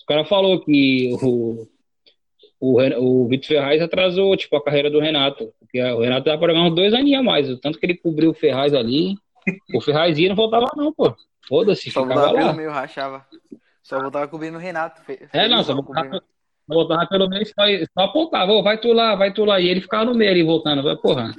O 0.00 0.06
cara 0.06 0.24
falou 0.24 0.60
que 0.64 1.12
o, 1.20 1.66
o, 2.60 2.80
o 3.24 3.26
Vitor 3.28 3.48
Ferraz 3.48 3.82
atrasou, 3.82 4.36
tipo, 4.36 4.54
a 4.56 4.62
carreira 4.62 4.88
do 4.88 5.00
Renato. 5.00 5.52
Porque 5.58 5.82
o 5.82 5.98
Renato 6.00 6.24
dava 6.26 6.38
pra 6.38 6.54
uns 6.54 6.72
dois 6.72 6.94
aninhos 6.94 7.18
a 7.18 7.22
mais. 7.24 7.50
O 7.50 7.58
tanto 7.58 7.80
que 7.80 7.86
ele 7.86 7.96
cobriu 7.96 8.30
o 8.30 8.34
Ferraz 8.34 8.72
ali. 8.74 9.16
O 9.74 9.80
Ferraz 9.80 10.16
ia 10.18 10.26
e 10.26 10.28
não 10.28 10.36
voltava, 10.36 10.68
não, 10.76 10.92
pô. 10.92 11.12
Foda-se, 11.48 11.90
Só 11.90 12.02
ficava 12.02 12.20
voltava 12.20 12.32
lá. 12.38 12.44
pelo 12.46 12.56
meio, 12.56 12.70
rachava. 12.70 13.26
Só 13.82 14.00
voltava 14.00 14.28
cobrindo 14.28 14.56
o 14.56 14.60
Renato. 14.60 15.02
Fe- 15.02 15.28
É, 15.32 15.48
não, 15.48 15.64
só 15.64 15.74
voltava, 15.74 16.22
voltava 16.68 17.06
pelo 17.08 17.28
meio 17.28 17.42
e 17.42 17.46
só, 17.46 17.62
só 17.92 18.04
apontava, 18.04 18.52
"Ô, 18.52 18.62
vai 18.62 18.78
tu 18.78 18.92
lá, 18.92 19.16
vai 19.16 19.32
tu 19.32 19.44
lá. 19.44 19.58
E 19.60 19.66
ele 19.68 19.80
ficava 19.80 20.04
no 20.04 20.14
meio 20.14 20.30
ali 20.30 20.44
voltando. 20.44 20.82
Vai, 20.82 20.94
porra. 20.96 21.34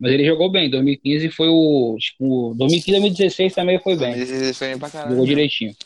Mas 0.00 0.12
ele 0.12 0.24
jogou 0.24 0.50
bem. 0.50 0.70
2015 0.70 1.30
foi 1.30 1.48
o. 1.48 1.96
Tipo, 1.98 2.54
2015 2.56 3.00
2016 3.00 3.54
também 3.54 3.80
foi 3.80 3.96
bem. 3.96 4.12
Eles 4.12 4.56
foi 4.56 4.68
bem 4.68 4.78
pra 4.78 4.90
caralho. 4.90 5.10
Jogou 5.10 5.24
né? 5.24 5.28
direitinho. 5.28 5.76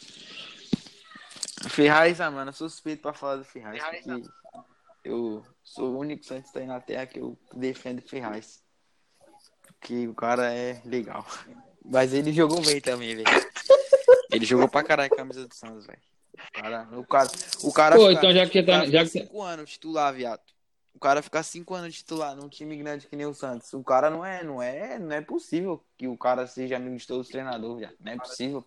Ferraz, 1.69 2.21
ah, 2.21 2.31
mano, 2.31 2.51
eu 2.51 2.55
sou 2.55 2.69
suspeito 2.69 3.03
pra 3.03 3.13
falar 3.13 3.37
do 3.37 3.45
Ferraz, 3.45 3.81
eu 5.05 5.45
sou 5.63 5.91
o 5.93 5.99
único 5.99 6.25
Santista 6.25 6.59
aí 6.59 6.67
na 6.67 6.81
Terra 6.81 7.07
que 7.07 7.21
eu 7.21 7.39
defendo 7.55 8.01
o 8.01 8.09
Ferraz. 8.09 8.63
Porque 9.79 10.07
o 10.07 10.15
cara 10.15 10.53
é 10.53 10.81
legal. 10.85 11.27
Mas 11.85 12.13
ele 12.13 12.33
jogou 12.33 12.61
bem 12.63 12.81
também, 12.81 13.17
velho. 13.17 13.27
Ele 14.33 14.47
jogou 14.47 14.67
pra 14.67 14.83
caralho 14.83 15.13
a 15.13 15.17
camisa 15.17 15.47
do 15.47 15.55
Santos, 15.55 15.85
velho. 15.85 16.01
O 16.33 16.53
cara, 16.63 16.89
o 16.97 17.05
cara, 17.05 17.31
o 17.65 17.73
cara 17.73 17.97
Pô, 17.97 18.09
fica- 18.09 18.13
então 18.19 18.33
já 18.33 18.47
que 18.47 18.63
tá. 18.63 18.87
Já 18.87 19.03
que, 19.03 19.11
cinco 19.11 19.43
anos 19.43 19.71
titular, 19.71 20.15
viado. 20.15 20.41
O 20.95 20.99
cara 20.99 21.23
ficar 21.23 21.43
cinco 21.43 21.75
anos 21.75 21.95
titular 21.95 22.37
num 22.37 22.49
time 22.49 22.77
grande 22.77 23.07
que 23.07 23.17
nem 23.17 23.27
o 23.27 23.35
Santos. 23.35 23.73
O 23.73 23.83
cara 23.83 24.11
não 24.11 24.25
é, 24.25 24.45
não 24.45 24.63
é, 24.63 24.99
não 24.99 25.13
é 25.13 25.21
possível 25.21 25.83
que 25.97 26.07
o 26.07 26.17
cara 26.17 26.47
seja 26.47 26.77
amigo 26.77 26.97
de 26.97 27.07
todos 27.07 27.27
os 27.27 27.33
treinadores, 27.33 27.79
viado. 27.79 27.95
Não 27.99 28.13
é 28.13 28.17
possível. 28.17 28.65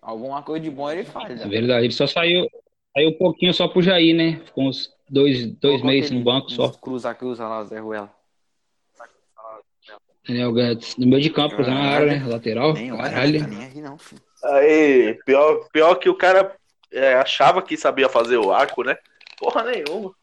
Alguma 0.00 0.42
coisa 0.42 0.62
de 0.62 0.70
bom 0.70 0.90
ele 0.90 1.04
faz, 1.04 1.40
é 1.40 1.48
verdade, 1.48 1.86
ele 1.86 1.92
só 1.92 2.06
saiu. 2.06 2.46
Saiu 2.92 3.10
um 3.10 3.18
pouquinho 3.18 3.52
só 3.52 3.66
pro 3.66 3.82
Jair, 3.82 4.14
né? 4.14 4.40
Ficou 4.44 4.68
uns 4.68 4.92
dois, 5.08 5.46
dois 5.46 5.82
meses 5.82 6.10
no 6.10 6.22
banco 6.22 6.50
só. 6.50 6.68
Cruza, 6.68 7.12
cruza 7.14 7.48
lá, 7.48 7.64
Zé 7.64 7.80
Ruela. 7.80 8.14
Daniel 10.26 10.52
Guedes. 10.52 10.96
No 10.96 11.06
meio 11.06 11.22
de 11.22 11.30
campo, 11.30 11.60
na 11.62 11.90
área, 11.90 12.18
né? 12.18 12.26
Lateral. 12.26 12.72
Nem 12.72 12.92
olha, 12.92 13.02
Caralho. 13.02 13.40
tá 13.40 13.46
nem 13.46 13.64
aí 13.64 13.80
não, 13.80 13.98
filho. 13.98 14.22
Aí, 14.42 15.18
pior, 15.26 15.68
pior 15.70 15.94
que 15.96 16.08
o 16.08 16.14
cara 16.14 16.56
é, 16.90 17.14
achava 17.14 17.60
que 17.62 17.76
sabia 17.76 18.08
fazer 18.08 18.36
o 18.38 18.52
arco, 18.52 18.82
né? 18.82 18.96
Porra 19.38 19.64
nenhuma. 19.64 20.14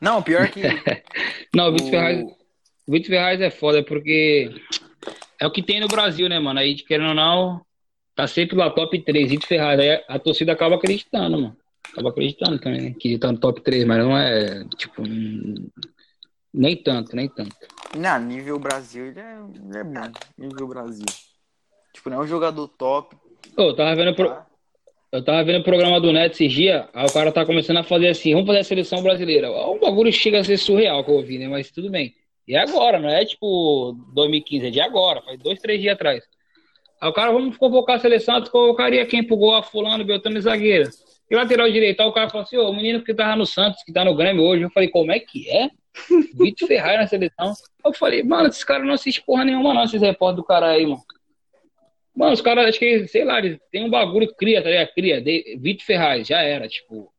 Não, 0.00 0.22
pior 0.22 0.48
que. 0.48 0.62
Não, 1.54 1.68
o 1.68 1.72
Vitor 1.72 1.86
o- 1.88 1.90
Ferraz. 1.90 2.20
O 2.86 2.92
Vitor 2.92 3.08
Ferraz 3.10 3.40
é 3.40 3.50
foda 3.50 3.82
porque 3.84 4.50
é 5.38 5.46
o 5.46 5.50
que 5.50 5.62
tem 5.62 5.80
no 5.80 5.88
Brasil, 5.88 6.28
né, 6.28 6.38
mano? 6.38 6.58
Aí, 6.60 6.74
querendo 6.76 7.10
ou 7.10 7.14
não, 7.14 7.60
tá 8.14 8.26
sempre 8.26 8.56
lá 8.56 8.70
top 8.70 8.98
3, 9.02 9.30
Vitor 9.30 9.46
Ferraz. 9.48 9.78
Aí 9.78 10.02
a, 10.08 10.18
torcida 10.18 10.52
acaba 10.52 10.76
acreditando, 10.76 11.36
mano. 11.40 11.56
Acaba 11.92 12.10
acreditando 12.10 12.58
também, 12.58 12.80
né? 12.82 12.94
Que 12.98 13.18
tá 13.18 13.30
no 13.32 13.38
top 13.38 13.60
3, 13.62 13.84
mas 13.84 13.98
não 13.98 14.16
é, 14.16 14.64
tipo, 14.76 15.02
hum, 15.02 15.68
nem 16.54 16.76
tanto, 16.76 17.14
nem 17.14 17.28
tanto. 17.28 17.54
Não, 17.96 18.18
nível 18.20 18.58
Brasil, 18.58 19.06
ele 19.06 19.20
é, 19.20 19.38
ele 19.68 19.78
é 19.78 19.84
bom. 19.84 20.12
Nível 20.38 20.68
Brasil. 20.68 21.06
Tipo, 21.92 22.10
não 22.10 22.18
é 22.18 22.24
um 22.24 22.26
jogador 22.28 22.68
top. 22.68 23.16
Ô, 23.56 23.62
eu 23.62 23.74
tava 23.76 23.94
vendo, 23.96 24.14
pro- 24.14 24.28
tá? 24.28 24.46
Eu 25.12 25.24
tava 25.24 25.42
vendo 25.42 25.60
o 25.60 25.64
programa 25.64 26.00
do 26.00 26.12
Neto 26.12 26.34
esses 26.34 26.52
dias, 26.52 26.86
aí 26.94 27.06
o 27.06 27.12
cara 27.12 27.32
tá 27.32 27.44
começando 27.44 27.78
a 27.78 27.82
fazer 27.82 28.08
assim, 28.08 28.32
vamos 28.32 28.46
fazer 28.46 28.60
a 28.60 28.64
seleção 28.64 29.02
brasileira. 29.02 29.50
O 29.50 29.78
bagulho 29.78 30.12
chega 30.12 30.38
a 30.38 30.44
ser 30.44 30.56
surreal 30.56 31.02
que 31.04 31.10
eu 31.10 31.16
ouvi, 31.16 31.38
né? 31.38 31.48
Mas 31.48 31.70
tudo 31.70 31.90
bem. 31.90 32.14
E 32.46 32.54
é 32.54 32.60
agora, 32.60 32.98
não 32.98 33.08
é 33.08 33.24
tipo 33.24 33.92
2015, 34.14 34.66
é 34.66 34.70
de 34.70 34.80
agora, 34.80 35.20
faz 35.22 35.38
dois, 35.38 35.58
três 35.58 35.80
dias 35.80 35.94
atrás. 35.94 36.22
Aí 37.00 37.08
o 37.08 37.12
cara, 37.12 37.32
vamos 37.32 37.56
convocar 37.56 37.96
a 37.96 37.98
seleção, 37.98 38.42
tu 38.42 38.50
convocaria 38.50 39.04
quem 39.06 39.24
pro 39.24 39.36
gol, 39.36 39.54
a 39.54 39.62
fulano, 39.62 40.04
Beltrano 40.04 40.40
zagueiro. 40.40 40.90
E 41.30 41.34
lateral 41.34 41.70
direito, 41.70 42.00
aí 42.00 42.06
o 42.06 42.12
cara 42.12 42.28
falou 42.28 42.44
assim, 42.44 42.56
ô, 42.56 42.70
o 42.70 42.74
menino 42.74 43.02
que 43.02 43.14
tava 43.14 43.36
no 43.36 43.46
Santos, 43.46 43.82
que 43.84 43.92
tá 43.92 44.04
no 44.04 44.14
Grêmio 44.14 44.42
hoje, 44.42 44.62
eu 44.62 44.70
falei, 44.70 44.88
como 44.88 45.12
é 45.12 45.18
que 45.18 45.48
é? 45.48 45.70
Vitor 46.34 46.68
Ferraz 46.68 47.00
na 47.00 47.06
seleção. 47.06 47.52
Eu 47.84 47.92
falei, 47.92 48.22
mano, 48.22 48.48
esses 48.48 48.64
caras 48.64 48.86
não 48.86 48.94
assistem 48.94 49.24
porra 49.24 49.44
nenhuma 49.44 49.74
não, 49.74 49.84
esses 49.84 50.00
repórteres 50.00 50.42
do 50.42 50.46
cara 50.46 50.70
aí, 50.70 50.84
mano. 50.84 51.02
Mano, 52.14 52.32
os 52.32 52.40
caras, 52.40 52.66
acho 52.66 52.78
que, 52.78 53.06
sei 53.06 53.24
lá, 53.24 53.38
eles 53.38 53.58
um 53.74 53.88
bagulho, 53.88 54.34
cria, 54.34 54.62
tá 54.62 54.68
ligado? 54.68 54.92
Cria, 54.94 55.20
de, 55.20 55.56
Vitor 55.60 55.84
Ferraz, 55.84 56.26
já 56.26 56.40
era, 56.42 56.68
tipo. 56.68 57.12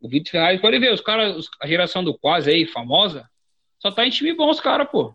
O 0.00 0.08
Vitor 0.08 0.30
Ferraz, 0.30 0.60
pode 0.60 0.78
ver, 0.78 0.92
os 0.92 1.00
caras, 1.00 1.48
a 1.60 1.66
geração 1.66 2.02
do 2.02 2.16
quase 2.16 2.50
aí, 2.50 2.66
famosa, 2.66 3.28
só 3.78 3.90
tá 3.90 4.06
em 4.06 4.10
time 4.10 4.32
bom 4.32 4.48
os 4.48 4.60
caras, 4.60 4.88
pô. 4.90 5.14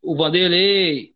O 0.00 0.16
Vanderlei, 0.16 1.12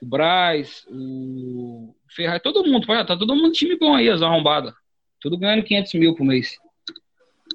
o 0.00 0.06
Braz, 0.06 0.86
o 0.88 1.94
Ferraz, 2.08 2.40
todo 2.42 2.64
mundo, 2.64 2.86
pô, 2.86 2.92
tá 3.04 3.16
todo 3.16 3.34
mundo 3.34 3.48
em 3.48 3.52
time 3.52 3.76
bom 3.76 3.94
aí, 3.94 4.08
as 4.08 4.22
arrombadas. 4.22 4.74
Tudo 5.20 5.38
ganhando 5.38 5.64
500 5.64 5.94
mil 5.94 6.14
por 6.14 6.24
mês. 6.24 6.56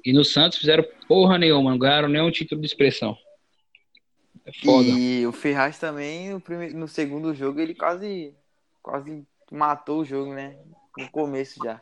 E 0.04 0.12
no 0.12 0.24
Santos 0.24 0.58
fizeram 0.58 0.84
porra 1.06 1.38
nenhuma, 1.38 1.70
não 1.70 1.78
ganharam 1.78 2.08
nenhum 2.08 2.30
título 2.30 2.60
de 2.60 2.66
expressão. 2.66 3.16
É 4.44 4.52
foda. 4.52 4.88
E 4.88 5.24
o 5.26 5.32
Ferraz 5.32 5.78
também, 5.78 6.30
no 6.74 6.88
segundo 6.88 7.32
jogo, 7.34 7.60
ele 7.60 7.74
quase, 7.74 8.34
quase 8.82 9.24
matou 9.50 10.00
o 10.00 10.04
jogo, 10.04 10.32
né? 10.34 10.56
No 10.98 11.10
começo 11.10 11.60
já. 11.62 11.80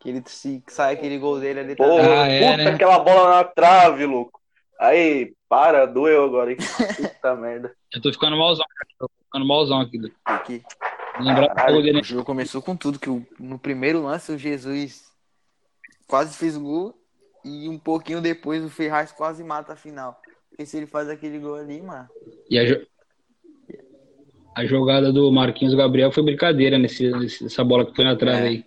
Que 0.00 0.08
ele 0.08 0.22
se 0.26 0.60
que 0.66 0.72
sai 0.72 0.94
aquele 0.94 1.18
gol 1.18 1.38
dele 1.40 1.60
ali. 1.60 1.76
tá- 1.76 1.84
Porra, 1.84 2.22
Ah, 2.24 2.28
é, 2.28 2.40
puta, 2.50 2.56
né? 2.56 2.70
aquela 2.70 2.98
bola 2.98 3.36
na 3.36 3.44
trave, 3.44 4.04
louco. 4.06 4.40
Aí, 4.80 5.34
para, 5.48 5.86
doeu 5.86 6.24
agora, 6.24 6.50
hein? 6.50 6.56
Puta 7.22 7.36
merda. 7.36 7.72
Eu 7.94 8.02
tô 8.02 8.12
ficando 8.12 8.36
malzão, 8.36 8.64
cara. 8.76 8.88
tô 8.98 9.08
ficando 9.24 9.46
malzão 9.46 9.80
aqui. 9.80 9.98
Aqui. 10.24 10.62
Caralho, 11.14 11.92
né? 11.92 12.00
O 12.00 12.04
jogo 12.04 12.24
começou 12.24 12.60
com 12.62 12.74
tudo, 12.76 12.98
que 12.98 13.08
o- 13.08 13.24
no 13.38 13.58
primeiro 13.58 14.02
lance 14.02 14.32
o 14.32 14.38
Jesus 14.38 15.12
quase 16.08 16.36
fez 16.36 16.56
o 16.56 16.60
gol 16.60 16.94
e 17.44 17.68
um 17.68 17.78
pouquinho 17.78 18.20
depois 18.20 18.64
o 18.64 18.68
Ferraz 18.70 19.12
quase 19.12 19.44
mata 19.44 19.72
a 19.74 19.76
final. 19.76 20.20
Porque 20.50 20.66
se 20.66 20.76
ele 20.76 20.86
faz 20.86 21.08
aquele 21.08 21.38
gol 21.38 21.54
ali, 21.54 21.80
mano. 21.80 22.08
E 22.50 22.58
a, 22.58 22.62
a 24.54 24.64
jogada 24.64 25.12
do 25.12 25.30
Marquinhos 25.32 25.74
Gabriel 25.74 26.12
foi 26.12 26.22
brincadeira 26.22 26.78
nesse, 26.78 27.10
nessa 27.10 27.64
bola 27.64 27.86
que 27.86 27.94
foi 27.94 28.04
na 28.04 28.16
trave 28.16 28.42
É. 28.42 28.48
aí. 28.48 28.64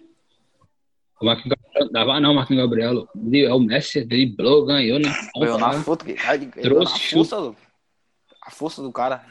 O 1.21 1.25
Marquinhos 1.25 1.55
Gabriel, 1.57 1.91
dava 1.91 2.19
não, 2.19 2.33
Marquinhos 2.33 2.63
Gabriel. 2.63 3.07
É 3.33 3.53
o 3.53 3.59
Messi, 3.59 4.03
driblou, 4.03 4.65
ganhou, 4.65 4.99
né? 4.99 5.09
Ganhou 5.37 5.57
na 5.57 5.69
Vamos 5.69 5.85
força, 5.85 6.05
ganhou 6.05 6.47
na 6.47 6.61
Trouxe 6.61 7.09
força, 7.09 7.37
louco. 7.37 7.59
A 8.41 8.51
força 8.51 8.81
do 8.81 8.91
cara. 8.91 9.25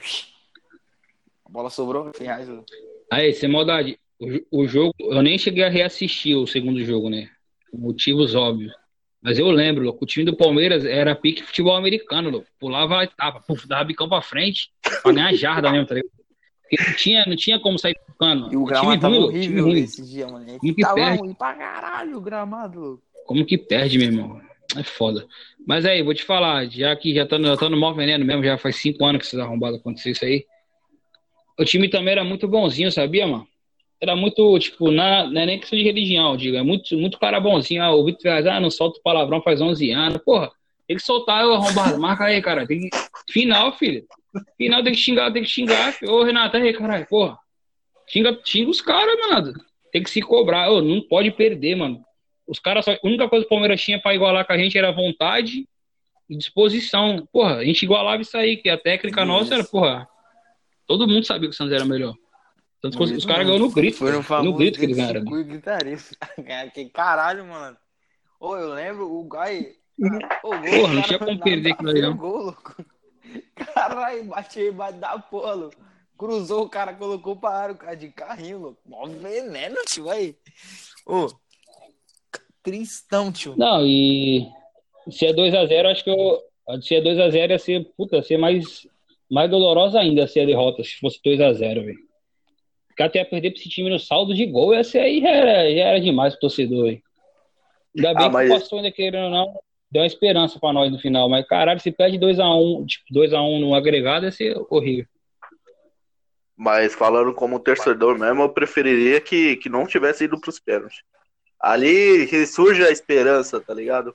A 1.44 1.50
bola 1.50 1.70
sobrou, 1.70 2.05
louco. 2.05 2.64
Aí, 3.12 3.32
sem 3.34 3.48
maldade, 3.50 3.98
o, 4.18 4.62
o 4.62 4.66
jogo, 4.66 4.94
eu 4.98 5.22
nem 5.22 5.36
cheguei 5.38 5.64
a 5.64 5.68
reassistir 5.68 6.36
o 6.36 6.46
segundo 6.46 6.82
jogo, 6.84 7.11
né? 7.11 7.28
Por 7.70 7.78
motivos 7.78 8.34
óbvios. 8.34 8.72
Mas 9.22 9.38
eu 9.38 9.50
lembro, 9.50 9.84
louco, 9.84 10.05
o 10.05 10.07
time 10.07 10.24
do 10.24 10.36
Palmeiras 10.36 10.84
era 10.84 11.14
pique 11.14 11.42
futebol 11.42 11.76
americano, 11.76 12.30
louco. 12.30 12.46
Pulava 12.59 13.00
a 13.00 13.05
etapa, 13.05 13.40
puf, 13.40 13.66
dava 13.66 13.84
bicão 13.84 14.09
pra 14.09 14.20
frente, 14.20 14.70
pra 15.02 15.12
ganhar 15.12 15.34
jarda 15.34 15.70
mesmo, 15.70 15.86
tá 15.86 15.94
ligado? 15.94 16.12
Porque 16.77 16.91
não 16.91 16.97
tinha, 16.97 17.25
não 17.27 17.37
tinha 17.37 17.59
como 17.61 17.79
sair 17.79 17.97
tocando. 18.07 18.45
E 18.53 18.57
o 18.57 18.64
time 18.64 18.66
gramado 18.66 19.01
tava 19.01 19.14
ruim, 19.14 19.25
horrível 19.25 19.64
ruim. 19.64 19.79
esse 19.81 20.05
dia, 20.07 20.27
mano. 20.27 20.47
Como 20.59 20.75
que 20.75 20.83
Tava 20.83 20.95
perde? 20.95 21.18
ruim 21.18 21.35
pra 21.35 21.55
caralho 21.55 22.16
o 22.16 22.20
gramado. 22.20 23.03
Como 23.27 23.45
que 23.47 23.57
perde, 23.59 23.99
meu 23.99 24.07
irmão? 24.09 24.41
É 24.77 24.83
foda. 24.83 25.27
Mas 25.66 25.85
aí, 25.85 26.03
vou 26.03 26.14
te 26.14 26.25
falar, 26.25 26.66
já 26.70 26.95
que 26.97 27.14
já 27.14 27.27
tá, 27.27 27.39
no- 27.39 27.47
já 27.47 27.57
tá 27.57 27.68
no 27.68 27.77
mal 27.77 27.95
veneno 27.95 28.25
mesmo, 28.25 28.43
já 28.45 28.59
faz 28.59 28.77
cinco 28.77 29.05
anos 29.05 29.20
que 29.20 29.27
esses 29.27 29.39
arrombados 29.39 29.79
aconteceu 29.81 30.12
isso 30.12 30.25
aí. 30.25 30.45
O 31.59 31.64
time 31.64 31.89
também 31.89 32.12
era 32.12 32.25
muito 32.25 32.49
bonzinho, 32.49 32.91
sabia, 32.91 33.27
mano? 33.27 33.47
Era 34.01 34.16
muito, 34.16 34.59
tipo, 34.59 34.91
na, 34.91 35.25
não 35.31 35.41
é 35.41 35.47
nem 35.47 35.59
questão 35.61 35.79
de 35.79 35.85
religião, 35.85 36.37
digo. 36.37 36.57
É 36.57 36.62
muito, 36.62 36.97
muito 36.99 37.18
cara 37.18 37.39
bonzinho. 37.41 37.83
Ah, 37.83 37.95
o 37.95 38.05
Vitor 38.05 38.22
Ferraz, 38.22 38.47
ah, 38.47 38.61
não 38.61 38.70
solta 38.70 38.99
o 38.99 39.03
palavrão 39.03 39.41
faz 39.41 39.61
11 39.61 39.91
anos. 39.93 40.20
Porra, 40.25 40.51
tem 40.87 40.97
que 40.97 41.03
soltar 41.03 41.47
o 41.47 41.55
arrombado. 41.55 41.99
Marca 41.99 42.25
aí, 42.25 42.43
cara. 42.43 42.66
Tem 42.66 42.81
que... 42.81 42.89
Final, 43.31 43.72
filho. 43.79 44.05
Final 44.57 44.82
tem 44.82 44.93
que 44.93 44.99
xingar, 44.99 45.32
tem 45.32 45.43
que 45.43 45.49
xingar. 45.49 45.95
Ô, 46.05 46.22
Renato, 46.22 46.57
aí, 46.57 46.72
caralho, 46.72 47.07
porra. 47.07 47.39
Xinga, 48.09 48.39
xinga 48.45 48.70
os 48.70 48.80
caras, 48.80 49.16
mano. 49.28 49.53
Tem 49.93 50.03
que 50.03 50.11
se 50.11 50.20
cobrar. 50.20 50.70
Ô, 50.70 50.82
não 50.82 51.01
pode 51.03 51.30
perder, 51.30 51.76
mano. 51.76 52.05
Os 52.47 52.59
caras 52.59 52.85
só. 52.85 52.93
A 52.93 52.99
única 53.05 53.28
coisa 53.28 53.45
que 53.45 53.47
o 53.47 53.51
Palmeiras 53.51 53.80
tinha 53.80 54.01
pra 54.01 54.14
igualar 54.14 54.47
com 54.47 54.53
a 54.53 54.59
gente 54.59 54.76
era 54.76 54.91
vontade 54.93 55.66
e 56.28 56.37
disposição. 56.37 57.26
Porra, 57.32 57.57
a 57.57 57.64
gente 57.64 57.82
igualava 57.85 58.20
isso 58.20 58.37
aí, 58.37 58.57
que 58.57 58.68
a 58.68 58.76
técnica 58.78 59.24
nossa 59.24 59.55
era, 59.55 59.64
porra. 59.64 60.07
Todo 60.87 61.09
mundo 61.09 61.24
sabia 61.24 61.49
que 61.49 61.55
o 61.55 61.57
Santos 61.57 61.72
era 61.72 61.85
melhor. 61.85 62.14
Tanto 62.82 62.99
que 62.99 63.05
os- 63.05 63.24
caras 63.24 63.47
ganham 63.47 63.59
no 63.59 63.70
grito. 63.70 63.97
Foi 63.97 64.12
no 64.43 64.53
grito 64.53 64.78
que 64.78 64.85
eles 64.85 64.97
ganharam. 64.97 65.24
Gritaria. 65.24 65.97
que 66.74 66.85
caralho, 66.91 67.47
mano. 67.47 67.76
Ô, 68.39 68.57
eu 68.57 68.74
lembro 68.74 69.11
o 69.11 69.24
Gai. 69.24 69.68
Ô, 70.43 70.51
Porra, 70.51 70.93
não 70.93 71.03
tinha 71.03 71.18
como 71.18 71.39
perder 71.41 71.72
aquilo 71.72 71.91
frente 71.93 72.03
não. 72.03 72.16
Gol, 72.16 72.43
louco. 72.43 72.85
Caralho, 73.55 74.24
bateu 74.24 74.70
embaixo 74.72 74.99
da 74.99 75.14
louco. 75.32 75.76
Cruzou 76.16 76.64
o 76.64 76.68
cara, 76.68 76.95
colocou 76.95 77.35
pra 77.37 77.51
área, 77.51 77.74
o 77.74 77.78
cara 77.78 77.97
de 77.97 78.09
carrinho, 78.09 78.59
louco. 78.59 78.80
Mó 78.87 79.07
veneno, 79.07 79.76
tio, 79.87 80.09
aí. 80.09 80.37
Ô, 81.07 81.26
tristão, 82.62 83.32
tio. 83.32 83.55
Não, 83.57 83.85
e 83.87 84.47
se 85.11 85.26
é 85.26 85.32
2x0, 85.32 85.91
acho 85.91 86.05
que 86.05 86.11
eu. 86.11 86.43
Se 86.80 86.95
é 86.95 87.01
2x0 87.03 87.51
ia 87.51 87.59
ser, 87.59 87.85
puta, 87.97 88.16
ia 88.16 88.22
ser 88.22 88.39
mais, 88.39 88.87
mais 89.30 89.51
dolorosa 89.51 90.01
ainda 90.01 90.26
se 90.26 90.41
a 90.41 90.47
derrota, 90.47 90.82
se 90.82 90.97
fosse 90.99 91.20
2x0, 91.22 91.85
velho. 91.85 91.99
Porque 92.89 93.03
até 93.03 93.18
ia 93.18 93.26
perder 93.26 93.51
pra 93.51 93.61
esse 93.61 93.68
time 93.68 93.91
no 93.91 93.99
saldo 93.99 94.32
de 94.35 94.47
gol, 94.47 94.72
ia 94.72 94.85
ser 94.85 95.01
aí 95.01 95.20
já 95.20 95.28
era, 95.30 95.74
já 95.74 95.85
era 95.89 96.01
demais 96.01 96.32
pro 96.35 96.43
torcedor, 96.43 96.85
velho. 96.85 97.03
Ainda 97.97 98.14
bem 98.14 98.26
Ah, 98.26 98.30
mas- 98.30 98.49
que 98.53 98.59
passou 98.61 98.78
ainda 98.78 98.91
querendo 98.93 99.24
ou 99.24 99.30
não, 99.30 99.61
deu 99.95 100.03
uma 100.03 100.07
esperança 100.09 100.59
pra 100.59 100.72
nós 100.72 100.90
no 100.90 100.99
final. 100.99 101.28
Mas 101.28 101.47
caralho, 101.47 101.78
se 101.78 101.92
perde 101.92 102.18
2x1, 102.18 102.84
tipo, 102.84 103.05
2x1 103.14 103.61
no 103.61 103.74
agregado, 103.76 104.26
ia 104.26 104.32
ser 104.32 104.57
horrível. 104.68 105.07
Mas 106.57 106.95
falando 106.95 107.32
como 107.32 107.61
torcedor 107.61 108.18
mesmo, 108.18 108.42
eu 108.42 108.49
preferiria 108.49 109.20
que, 109.20 109.57
que 109.57 109.68
não 109.68 109.86
tivesse 109.86 110.24
ido 110.24 110.40
pros 110.40 110.59
pênaltis. 110.59 111.03
Ali 111.61 112.26
que 112.26 112.45
surge 112.45 112.84
a 112.84 112.90
esperança, 112.90 113.61
tá 113.61 113.72
ligado? 113.72 114.14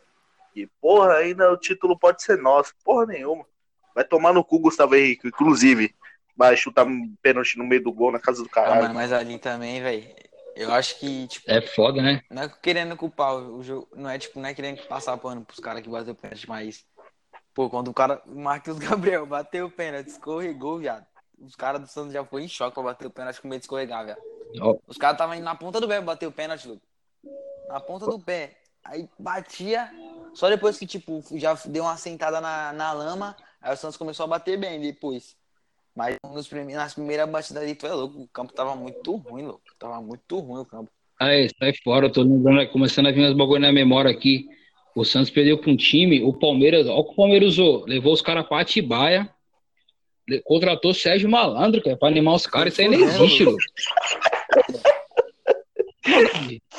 E, 0.54 0.68
porra, 0.82 1.14
ainda 1.16 1.52
o 1.52 1.58
título 1.58 1.98
pode 1.98 2.22
ser 2.24 2.38
nosso. 2.38 2.74
Porra 2.84 3.06
nenhuma. 3.06 3.46
Vai 3.96 4.04
tomar 4.04 4.34
no 4.34 4.44
cu, 4.44 4.60
Gustavo 4.60 4.96
Henrique. 4.96 5.28
Inclusive, 5.30 5.96
vai 6.36 6.56
chutar 6.58 6.86
um 6.86 7.14
pênalti 7.22 7.58
no 7.58 7.66
meio 7.66 7.84
do 7.84 7.92
gol 7.92 8.12
na 8.12 8.20
casa 8.20 8.44
do 8.44 8.50
Ah, 8.52 8.54
caralho. 8.54 8.82
mano, 8.82 8.94
mas 8.94 9.12
ali 9.14 9.38
também, 9.38 9.82
velho. 9.82 10.04
Eu 10.62 10.74
acho 10.74 11.00
que, 11.00 11.28
tipo, 11.28 11.50
É 11.50 11.62
foda, 11.62 12.02
né? 12.02 12.22
não 12.30 12.44
é 12.44 12.50
querendo 12.50 12.96
culpar 12.98 13.34
o 13.36 13.64
jogo. 13.64 13.88
Não 13.96 14.10
é, 14.10 14.18
tipo, 14.20 14.40
não 14.40 14.50
é 14.50 14.54
querendo 14.54 14.86
passar 14.88 15.16
pano 15.18 15.44
pros 15.46 15.60
caras 15.60 15.82
que 15.82 15.90
bateu 15.90 16.14
o 16.14 16.16
pênalti, 16.16 16.48
mas. 16.50 16.86
Pô, 17.54 17.70
quando 17.70 17.88
o 17.90 17.94
cara. 17.94 18.22
O 18.26 18.36
Marcos 18.40 18.78
Gabriel 18.80 19.26
bateu 19.26 19.68
o 19.68 19.72
pênalti, 19.72 20.08
escorregou, 20.08 20.80
viado. 20.80 21.06
Os 21.40 21.56
caras 21.56 21.80
do 21.82 21.88
Santos 21.88 22.12
já 22.14 22.24
foi 22.26 22.44
em 22.44 22.48
choque 22.50 22.74
pra 22.74 22.84
bater 22.84 23.08
o 23.08 23.12
pênalti 23.12 23.42
com 23.42 23.48
medo 23.48 23.60
de 23.60 23.66
escorregar, 23.66 24.04
viado. 24.06 24.20
Ó, 24.62 24.78
Os 24.88 24.98
caras 24.98 25.16
estavam 25.16 25.36
indo 25.36 25.44
na 25.46 25.56
ponta 25.56 25.80
do 25.80 25.88
pé 25.88 25.96
pra 25.98 26.06
bater 26.08 26.28
o 26.28 26.32
pênalti, 26.32 26.68
Lucas. 26.68 26.88
Na 27.70 27.80
ponta 27.80 28.06
do 28.06 28.20
pé. 28.20 28.58
Aí 28.84 29.08
batia. 29.18 29.90
Só 30.34 30.50
depois 30.50 30.78
que, 30.78 30.86
tipo, 30.86 31.24
já 31.34 31.54
deu 31.66 31.84
uma 31.84 31.96
sentada 31.98 32.42
na, 32.42 32.74
na 32.74 32.92
lama. 32.92 33.36
Aí 33.62 33.74
o 33.74 33.78
Santos 33.78 33.98
começou 33.98 34.26
a 34.26 34.28
bater 34.28 34.58
bem 34.58 34.82
depois. 34.82 35.38
Mas 35.96 36.16
nos 36.24 36.48
prime- 36.48 36.74
nas 36.74 36.94
primeiras 36.94 37.30
batidas 37.30 37.64
ali, 37.64 37.76
tu 37.76 37.86
é 37.88 37.94
louco. 37.94 38.20
O 38.22 38.28
campo 38.28 38.52
tava 38.54 38.76
muito 38.76 39.16
ruim, 39.16 39.46
louco. 39.46 39.64
Tava 39.80 40.02
muito 40.02 40.40
ruim 40.40 40.62
o 40.62 40.66
campo. 40.66 40.92
Aí, 41.20 41.50
sai 41.58 41.74
fora, 41.84 42.06
eu 42.08 42.12
tô 42.12 42.22
lembrando, 42.22 42.68
começando 42.70 43.08
a 43.08 43.12
vir 43.12 43.26
uns 43.26 43.34
bagulho 43.36 43.62
na 43.62 43.72
memória 43.72 44.12
aqui. 44.12 44.48
O 44.96 45.06
Santos 45.06 45.30
perdeu 45.30 45.58
pra 45.58 45.72
um 45.72 45.78
time, 45.78 46.22
o 46.24 46.34
Palmeiras, 46.34 46.88
olha 46.88 46.96
o 46.98 47.04
que 47.06 47.12
o 47.12 47.16
Palmeiras 47.16 47.50
usou. 47.50 47.86
Levou 47.86 48.12
os 48.14 48.22
caras 48.22 48.46
pra 48.48 48.60
Atibaia, 48.60 49.30
contratou 50.44 50.94
Sérgio 50.94 51.30
Malandro, 51.30 51.82
cara, 51.82 51.96
pra 51.98 52.08
animar 52.10 52.36
os 52.36 52.46
caras. 52.46 52.74
Isso 52.74 52.82
aí 52.82 52.90
nem 52.90 53.02
existe. 53.04 53.46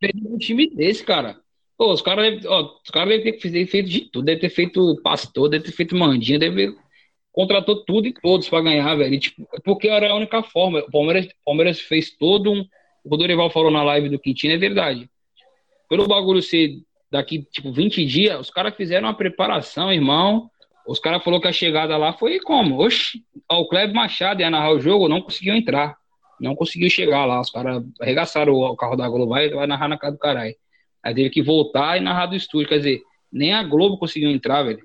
Perdeu 0.00 0.32
um 0.32 0.38
time 0.38 0.68
desse, 0.70 1.04
cara. 1.04 1.38
Pô, 1.76 1.92
os 1.92 2.00
caras 2.00 2.24
devem 2.24 2.40
caras 2.92 3.08
devem 3.08 3.32
ter 3.32 3.40
fe- 3.40 3.66
feito 3.66 3.88
de 3.88 4.00
tudo, 4.10 4.24
deve 4.24 4.40
ter 4.40 4.48
feito 4.50 5.00
pastor, 5.02 5.48
deve 5.48 5.64
ter 5.64 5.72
feito 5.72 5.94
mandinha, 5.96 6.38
deve 6.38 6.74
contratou 7.36 7.84
tudo 7.84 8.08
e 8.08 8.14
todos 8.14 8.48
pra 8.48 8.62
ganhar, 8.62 8.94
velho. 8.94 9.12
E, 9.12 9.18
tipo, 9.18 9.46
porque 9.62 9.88
era 9.88 10.10
a 10.10 10.14
única 10.14 10.42
forma. 10.42 10.78
O 10.78 10.90
Palmeiras, 10.90 11.28
Palmeiras 11.44 11.78
fez 11.78 12.16
todo 12.16 12.50
um. 12.50 12.64
O 13.04 13.16
Dorival 13.16 13.50
falou 13.50 13.70
na 13.70 13.82
live 13.82 14.08
do 14.08 14.18
Quintino 14.18 14.54
é 14.54 14.56
verdade. 14.56 15.08
Pelo 15.86 16.08
bagulho 16.08 16.40
ser 16.40 16.78
daqui, 17.10 17.42
tipo, 17.52 17.70
20 17.70 18.06
dias, 18.06 18.40
os 18.40 18.50
caras 18.50 18.74
fizeram 18.74 19.06
uma 19.06 19.14
preparação, 19.14 19.92
irmão. 19.92 20.50
Os 20.88 20.98
caras 20.98 21.22
falaram 21.22 21.42
que 21.42 21.48
a 21.48 21.52
chegada 21.52 21.94
lá 21.98 22.14
foi 22.14 22.40
como? 22.40 22.82
Oxi, 22.82 23.22
o 23.50 23.68
Kleber 23.68 23.94
Machado 23.94 24.40
ia 24.40 24.48
narrar 24.48 24.72
o 24.72 24.80
jogo, 24.80 25.06
não 25.06 25.20
conseguiu 25.20 25.54
entrar. 25.54 25.94
Não 26.40 26.56
conseguiu 26.56 26.88
chegar 26.88 27.26
lá. 27.26 27.40
Os 27.40 27.50
caras 27.50 27.84
arregaçaram 28.00 28.54
o 28.54 28.76
carro 28.76 28.96
da 28.96 29.08
Globo, 29.08 29.32
vai, 29.32 29.50
vai 29.50 29.66
narrar 29.66 29.88
na 29.88 29.98
casa 29.98 30.12
do 30.12 30.18
caralho. 30.18 30.54
Aí 31.02 31.14
teve 31.14 31.28
que 31.28 31.42
voltar 31.42 31.98
e 31.98 32.00
narrar 32.00 32.26
do 32.26 32.34
estúdio. 32.34 32.68
Quer 32.68 32.78
dizer, 32.78 33.02
nem 33.30 33.52
a 33.52 33.62
Globo 33.62 33.98
conseguiu 33.98 34.30
entrar, 34.30 34.62
velho. 34.62 34.80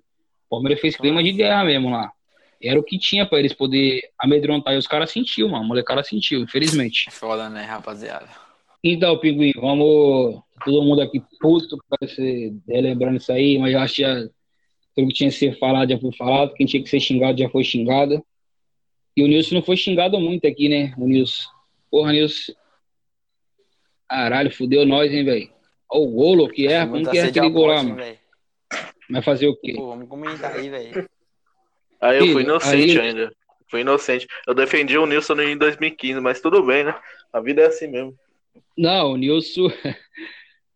O 0.47 0.57
Palmeiras 0.57 0.81
fez 0.81 0.97
clima 0.97 1.23
de 1.23 1.31
guerra 1.31 1.63
mesmo 1.63 1.89
lá. 1.89 2.11
Era 2.61 2.79
o 2.79 2.83
que 2.83 2.97
tinha 2.97 3.25
pra 3.25 3.39
eles 3.39 3.53
poder 3.53 4.01
amedrontar. 4.19 4.73
E 4.73 4.77
os 4.77 4.87
caras 4.87 5.11
sentiu, 5.11 5.49
mano. 5.49 5.63
A 5.63 5.67
molecada 5.67 6.03
sentiu, 6.03 6.41
infelizmente. 6.41 7.05
É 7.07 7.11
foda, 7.11 7.49
né, 7.49 7.63
rapaziada? 7.63 8.27
Então, 8.83 9.17
Pinguim, 9.17 9.53
vamos. 9.55 10.41
Todo 10.63 10.83
mundo 10.83 11.01
aqui 11.01 11.21
puto 11.39 11.77
pra 11.89 12.07
ser 12.07 12.53
relembrando 12.67 13.17
isso 13.17 13.31
aí, 13.31 13.57
mas 13.57 13.73
eu 13.73 13.79
acho 13.79 13.95
que 13.95 14.01
já, 14.03 14.15
tudo 14.95 15.07
que 15.07 15.13
tinha 15.13 15.29
que 15.31 15.35
ser 15.35 15.57
falado 15.57 15.89
já 15.89 15.97
foi 15.97 16.11
falado, 16.11 16.53
quem 16.53 16.67
tinha 16.67 16.83
que 16.83 16.89
ser 16.89 16.99
xingado 16.99 17.39
já 17.39 17.49
foi 17.49 17.63
xingado. 17.63 18.23
E 19.17 19.23
o 19.23 19.27
Nilson 19.27 19.55
não 19.55 19.63
foi 19.63 19.75
xingado 19.75 20.19
muito 20.19 20.45
aqui, 20.45 20.69
né? 20.69 20.93
O 20.97 21.07
Nilson. 21.07 21.49
Porra, 21.89 22.11
Nilson. 22.11 22.53
Caralho, 24.07 24.51
fudeu 24.51 24.85
nós, 24.85 25.11
hein, 25.11 25.25
velho. 25.25 25.49
Olha 25.89 26.03
o 26.03 26.11
golo 26.11 26.47
que 26.47 26.67
é, 26.67 26.85
como 26.85 27.09
que 27.09 27.17
é 27.17 27.23
aquele 27.23 27.49
gol 27.49 27.65
lá, 27.65 27.81
mano? 27.81 27.97
Vai 29.09 29.21
fazer 29.21 29.47
o 29.47 29.55
quê? 29.55 29.73
Pô, 29.75 29.87
vamos 29.87 30.07
comentar 30.07 30.55
aí, 30.55 30.69
velho. 30.69 31.09
Aí 32.01 32.17
eu 32.19 32.27
fui 32.27 32.43
inocente 32.43 32.99
aí- 32.99 33.09
ainda. 33.09 33.31
Fui 33.69 33.81
inocente. 33.81 34.27
Eu 34.45 34.53
defendi 34.53 34.97
o 34.97 35.05
Nilson 35.05 35.39
em 35.39 35.57
2015, 35.57 36.19
mas 36.19 36.41
tudo 36.41 36.61
bem, 36.63 36.83
né? 36.83 36.93
A 37.31 37.39
vida 37.39 37.61
é 37.61 37.67
assim 37.67 37.87
mesmo. 37.87 38.13
Não, 38.77 39.13
o 39.13 39.17
Nilson. 39.17 39.69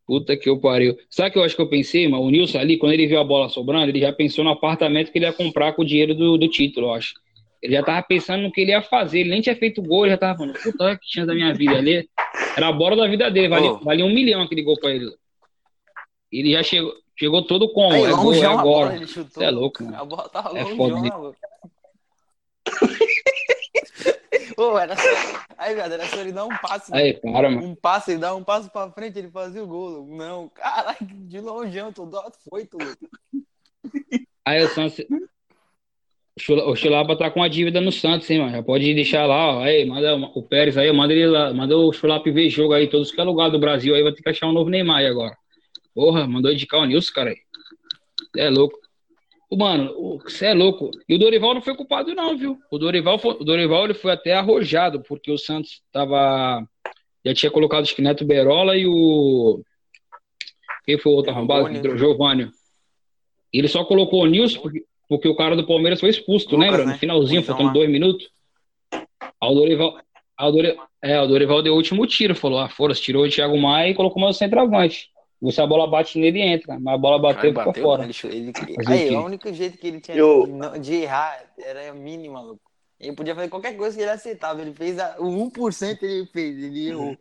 Puta 0.07 0.37
que 0.37 0.47
eu 0.47 0.59
pariu. 0.59 0.95
Sabe 1.09 1.29
o 1.29 1.33
que 1.33 1.39
eu 1.39 1.43
acho 1.43 1.55
que 1.55 1.61
eu 1.61 1.67
pensei, 1.69 2.07
mano? 2.07 2.23
O 2.23 2.29
Nilson 2.29 2.59
ali, 2.59 2.77
quando 2.77 2.93
ele 2.93 3.07
viu 3.07 3.19
a 3.19 3.23
bola 3.23 3.49
sobrando, 3.49 3.89
ele 3.89 3.99
já 3.99 4.13
pensou 4.13 4.43
no 4.43 4.51
apartamento 4.51 5.11
que 5.11 5.17
ele 5.17 5.25
ia 5.25 5.33
comprar 5.33 5.73
com 5.73 5.81
o 5.81 5.85
dinheiro 5.85 6.13
do, 6.13 6.37
do 6.37 6.47
título, 6.47 6.87
eu 6.87 6.93
acho. 6.93 7.13
Ele 7.61 7.73
já 7.73 7.81
tava 7.81 8.05
pensando 8.05 8.43
no 8.43 8.51
que 8.51 8.61
ele 8.61 8.71
ia 8.71 8.81
fazer. 8.83 9.21
Ele 9.21 9.31
nem 9.31 9.41
tinha 9.41 9.55
feito 9.55 9.81
gol, 9.81 10.05
ele 10.05 10.11
já 10.11 10.17
tava 10.19 10.37
falando, 10.37 10.53
puta, 10.61 10.83
olha 10.83 10.97
que 10.97 11.05
chance 11.11 11.25
da 11.25 11.33
minha 11.33 11.51
vida 11.53 11.75
ali. 11.75 12.07
Era 12.55 12.67
a 12.67 12.71
bola 12.71 12.95
da 12.95 13.07
vida 13.07 13.29
dele, 13.31 13.47
valia, 13.47 13.71
Ô. 13.71 13.79
valia 13.79 14.05
um 14.05 14.13
milhão 14.13 14.41
aquele 14.43 14.61
gol 14.61 14.79
pra 14.79 14.91
ele. 14.91 15.11
Ele 16.31 16.51
já 16.51 16.61
chegou, 16.61 16.93
chegou 17.15 17.45
todo 17.45 17.71
como? 17.71 17.93
Aí, 17.93 18.03
é 18.03 18.11
gol, 18.11 18.33
é 18.33 18.41
bola, 18.41 18.59
agora. 18.59 19.07
Você 19.07 19.43
é 19.43 19.51
louco, 19.51 19.83
mano. 19.83 19.97
A 19.97 20.05
bola 20.05 20.29
tava 20.29 20.57
É 20.57 20.63
longeão, 20.63 20.77
foda, 20.77 21.01
né? 21.01 21.09
louco. 21.15 21.37
Ô, 24.57 24.77
era 24.79 24.95
só... 24.95 25.07
Aí, 25.57 25.75
viado, 25.75 25.93
era 25.93 26.05
só 26.05 26.21
ele 26.21 26.31
dar 26.31 26.45
um 26.45 26.57
passe. 26.57 26.93
Aí, 26.93 27.13
para, 27.13 27.49
mano. 27.49 27.67
Um 27.67 27.75
passe, 27.75 28.11
ele 28.11 28.19
dá 28.19 28.33
um 28.33 28.43
passo 28.43 28.69
pra 28.69 28.89
frente, 28.91 29.19
ele 29.19 29.29
fazia 29.29 29.63
o 29.63 29.67
gol. 29.67 30.07
Não, 30.07 30.49
caralho, 30.49 30.97
de 31.01 31.39
longeão, 31.39 31.91
todo 31.91 32.17
foi, 32.49 32.65
tudo. 32.65 32.85
Aí 34.45 34.63
o 34.63 34.69
Santos. 34.69 35.05
O 36.67 36.75
Chulapa 36.75 37.15
tá 37.15 37.31
com 37.31 37.41
a 37.41 37.47
dívida 37.47 37.79
no 37.79 37.93
Santos, 37.93 38.29
hein, 38.29 38.39
mano? 38.39 38.51
Já 38.51 38.61
pode 38.61 38.93
deixar 38.93 39.25
lá, 39.25 39.55
ó. 39.55 39.63
Aí, 39.63 39.85
manda 39.85 40.15
o 40.15 40.43
Pérez 40.43 40.77
aí, 40.77 40.91
manda 40.91 41.13
ele 41.13 41.27
lá, 41.27 41.53
manda 41.53 41.77
o 41.77 41.93
Chulapa 41.93 42.29
ver 42.29 42.49
jogo 42.49 42.73
aí, 42.73 42.89
todos 42.89 43.11
que 43.11 43.19
é 43.19 43.23
lugar 43.23 43.49
do 43.49 43.59
Brasil 43.59 43.95
aí, 43.95 44.03
vai 44.03 44.13
ter 44.13 44.21
que 44.21 44.29
achar 44.29 44.47
um 44.47 44.51
novo 44.51 44.69
Neymar 44.69 44.97
aí 44.97 45.07
agora. 45.07 45.37
Porra, 45.95 46.27
mandou 46.27 46.51
indicar 46.51 46.81
o 46.81 46.85
Nilson, 46.85 47.13
cara 47.13 47.29
aí. 47.29 47.37
É 48.35 48.49
louco. 48.49 48.77
Mano, 49.51 50.19
você 50.21 50.47
é 50.47 50.53
louco. 50.53 50.91
E 51.07 51.15
o 51.15 51.17
Dorival 51.17 51.53
não 51.53 51.61
foi 51.61 51.75
culpado, 51.75 52.13
não, 52.13 52.37
viu? 52.37 52.59
O 52.69 52.77
Dorival, 52.77 53.17
foi, 53.17 53.31
o 53.31 53.43
Dorival 53.45 53.85
ele 53.85 53.93
foi 53.93 54.11
até 54.11 54.33
arrojado, 54.33 55.01
porque 55.01 55.31
o 55.31 55.37
Santos 55.37 55.81
tava. 55.91 56.67
Já 57.25 57.33
tinha 57.33 57.51
colocado 57.51 57.83
acho 57.83 57.95
que 57.95 58.01
Neto 58.01 58.25
Berola 58.25 58.75
e 58.75 58.85
o. 58.85 59.63
Quem 60.83 60.97
foi 60.97 61.13
o 61.13 61.15
outro 61.15 61.31
arrombado? 61.31 61.97
Giovanni. 61.97 62.51
Ele 63.53 63.67
só 63.69 63.85
colocou 63.85 64.23
o 64.23 64.27
Nilson 64.27 64.59
porque, 64.59 64.83
porque 65.07 65.27
o 65.29 65.35
cara 65.35 65.55
do 65.55 65.65
Palmeiras 65.65 66.01
foi 66.01 66.09
expulso, 66.09 66.45
Lucas, 66.47 66.59
lembra? 66.59 66.85
Né? 66.85 66.93
No 66.93 66.99
finalzinho, 66.99 67.39
então, 67.39 67.55
faltando 67.55 67.79
dois 67.79 67.89
minutos. 67.89 68.29
Aí 68.91 69.49
o 69.49 69.53
Dorival, 69.53 69.97
aí 70.37 70.49
o 70.49 70.51
Dorival, 70.51 70.87
é, 71.01 71.21
o 71.21 71.27
Dorival 71.27 71.61
deu 71.61 71.73
o 71.73 71.77
último 71.77 72.05
tiro, 72.05 72.35
falou: 72.35 72.59
ah, 72.59 72.67
foda 72.67 72.93
tirou 72.93 73.23
o 73.23 73.29
Thiago 73.29 73.57
Maia 73.57 73.91
e 73.91 73.95
colocou 73.95 74.21
mais 74.21 74.35
o 74.35 74.39
centroavante. 74.39 75.09
Se 75.51 75.61
a 75.61 75.67
bola 75.67 75.87
bate 75.87 76.19
nele, 76.19 76.41
entra. 76.41 76.79
Mas 76.79 76.93
a 76.93 76.97
bola 76.97 77.19
bateu 77.19 77.51
e 77.51 77.53
ficou 77.53 77.73
fora. 77.73 78.03
Ele, 78.03 78.51
ele, 78.53 78.53
aí, 78.87 79.15
o 79.15 79.25
único 79.25 79.51
jeito 79.53 79.77
que 79.77 79.87
ele 79.87 79.99
tinha 79.99 80.17
Eu... 80.17 80.47
de 80.79 80.95
errar 80.95 81.43
era 81.57 81.93
mínimo, 81.93 82.33
maluco. 82.33 82.61
Ele 82.99 83.13
podia 83.13 83.35
fazer 83.35 83.49
qualquer 83.49 83.75
coisa 83.75 83.95
que 83.95 84.01
ele 84.01 84.11
aceitava. 84.11 84.61
Ele 84.61 84.73
fez 84.73 84.97
a, 84.99 85.15
o 85.19 85.25
1% 85.51 85.97
ele 86.01 86.25
fez, 86.27 86.63
ele 86.63 86.89
errou. 86.89 87.17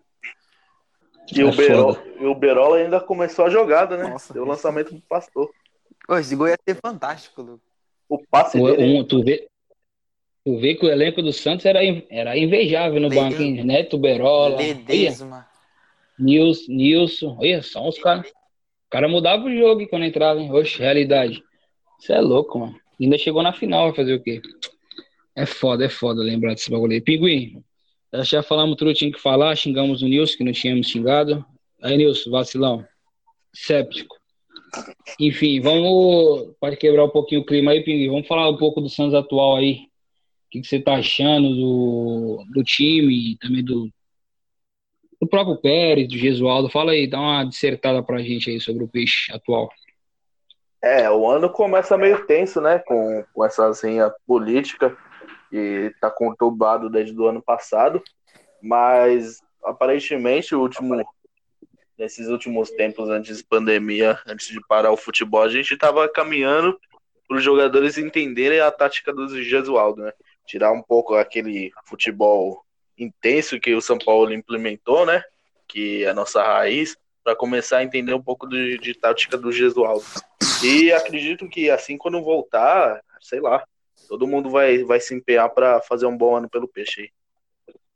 E 1.32 1.42
o, 1.42 1.48
é 1.48 1.52
Berola, 1.52 2.04
e 2.20 2.26
o 2.26 2.34
Berola 2.34 2.76
ainda 2.76 3.00
começou 3.00 3.46
a 3.46 3.50
jogada, 3.50 3.96
né? 3.96 4.08
Nossa, 4.08 4.34
Deu 4.34 4.42
o 4.42 4.46
lançamento 4.46 4.94
do 4.94 5.00
pastor. 5.02 5.50
Pô, 6.06 6.18
esse 6.18 6.36
gol 6.36 6.48
ia 6.48 6.58
ser 6.68 6.74
fantástico, 6.74 7.40
Lu. 7.40 7.60
O 8.08 8.18
passe 8.18 8.58
o, 8.60 8.66
dele. 8.66 9.00
Um, 9.00 9.04
tu, 9.04 9.24
vê, 9.24 9.48
tu 10.44 10.58
vê 10.58 10.74
que 10.74 10.84
o 10.84 10.90
elenco 10.90 11.22
do 11.22 11.32
Santos 11.32 11.64
era, 11.64 11.80
era 12.10 12.36
invejável 12.36 13.00
no 13.00 13.08
banco, 13.08 13.40
hein? 13.40 13.64
Neto 13.64 13.96
Berola. 13.96 14.56
Ledesma. 14.56 15.48
Nilson, 16.18 16.72
Nilson. 16.72 17.36
Olha 17.38 17.62
só 17.62 17.88
os 17.88 17.98
caras. 17.98 18.28
O 18.28 18.90
cara 18.90 19.08
mudava 19.08 19.44
o 19.44 19.56
jogo 19.56 19.86
quando 19.88 20.04
entrava, 20.04 20.40
hein? 20.40 20.50
Oxe, 20.52 20.78
realidade. 20.78 21.42
Isso 22.00 22.12
é 22.12 22.20
louco, 22.20 22.58
mano. 22.58 22.78
Ainda 23.00 23.18
chegou 23.18 23.42
na 23.42 23.52
final, 23.52 23.86
vai 23.86 23.96
fazer 23.96 24.14
o 24.14 24.22
quê? 24.22 24.40
É 25.34 25.44
foda, 25.46 25.84
é 25.84 25.88
foda 25.88 26.22
lembrar 26.22 26.54
desse 26.54 26.70
bagulho 26.70 26.92
aí. 26.92 27.00
Pinguim, 27.00 27.62
já 28.22 28.42
falamos 28.42 28.76
tudo 28.76 28.92
que 28.92 28.98
tinha 28.98 29.12
que 29.12 29.20
falar, 29.20 29.56
xingamos 29.56 30.02
o 30.02 30.06
Nilson, 30.06 30.36
que 30.36 30.44
não 30.44 30.52
tínhamos 30.52 30.88
xingado. 30.88 31.44
Aí, 31.82 31.96
Nilson, 31.96 32.30
vacilão. 32.30 32.86
Séptico. 33.52 34.16
Enfim, 35.18 35.60
vamos. 35.60 36.54
Pode 36.60 36.76
quebrar 36.76 37.04
um 37.04 37.10
pouquinho 37.10 37.40
o 37.40 37.44
clima 37.44 37.72
aí, 37.72 37.82
Pinguim. 37.82 38.08
Vamos 38.08 38.28
falar 38.28 38.48
um 38.48 38.56
pouco 38.56 38.80
do 38.80 38.88
Santos 38.88 39.14
atual 39.14 39.56
aí. 39.56 39.74
O 40.46 40.50
que, 40.50 40.60
que 40.60 40.68
você 40.68 40.78
tá 40.78 40.94
achando 40.94 41.48
do, 41.54 42.44
do 42.54 42.62
time 42.62 43.32
e 43.32 43.36
também 43.38 43.64
do, 43.64 43.90
do 45.20 45.28
próprio 45.28 45.56
Pérez, 45.56 46.08
do 46.08 46.16
Gesualdo. 46.16 46.68
Fala 46.68 46.92
aí, 46.92 47.06
dá 47.06 47.20
uma 47.20 47.44
dissertada 47.44 48.02
pra 48.02 48.18
gente 48.18 48.50
aí 48.50 48.60
sobre 48.60 48.84
o 48.84 48.88
peixe 48.88 49.32
atual. 49.32 49.70
É, 50.82 51.10
o 51.10 51.28
ano 51.28 51.48
começa 51.48 51.96
meio 51.96 52.26
tenso, 52.26 52.60
né? 52.60 52.78
Com, 52.80 53.24
com 53.32 53.44
essa 53.44 53.72
zinha 53.72 54.12
política 54.26 54.96
que 55.50 55.94
tá 56.00 56.10
conturbado 56.10 56.90
desde 56.90 57.18
o 57.18 57.26
ano 57.26 57.42
passado. 57.42 58.02
Mas 58.62 59.40
aparentemente 59.62 60.54
o 60.54 60.60
último 60.60 61.02
nesses 61.96 62.28
últimos 62.28 62.70
tempos 62.70 63.08
antes 63.08 63.40
da 63.40 63.48
pandemia, 63.48 64.18
antes 64.26 64.48
de 64.48 64.60
parar 64.66 64.90
o 64.90 64.96
futebol, 64.96 65.42
a 65.42 65.48
gente 65.48 65.74
estava 65.74 66.08
caminhando 66.08 66.78
para 67.26 67.36
os 67.36 67.42
jogadores 67.42 67.96
entenderem 67.96 68.60
a 68.60 68.70
tática 68.70 69.12
do 69.12 69.42
Gesualdo, 69.42 70.02
né? 70.02 70.12
Tirar 70.46 70.72
um 70.72 70.82
pouco 70.82 71.14
aquele 71.14 71.70
futebol 71.86 72.64
intenso 72.98 73.58
que 73.58 73.74
o 73.74 73.80
São 73.80 73.98
Paulo 73.98 74.32
implementou, 74.32 75.04
né? 75.06 75.22
Que 75.66 76.04
é 76.04 76.10
a 76.10 76.14
nossa 76.14 76.42
raiz, 76.42 76.96
para 77.22 77.34
começar 77.34 77.78
a 77.78 77.84
entender 77.84 78.12
um 78.14 78.22
pouco 78.22 78.46
de, 78.46 78.78
de 78.78 78.94
tática 78.94 79.36
do 79.36 79.50
Gesualdo. 79.50 80.04
E 80.62 80.92
acredito 80.92 81.48
que 81.48 81.70
assim 81.70 81.96
quando 81.96 82.22
voltar, 82.22 83.00
sei 83.20 83.40
lá, 83.40 83.64
todo 84.08 84.26
mundo 84.26 84.50
vai, 84.50 84.84
vai 84.84 85.00
se 85.00 85.14
empenhar 85.14 85.48
para 85.50 85.80
fazer 85.80 86.06
um 86.06 86.16
bom 86.16 86.36
ano 86.36 86.48
pelo 86.48 86.68
peixe 86.68 87.02
aí. 87.02 87.10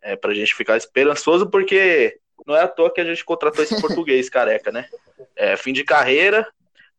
É, 0.00 0.16
pra 0.16 0.32
gente 0.32 0.54
ficar 0.54 0.76
esperançoso, 0.76 1.50
porque 1.50 2.18
não 2.46 2.56
é 2.56 2.62
à 2.62 2.68
toa 2.68 2.92
que 2.92 3.00
a 3.00 3.04
gente 3.04 3.24
contratou 3.24 3.62
esse 3.62 3.78
português 3.82 4.30
careca, 4.30 4.72
né? 4.72 4.88
É 5.36 5.56
fim 5.56 5.72
de 5.72 5.84
carreira, 5.84 6.48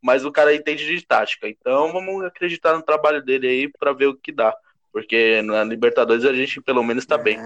mas 0.02 0.26
o 0.26 0.32
cara 0.32 0.54
entende 0.54 0.86
de 0.86 1.06
tática. 1.06 1.48
Então 1.48 1.92
vamos 1.92 2.24
acreditar 2.26 2.74
no 2.74 2.84
trabalho 2.84 3.24
dele 3.24 3.48
aí 3.48 3.72
para 3.80 3.94
ver 3.94 4.08
o 4.08 4.16
que 4.16 4.32
dá. 4.32 4.56
Porque 4.92 5.42
na 5.44 5.64
Libertadores 5.64 6.26
a 6.26 6.34
gente 6.34 6.62
pelo 6.62 6.84
menos 6.84 7.06
tá 7.06 7.16
é. 7.16 7.24
bem. 7.24 7.40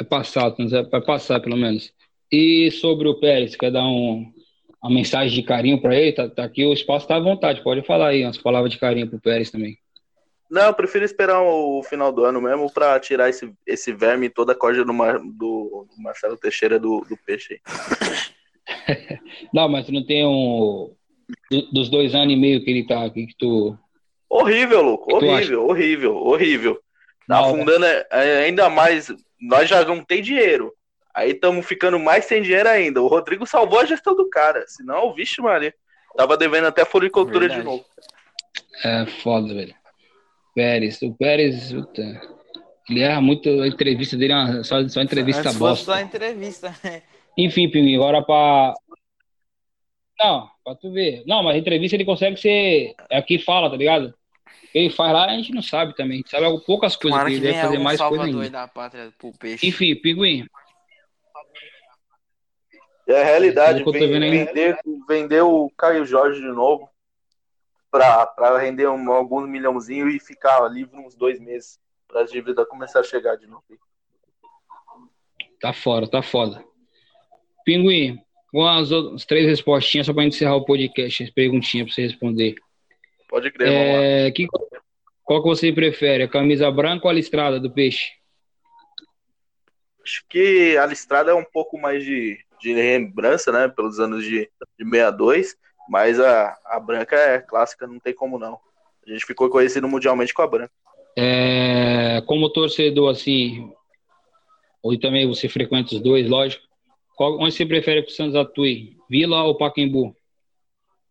É 0.00 0.04
passar, 0.04 0.54
vai 0.90 1.00
passar 1.00 1.40
pelo 1.40 1.56
menos. 1.56 1.92
E 2.30 2.70
sobre 2.70 3.08
o 3.08 3.20
Pérez, 3.20 3.54
quer 3.54 3.70
dar 3.70 3.84
um, 3.84 4.32
uma 4.82 4.94
mensagem 4.94 5.34
de 5.34 5.46
carinho 5.46 5.80
para 5.80 5.94
ele? 5.94 6.12
Tá, 6.12 6.28
tá, 6.28 6.44
aqui, 6.44 6.64
o 6.64 6.72
espaço 6.72 7.06
tá 7.06 7.16
à 7.16 7.20
vontade, 7.20 7.62
pode 7.62 7.82
falar 7.82 8.08
aí 8.08 8.24
umas 8.24 8.38
palavras 8.38 8.72
de 8.72 8.78
carinho 8.78 9.08
pro 9.08 9.20
Pérez 9.20 9.50
também. 9.50 9.78
Não, 10.52 10.66
eu 10.66 10.74
prefiro 10.74 11.02
esperar 11.02 11.40
o 11.40 11.82
final 11.82 12.12
do 12.12 12.24
ano 12.24 12.40
mesmo 12.40 12.70
para 12.70 13.00
tirar 13.00 13.30
esse, 13.30 13.50
esse 13.66 13.90
verme 13.90 14.28
toda 14.28 14.52
a 14.52 14.54
corda 14.54 14.84
do, 14.84 14.92
Mar, 14.92 15.18
do, 15.18 15.86
do, 15.88 16.02
Marcelo 16.02 16.36
Teixeira 16.36 16.78
do, 16.78 17.00
do 17.08 17.16
peixe 17.24 17.58
aí. 17.66 19.18
não, 19.52 19.66
mas 19.66 19.88
não 19.88 20.04
tem 20.04 20.26
um. 20.26 20.94
Dos 21.72 21.88
dois 21.88 22.14
anos 22.14 22.34
e 22.34 22.36
meio 22.36 22.62
que 22.62 22.70
ele 22.70 22.86
tá 22.86 23.02
aqui, 23.02 23.26
que 23.26 23.34
tu. 23.34 23.78
Horrível, 24.28 24.82
louco. 24.82 25.14
Horrível, 25.14 25.66
horrível, 25.66 26.16
horrível. 26.16 26.74
Tá 27.26 27.40
não, 27.40 27.44
afundando 27.46 27.86
é, 27.86 28.44
ainda 28.44 28.68
mais 28.68 29.10
nós 29.42 29.68
já 29.68 29.84
não 29.84 30.04
tem 30.04 30.22
dinheiro. 30.22 30.72
Aí 31.14 31.32
estamos 31.32 31.66
ficando 31.66 31.98
mais 31.98 32.24
sem 32.24 32.40
dinheiro 32.40 32.68
ainda. 32.68 33.02
O 33.02 33.08
Rodrigo 33.08 33.46
salvou 33.46 33.80
a 33.80 33.84
gestão 33.84 34.14
do 34.16 34.30
cara. 34.30 34.64
Senão, 34.66 35.12
vixe, 35.12 35.42
Maria. 35.42 35.74
Tava 36.16 36.36
devendo 36.36 36.66
até 36.66 36.84
floricultura 36.84 37.48
de 37.48 37.62
novo. 37.62 37.84
É 38.84 39.04
foda, 39.06 39.52
velho. 39.52 39.74
Pérez. 40.54 41.00
O 41.02 41.12
Pérez, 41.14 41.72
puta, 41.72 42.02
ele 42.88 43.00
erra 43.00 43.20
muito 43.20 43.48
a 43.48 43.66
entrevista 43.66 44.16
dele, 44.16 44.32
é 44.32 44.62
só, 44.62 44.86
só 44.88 45.00
entrevista 45.00 45.40
Antes 45.40 45.56
bosta. 45.56 45.84
Só 45.84 46.00
entrevista, 46.00 46.74
né? 46.82 47.02
Enfim, 47.36 47.70
Pinguim, 47.70 47.96
agora 47.96 48.22
pra. 48.22 48.74
Não, 50.18 50.48
pra 50.62 50.74
tu 50.74 50.92
ver. 50.92 51.24
Não, 51.26 51.42
mas 51.42 51.56
a 51.56 51.58
entrevista 51.58 51.96
ele 51.96 52.04
consegue 52.04 52.36
ser. 52.36 52.94
É 53.10 53.16
aqui 53.16 53.38
fala, 53.38 53.70
tá 53.70 53.76
ligado? 53.76 54.14
Ele 54.74 54.90
faz 54.90 55.12
lá, 55.12 55.26
a 55.26 55.36
gente 55.36 55.52
não 55.52 55.62
sabe 55.62 55.94
também. 55.94 56.14
A 56.14 56.16
gente 56.18 56.30
sabe 56.30 56.64
poucas 56.64 56.96
coisas, 56.96 57.22
que 57.24 57.32
ele 57.32 57.40
deve 57.40 57.60
fazer 57.60 57.78
mais 57.78 58.00
coisa 58.00 58.24
ainda. 58.24 58.50
Da 58.50 58.68
pátria 58.68 59.12
pro 59.18 59.32
peixe. 59.32 59.66
Enfim, 59.66 59.94
Pinguim. 59.96 60.46
É 63.06 63.20
a 63.20 63.24
realidade, 63.24 63.84
vender, 63.84 64.78
vender 65.08 65.42
o 65.42 65.70
Caio 65.76 66.06
Jorge 66.06 66.40
de 66.40 66.46
novo 66.46 66.88
para 67.90 68.58
render 68.58 68.88
um, 68.88 69.12
alguns 69.12 69.46
milhãozinho 69.46 70.08
e 70.08 70.18
ficar 70.18 70.66
livre 70.68 70.98
uns 70.98 71.14
dois 71.14 71.38
meses 71.38 71.78
para 72.08 72.22
as 72.22 72.30
dívidas 72.30 72.66
começar 72.68 73.00
a 73.00 73.04
chegar 73.04 73.36
de 73.36 73.46
novo. 73.46 73.64
Tá 75.60 75.72
fora, 75.72 76.08
tá 76.08 76.22
foda. 76.22 76.64
Pinguim, 77.64 78.18
com 78.50 78.66
as, 78.66 78.90
outras, 78.90 79.26
três 79.26 79.46
respostinhas 79.46 80.06
só 80.06 80.14
para 80.14 80.24
encerrar 80.24 80.56
o 80.56 80.64
podcast, 80.64 81.24
as 81.24 81.30
perguntinhas 81.30 81.86
para 81.86 81.94
você 81.94 82.02
responder. 82.02 82.54
Pode 83.32 83.50
crer, 83.50 83.66
é, 83.66 84.30
que, 84.30 84.46
qual 85.24 85.42
que 85.42 85.48
você 85.48 85.72
prefere, 85.72 86.24
a 86.24 86.28
camisa 86.28 86.70
branca 86.70 87.06
ou 87.06 87.10
a 87.10 87.14
listrada 87.14 87.58
do 87.58 87.72
peixe? 87.72 88.12
Acho 90.04 90.22
que 90.28 90.76
a 90.76 90.84
listrada 90.84 91.30
é 91.30 91.34
um 91.34 91.44
pouco 91.44 91.78
mais 91.78 92.04
de, 92.04 92.38
de 92.60 92.74
lembrança, 92.74 93.50
né? 93.50 93.68
Pelos 93.68 93.98
anos 93.98 94.22
de, 94.22 94.50
de 94.78 94.84
62, 94.84 95.56
mas 95.88 96.20
a, 96.20 96.54
a 96.66 96.78
branca 96.78 97.16
é 97.16 97.38
clássica, 97.38 97.86
não 97.86 97.98
tem 97.98 98.12
como 98.12 98.38
não. 98.38 98.60
A 99.06 99.10
gente 99.10 99.24
ficou 99.24 99.48
conhecido 99.48 99.88
mundialmente 99.88 100.34
com 100.34 100.42
a 100.42 100.46
branca. 100.46 100.72
É, 101.16 102.20
como 102.26 102.52
torcedor, 102.52 103.12
assim, 103.12 103.72
ou 104.82 105.00
também 105.00 105.26
você 105.26 105.48
frequenta 105.48 105.94
os 105.94 106.02
dois, 106.02 106.28
lógico. 106.28 106.62
Qual, 107.16 107.40
onde 107.40 107.54
você 107.54 107.64
prefere 107.64 108.02
que 108.02 108.12
o 108.12 108.14
Santos 108.14 108.36
atue? 108.36 108.98
Vila 109.08 109.42
ou 109.44 109.56
Pacaembu? 109.56 110.14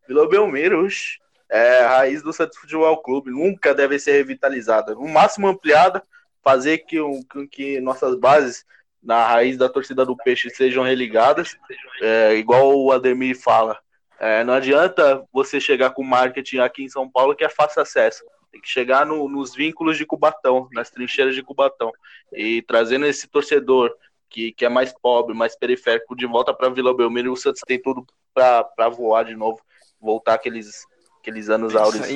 Vila 0.08 0.30
Belmiro, 0.30 0.86
oxe 0.86 1.20
é, 1.52 1.82
a 1.82 1.98
raiz 1.98 2.24
do 2.24 2.32
Santos 2.32 2.58
Futebol 2.58 2.98
Clube 3.02 3.30
nunca 3.30 3.76
deve 3.76 4.00
ser 4.00 4.14
revitalizada. 4.14 4.96
No 4.96 5.08
máximo 5.08 5.48
ampliada, 5.48 6.02
fazer 6.42 6.80
que, 6.80 6.98
que, 7.30 7.48
que 7.48 7.82
nossas 7.82 8.16
bases 8.16 8.66
na 9.04 9.28
raiz 9.28 9.58
da 9.58 9.68
torcida 9.68 10.06
do 10.06 10.16
Peixe 10.16 10.50
sejam 10.50 10.84
religadas, 10.84 11.58
é, 12.02 12.36
igual 12.36 12.78
o 12.78 12.92
Ademir 12.92 13.38
fala. 13.38 13.78
É, 14.20 14.44
não 14.44 14.54
adianta 14.54 15.26
você 15.34 15.60
chegar 15.60 15.90
com 15.90 16.04
marketing 16.04 16.60
aqui 16.60 16.84
em 16.84 16.90
São 16.90 17.10
Paulo 17.10 17.36
que 17.36 17.44
é 17.44 17.50
fácil 17.50 17.82
acesso. 17.82 18.24
Tem 18.52 18.62
que 18.62 18.70
chegar 18.70 19.06
no, 19.06 19.28
nos 19.28 19.56
vínculos 19.56 19.98
de 19.98 20.06
Cubatão, 20.06 20.70
nas 20.72 20.90
trincheiras 20.90 21.34
de 21.34 21.42
Cubatão. 21.42 21.92
E 22.32 22.62
trazendo 22.62 23.06
esse 23.06 23.28
torcedor 23.28 23.92
que, 24.30 24.52
que 24.54 24.64
é 24.64 24.70
mais 24.70 24.94
pobre, 24.94 25.36
mais 25.36 25.58
periférico, 25.58 26.16
de 26.16 26.26
volta 26.26 26.54
para 26.54 26.70
Vila 26.70 26.96
Belmiro, 26.96 27.34
o 27.34 27.38
Santos 27.38 27.62
tem 27.66 27.82
tudo 27.82 28.06
para 28.34 28.90
voar 28.90 29.26
de 29.26 29.36
novo, 29.36 29.60
voltar 30.00 30.36
aqueles, 30.36 30.86
aqueles 31.22 31.50
anos 31.50 31.76
áureos 31.76 32.08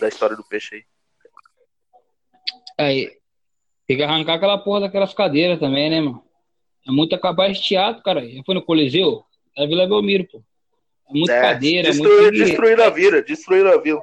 da 0.00 0.08
história 0.08 0.36
do 0.36 0.44
peixe 0.44 0.74
aí. 0.76 0.84
Aí, 2.78 3.18
tem 3.86 3.96
que 3.96 4.02
arrancar 4.02 4.34
aquela 4.34 4.58
porra 4.58 4.82
daquelas 4.82 5.14
cadeiras 5.14 5.58
também, 5.58 5.88
né, 5.88 6.00
mano? 6.00 6.22
É 6.86 6.90
muito 6.90 7.18
capaz 7.18 7.56
de 7.56 7.64
teatro, 7.64 8.02
cara. 8.02 8.28
Já 8.28 8.42
foi 8.44 8.54
no 8.54 8.64
Coliseu? 8.64 9.24
É 9.56 9.66
Vila 9.66 9.86
Belmiro, 9.86 10.26
pô. 10.26 10.42
É 11.08 11.12
muita 11.12 11.32
é, 11.32 11.40
cadeira, 11.40 11.90
destruir, 11.90 12.18
é 12.18 12.22
muito... 12.22 12.34
Destruir 12.34 12.80
a 12.80 12.90
vila, 12.90 13.22
destruir 13.22 13.66
a 13.66 13.76
vila. 13.78 14.02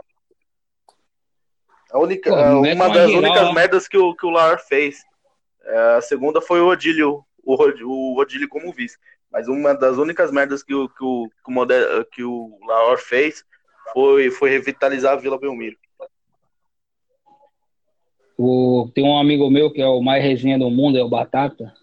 A 1.91 1.99
única, 1.99 2.29
pô, 2.29 2.35
uma 2.35 2.89
das 2.89 3.09
geral, 3.09 3.23
únicas 3.23 3.53
merdas 3.53 3.87
que 3.87 3.97
o, 3.97 4.15
que 4.15 4.25
o 4.25 4.29
Lar 4.29 4.59
fez. 4.59 5.03
É, 5.63 5.77
a 5.97 6.01
segunda 6.01 6.41
foi 6.41 6.61
o 6.61 6.67
Odílio, 6.67 7.23
o, 7.43 7.55
o 7.55 8.19
Odílio 8.19 8.49
como 8.49 8.73
vice. 8.73 8.97
Mas 9.31 9.47
uma 9.47 9.73
das 9.73 9.97
únicas 9.97 10.31
merdas 10.31 10.63
que 10.63 10.73
o, 10.73 10.89
que 10.89 11.03
o, 11.03 11.29
que 11.29 11.49
o, 11.49 11.51
modelo, 11.51 12.05
que 12.05 12.23
o 12.23 12.57
Laor 12.65 12.97
fez 12.97 13.45
foi, 13.93 14.31
foi 14.31 14.49
revitalizar 14.49 15.13
a 15.13 15.17
Vila 15.17 15.39
Belmiro. 15.39 15.77
O, 18.37 18.89
tem 18.93 19.03
um 19.03 19.17
amigo 19.17 19.49
meu 19.49 19.71
que 19.71 19.81
é 19.81 19.87
o 19.87 20.01
mais 20.01 20.23
resenha 20.23 20.59
do 20.59 20.69
mundo, 20.69 20.97
é 20.97 21.03
o 21.03 21.09
Batata. 21.09 21.73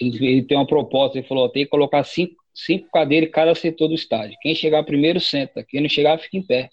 Ele, 0.00 0.26
ele 0.26 0.42
tem 0.42 0.56
uma 0.56 0.66
proposta, 0.66 1.18
ele 1.18 1.26
falou: 1.26 1.48
tem 1.48 1.64
que 1.64 1.70
colocar 1.70 2.04
cinco, 2.04 2.36
cinco 2.54 2.88
cadeiras 2.90 3.28
em 3.28 3.32
cada 3.32 3.54
setor 3.54 3.88
do 3.88 3.94
estádio. 3.94 4.36
Quem 4.40 4.54
chegar 4.54 4.84
primeiro, 4.84 5.20
senta. 5.20 5.64
Quem 5.64 5.80
não 5.80 5.88
chegar, 5.88 6.18
fica 6.18 6.36
em 6.36 6.46
pé. 6.46 6.70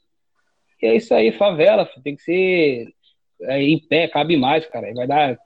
E 0.81 0.85
é 0.85 0.95
isso 0.95 1.13
aí, 1.13 1.31
favela, 1.31 1.89
tem 2.03 2.15
que 2.15 2.21
ser 2.21 2.93
é, 3.41 3.61
em 3.61 3.79
pé, 3.79 4.07
cabe 4.07 4.37
mais, 4.37 4.65
cara. 4.67 4.93
Vai 4.93 5.07
dar. 5.07 5.37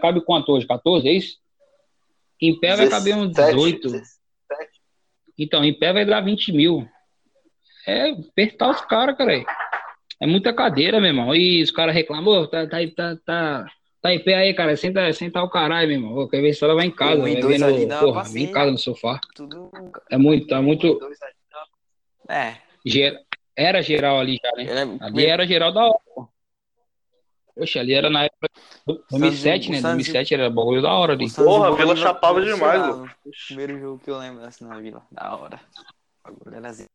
Cabe 0.00 0.24
quanto 0.24 0.52
hoje? 0.52 0.66
14, 0.66 1.06
é 1.08 1.12
isso? 1.12 1.38
Em 2.40 2.58
pé 2.58 2.76
17, 2.76 2.90
vai 2.90 2.98
caber 2.98 3.16
uns 3.16 3.32
18. 3.32 3.82
17. 3.82 4.10
Então, 5.38 5.64
em 5.64 5.72
pé 5.72 5.92
vai 5.92 6.04
dar 6.04 6.20
20 6.20 6.52
mil. 6.52 6.88
É 7.86 8.10
apertar 8.10 8.70
os 8.70 8.80
caras, 8.82 9.16
cara. 9.16 9.44
É 10.20 10.26
muita 10.26 10.52
cadeira, 10.52 11.00
meu 11.00 11.10
irmão. 11.10 11.34
E 11.34 11.62
os 11.62 11.70
caras 11.70 11.94
reclamam, 11.94 12.46
tá, 12.48 12.66
tá, 12.66 12.78
tá, 12.94 13.16
tá, 13.24 13.66
tá 14.00 14.14
em 14.14 14.22
pé 14.22 14.34
aí, 14.34 14.54
cara. 14.54 14.76
Senta, 14.76 15.12
senta 15.12 15.42
o 15.42 15.50
caralho, 15.50 15.88
meu 15.88 15.98
irmão. 15.98 16.28
Quer 16.28 16.40
ver 16.40 16.54
se 16.54 16.62
ela 16.62 16.74
vai 16.74 16.86
em 16.86 16.90
casa. 16.90 17.20
Vai 17.20 17.34
vendo, 17.34 17.64
ali 17.64 17.88
porra, 17.88 18.22
vem 18.24 18.44
em 18.44 18.52
casa 18.52 18.70
no 18.70 18.78
sofá. 18.78 19.18
Tudo... 19.34 19.70
É 20.10 20.16
muito, 20.16 20.54
é 20.54 20.60
muito. 20.60 20.98
É. 22.28 22.54
Era 23.56 23.82
geral 23.82 24.18
ali 24.18 24.38
já, 24.42 24.52
né? 24.56 24.64
É... 24.64 25.04
Ali 25.04 25.26
era 25.26 25.46
geral 25.46 25.72
da 25.72 25.86
hora. 25.86 25.98
Poxa, 27.54 27.80
ali 27.80 27.92
era 27.92 28.08
na 28.08 28.24
época. 28.24 28.48
2007, 29.10 29.70
né? 29.70 29.80
2007 29.80 30.34
era 30.34 30.48
bagulho 30.48 30.80
da 30.80 30.92
hora 30.92 31.12
ali. 31.12 31.30
Porra, 31.30 31.68
a 31.68 31.70
Vila 31.72 31.94
chapava 31.96 32.40
demais, 32.42 32.80
mano. 32.80 33.10
Primeiro 33.46 33.78
jogo 33.78 34.00
que 34.02 34.10
eu 34.10 34.18
lembro 34.18 34.44
assim 34.44 34.64
na 34.64 34.78
Vila. 34.80 35.02
Da 35.10 35.36
hora. 35.36 35.60
Bagulho 36.24 36.56
era 36.56 36.68
assim. 36.68 36.86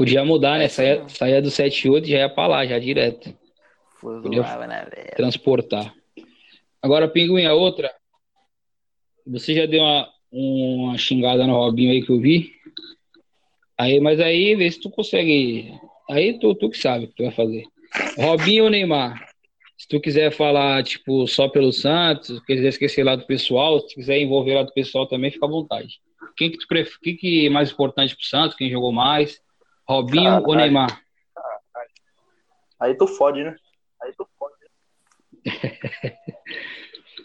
Podia 0.00 0.24
mudar, 0.24 0.58
né? 0.58 0.66
Saía, 0.66 1.06
saía 1.10 1.42
do 1.42 1.50
78 1.50 2.06
e 2.06 2.12
já 2.12 2.18
ia 2.20 2.28
pra 2.30 2.46
lá, 2.46 2.64
já 2.64 2.78
direto. 2.78 3.36
Podia 4.00 4.40
né, 4.66 4.86
transportar. 5.14 5.94
Agora, 6.80 7.06
Pinguim, 7.06 7.44
a 7.44 7.52
outra. 7.52 7.92
Você 9.26 9.54
já 9.54 9.66
deu 9.66 9.82
uma, 9.82 10.08
uma 10.32 10.96
xingada 10.96 11.46
no 11.46 11.52
Robinho 11.52 11.92
aí 11.92 12.02
que 12.02 12.10
eu 12.10 12.18
vi. 12.18 12.50
Aí, 13.76 14.00
mas 14.00 14.20
aí, 14.20 14.56
vê 14.56 14.70
se 14.70 14.80
tu 14.80 14.88
consegue. 14.88 15.70
Aí 16.08 16.38
tu, 16.38 16.54
tu 16.54 16.70
que 16.70 16.78
sabe 16.78 17.04
o 17.04 17.08
que 17.08 17.16
tu 17.16 17.24
vai 17.24 17.32
fazer. 17.32 17.64
Robinho 18.16 18.64
ou 18.64 18.70
Neymar? 18.70 19.28
Se 19.76 19.86
tu 19.86 20.00
quiser 20.00 20.32
falar, 20.32 20.82
tipo, 20.82 21.26
só 21.26 21.46
pelo 21.46 21.74
Santos, 21.74 22.40
quiser 22.46 22.68
esquecer 22.68 23.04
lá 23.04 23.16
do 23.16 23.26
pessoal, 23.26 23.78
se 23.80 23.94
quiser 23.94 24.18
envolver 24.18 24.54
lá 24.54 24.62
do 24.62 24.72
pessoal 24.72 25.06
também, 25.06 25.30
fica 25.30 25.44
à 25.44 25.50
vontade. 25.50 26.00
Quem 26.38 26.50
que 26.50 26.56
tu 26.56 26.66
prefere, 26.66 26.98
quem 27.02 27.16
que 27.18 27.46
é 27.46 27.50
mais 27.50 27.70
importante 27.70 28.16
pro 28.16 28.24
Santos, 28.24 28.56
quem 28.56 28.70
jogou 28.70 28.92
mais? 28.92 29.38
Robinho 29.88 30.24
Caralho. 30.24 30.46
ou 30.46 30.54
Neymar? 30.54 31.02
Aí 32.78 32.94
tu 32.94 33.06
fode, 33.06 33.44
né? 33.44 33.54
Aí 34.02 34.12
tu 34.16 34.26
fode. 34.38 34.54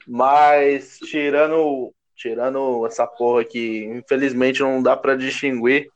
Mas 0.07 0.99
tirando, 0.99 1.93
tirando 2.15 2.85
essa 2.85 3.07
porra 3.07 3.43
que 3.43 3.85
infelizmente 3.85 4.61
não 4.61 4.83
dá 4.83 4.95
para 4.95 5.15
distinguir, 5.15 5.89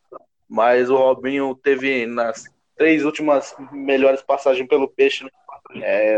mas 0.48 0.90
o 0.90 0.96
Robinho 0.96 1.54
teve 1.54 2.08
nas 2.08 2.46
três 2.76 3.06
últimas 3.06 3.56
melhores 3.72 4.22
passagens 4.24 4.68
pelo 4.68 4.88
Peixe, 4.88 5.24
né? 5.24 5.30
É, 5.84 6.18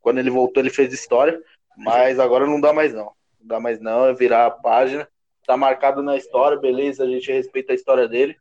quando 0.00 0.18
ele 0.18 0.30
voltou, 0.30 0.62
ele 0.62 0.70
fez 0.70 0.92
história, 0.92 1.38
mas 1.76 2.18
agora 2.18 2.46
não 2.46 2.60
dá 2.60 2.72
mais 2.72 2.94
não. 2.94 3.12
Não 3.40 3.46
dá 3.46 3.60
mais 3.60 3.78
não, 3.80 4.06
é 4.06 4.14
virar 4.14 4.46
a 4.46 4.50
página. 4.50 5.06
Tá 5.46 5.56
marcado 5.56 6.02
na 6.02 6.16
história, 6.16 6.58
beleza, 6.58 7.04
a 7.04 7.08
gente 7.08 7.30
respeita 7.30 7.72
a 7.72 7.74
história 7.74 8.08
dele, 8.08 8.36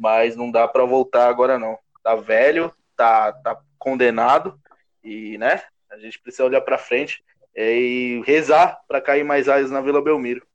mas 0.00 0.34
não 0.34 0.50
dá 0.50 0.66
para 0.66 0.86
voltar 0.86 1.28
agora 1.28 1.58
não. 1.58 1.78
Tá 2.02 2.14
velho, 2.14 2.72
tá, 2.96 3.32
tá 3.34 3.60
condenado 3.78 4.58
e, 5.04 5.36
né, 5.36 5.62
a 5.90 5.98
gente 5.98 6.18
precisa 6.18 6.46
olhar 6.46 6.62
para 6.62 6.78
frente 6.78 7.22
e 7.54 8.22
rezar 8.24 8.80
para 8.88 9.00
cair 9.00 9.24
mais 9.24 9.46
aios 9.46 9.70
na 9.70 9.82
Vila 9.82 10.02
Belmiro, 10.02 10.46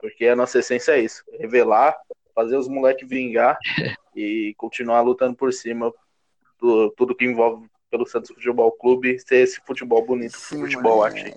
porque 0.00 0.26
a 0.26 0.34
nossa 0.34 0.58
essência 0.58 0.92
é 0.92 1.00
isso, 1.00 1.22
revelar, 1.38 1.96
fazer 2.34 2.56
os 2.56 2.66
moleques 2.66 3.08
vingar 3.08 3.56
e 4.16 4.52
continuar 4.56 5.00
lutando 5.02 5.36
por 5.36 5.52
cima 5.52 5.94
do 6.60 6.90
tudo 6.90 7.14
que 7.14 7.24
envolve 7.24 7.68
pelo 7.88 8.04
Santos 8.04 8.30
Futebol 8.30 8.72
Clube 8.72 9.18
ser 9.20 9.36
esse 9.36 9.60
futebol 9.64 10.04
bonito, 10.04 10.36
Sim, 10.36 10.60
futebol 10.60 11.04
arte. 11.04 11.32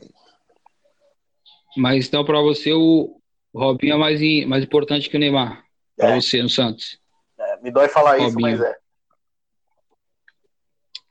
Mas 1.78 2.08
então 2.08 2.26
para 2.26 2.42
você 2.42 2.74
o 2.74 3.22
Robinho 3.54 3.94
é 3.94 3.98
mais, 3.98 4.48
mais 4.48 4.64
importante 4.64 5.10
que 5.10 5.16
o 5.16 5.20
Neymar, 5.20 5.64
é. 6.00 6.02
para 6.02 6.16
você 6.16 6.42
no 6.42 6.50
Santos. 6.50 7.01
É, 7.42 7.62
me 7.62 7.72
dói 7.72 7.88
falar 7.88 8.12
Robinho. 8.12 8.30
isso, 8.30 8.40
mas 8.40 8.62
é. 8.62 8.78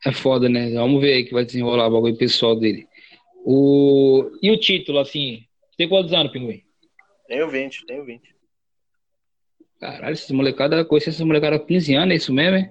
É 0.06 0.12
foda, 0.12 0.48
né? 0.48 0.72
Vamos 0.72 1.00
ver 1.00 1.14
aí 1.14 1.24
que 1.24 1.34
vai 1.34 1.44
desenrolar 1.44 1.88
o 1.88 1.90
bagulho 1.90 2.16
pessoal 2.16 2.56
dele. 2.56 2.88
O... 3.44 4.30
E 4.40 4.50
o 4.50 4.58
título, 4.58 4.98
assim? 4.98 5.44
Tem 5.76 5.88
quantos 5.88 6.12
anos, 6.12 6.32
Pinguim? 6.32 6.62
Tenho 7.26 7.48
20, 7.48 7.84
tenho 7.86 8.04
20. 8.04 8.34
Caralho, 9.78 10.12
essas 10.12 10.30
molecadas, 10.30 10.86
conheci 10.86 11.08
essas 11.08 11.26
molecadas 11.26 11.60
há 11.60 11.64
15 11.64 11.94
anos, 11.94 12.12
é 12.12 12.16
isso 12.16 12.32
mesmo, 12.32 12.56
hein? 12.56 12.70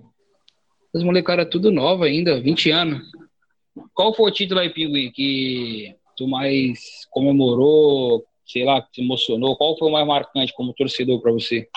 As 0.93 1.03
molecadas 1.03 1.49
tudo 1.49 1.71
nova 1.71 2.05
ainda, 2.05 2.39
20 2.39 2.71
anos. 2.71 3.11
Qual 3.93 4.13
foi 4.13 4.29
o 4.29 4.33
título 4.33 4.59
aí, 4.59 4.69
Pinguim, 4.69 5.11
que 5.11 5.95
tu 6.15 6.27
mais 6.27 7.07
comemorou, 7.09 8.25
sei 8.45 8.63
lá, 8.63 8.81
que 8.81 8.91
te 8.91 9.01
emocionou? 9.01 9.55
Qual 9.55 9.77
foi 9.77 9.87
o 9.87 9.91
mais 9.91 10.05
marcante 10.05 10.53
como 10.53 10.73
torcedor 10.73 11.21
para 11.21 11.31
você? 11.31 11.67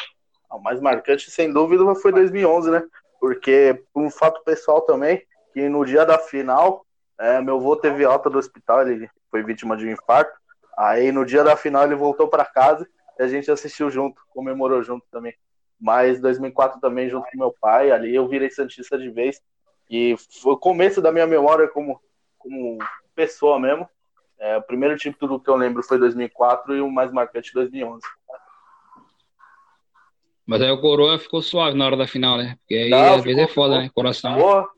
O 0.53 0.59
mais 0.61 0.80
marcante, 0.80 1.30
sem 1.30 1.53
dúvida, 1.53 1.94
foi 1.94 2.12
2011, 2.12 2.70
né? 2.70 2.82
Porque, 3.20 3.82
por 3.92 4.03
um 4.03 4.11
fato 4.11 4.42
pessoal 4.44 4.82
também, 4.82 5.22
que 5.53 5.68
no 5.68 5.84
dia 5.84 6.05
da 6.05 6.18
final, 6.18 6.84
é, 7.18 7.40
meu 7.40 7.57
avô 7.57 7.76
teve 7.76 8.05
alta 8.05 8.28
do 8.28 8.38
hospital, 8.38 8.88
ele 8.88 9.09
foi 9.30 9.42
vítima 9.42 9.76
de 9.76 9.86
um 9.86 9.90
infarto. 9.90 10.32
Aí, 10.76 11.12
no 11.12 11.24
dia 11.24 11.44
da 11.44 11.57
final, 11.57 11.84
ele 11.84 11.94
voltou 11.94 12.28
para 12.28 12.44
casa 12.44 12.86
e 13.18 13.22
a 13.22 13.28
gente 13.28 13.50
assistiu 13.50 13.90
junto, 13.90 14.20
comemorou 14.34 14.82
junto 14.82 15.07
também 15.11 15.34
mas 15.82 16.20
2004 16.20 16.80
também 16.80 17.11
junto 17.11 17.28
com 17.28 17.36
meu 17.36 17.53
pai, 17.61 17.90
ali 17.90 18.14
eu 18.14 18.28
virei 18.28 18.48
Santista 18.48 18.96
de 18.96 19.11
vez, 19.11 19.42
e 19.90 20.14
foi 20.40 20.53
o 20.53 20.57
começo 20.57 21.03
da 21.03 21.11
minha 21.11 21.26
memória 21.26 21.66
como, 21.66 22.00
como 22.38 22.78
pessoa 23.16 23.59
mesmo. 23.59 23.88
É, 24.38 24.57
o 24.57 24.62
primeiro 24.62 24.96
título 24.96 25.40
que 25.40 25.50
eu 25.50 25.57
lembro 25.57 25.82
foi 25.82 25.98
2004 25.98 26.76
e 26.76 26.80
o 26.80 26.90
mais 26.90 27.11
marcante 27.11 27.53
2011. 27.53 28.00
Mas 30.47 30.61
aí 30.61 30.70
o 30.70 30.80
Coroa 30.80 31.18
ficou 31.18 31.40
suave 31.40 31.76
na 31.76 31.86
hora 31.86 31.97
da 31.97 32.07
final, 32.07 32.36
né? 32.36 32.57
Porque 32.61 32.74
aí 32.74 32.90
Não, 32.90 33.14
às 33.14 33.22
vezes 33.22 33.43
é 33.43 33.49
foda, 33.49 33.78
né? 33.78 33.90
Coração. 33.95 34.34
Boa. 34.34 34.68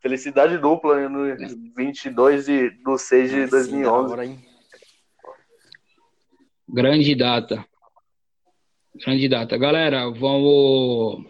Felicidade 0.00 0.56
dupla 0.58 1.08
no 1.08 1.36
22 1.76 2.46
de, 2.46 2.70
do 2.82 2.96
6 2.96 3.30
de 3.30 3.46
2011. 3.46 4.38
Grande 6.68 7.14
data. 7.14 7.64
Candidata. 9.04 9.56
Galera, 9.56 10.10
vamos. 10.10 11.24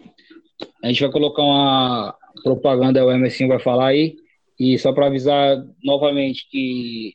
A 0.82 0.88
gente 0.88 1.02
vai 1.02 1.10
colocar 1.10 1.42
uma 1.42 2.16
propaganda, 2.42 3.04
o 3.04 3.10
Emerson 3.10 3.48
vai 3.48 3.58
falar 3.58 3.88
aí. 3.88 4.16
E 4.58 4.78
só 4.78 4.92
para 4.92 5.06
avisar 5.06 5.56
novamente 5.82 6.48
que 6.50 7.14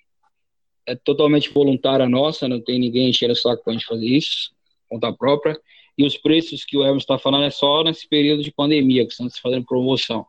é 0.86 0.96
totalmente 0.96 1.50
voluntária 1.50 2.08
nossa, 2.08 2.48
não 2.48 2.62
tem 2.62 2.80
ninguém 2.80 3.10
enchendo 3.10 3.34
o 3.34 3.36
saco 3.36 3.64
para 3.64 3.72
a 3.72 3.76
gente 3.76 3.86
fazer 3.86 4.06
isso, 4.06 4.52
conta 4.90 5.12
própria. 5.14 5.60
E 6.02 6.06
os 6.06 6.18
preços 6.18 6.66
que 6.66 6.76
o 6.76 6.82
Emerson 6.82 6.98
está 6.98 7.20
falando 7.20 7.44
é 7.44 7.52
só 7.52 7.84
nesse 7.84 8.08
período 8.08 8.42
de 8.42 8.52
pandemia, 8.52 9.06
que 9.06 9.12
estão 9.12 9.30
se 9.30 9.40
fazendo 9.40 9.68
promoção. 9.68 10.26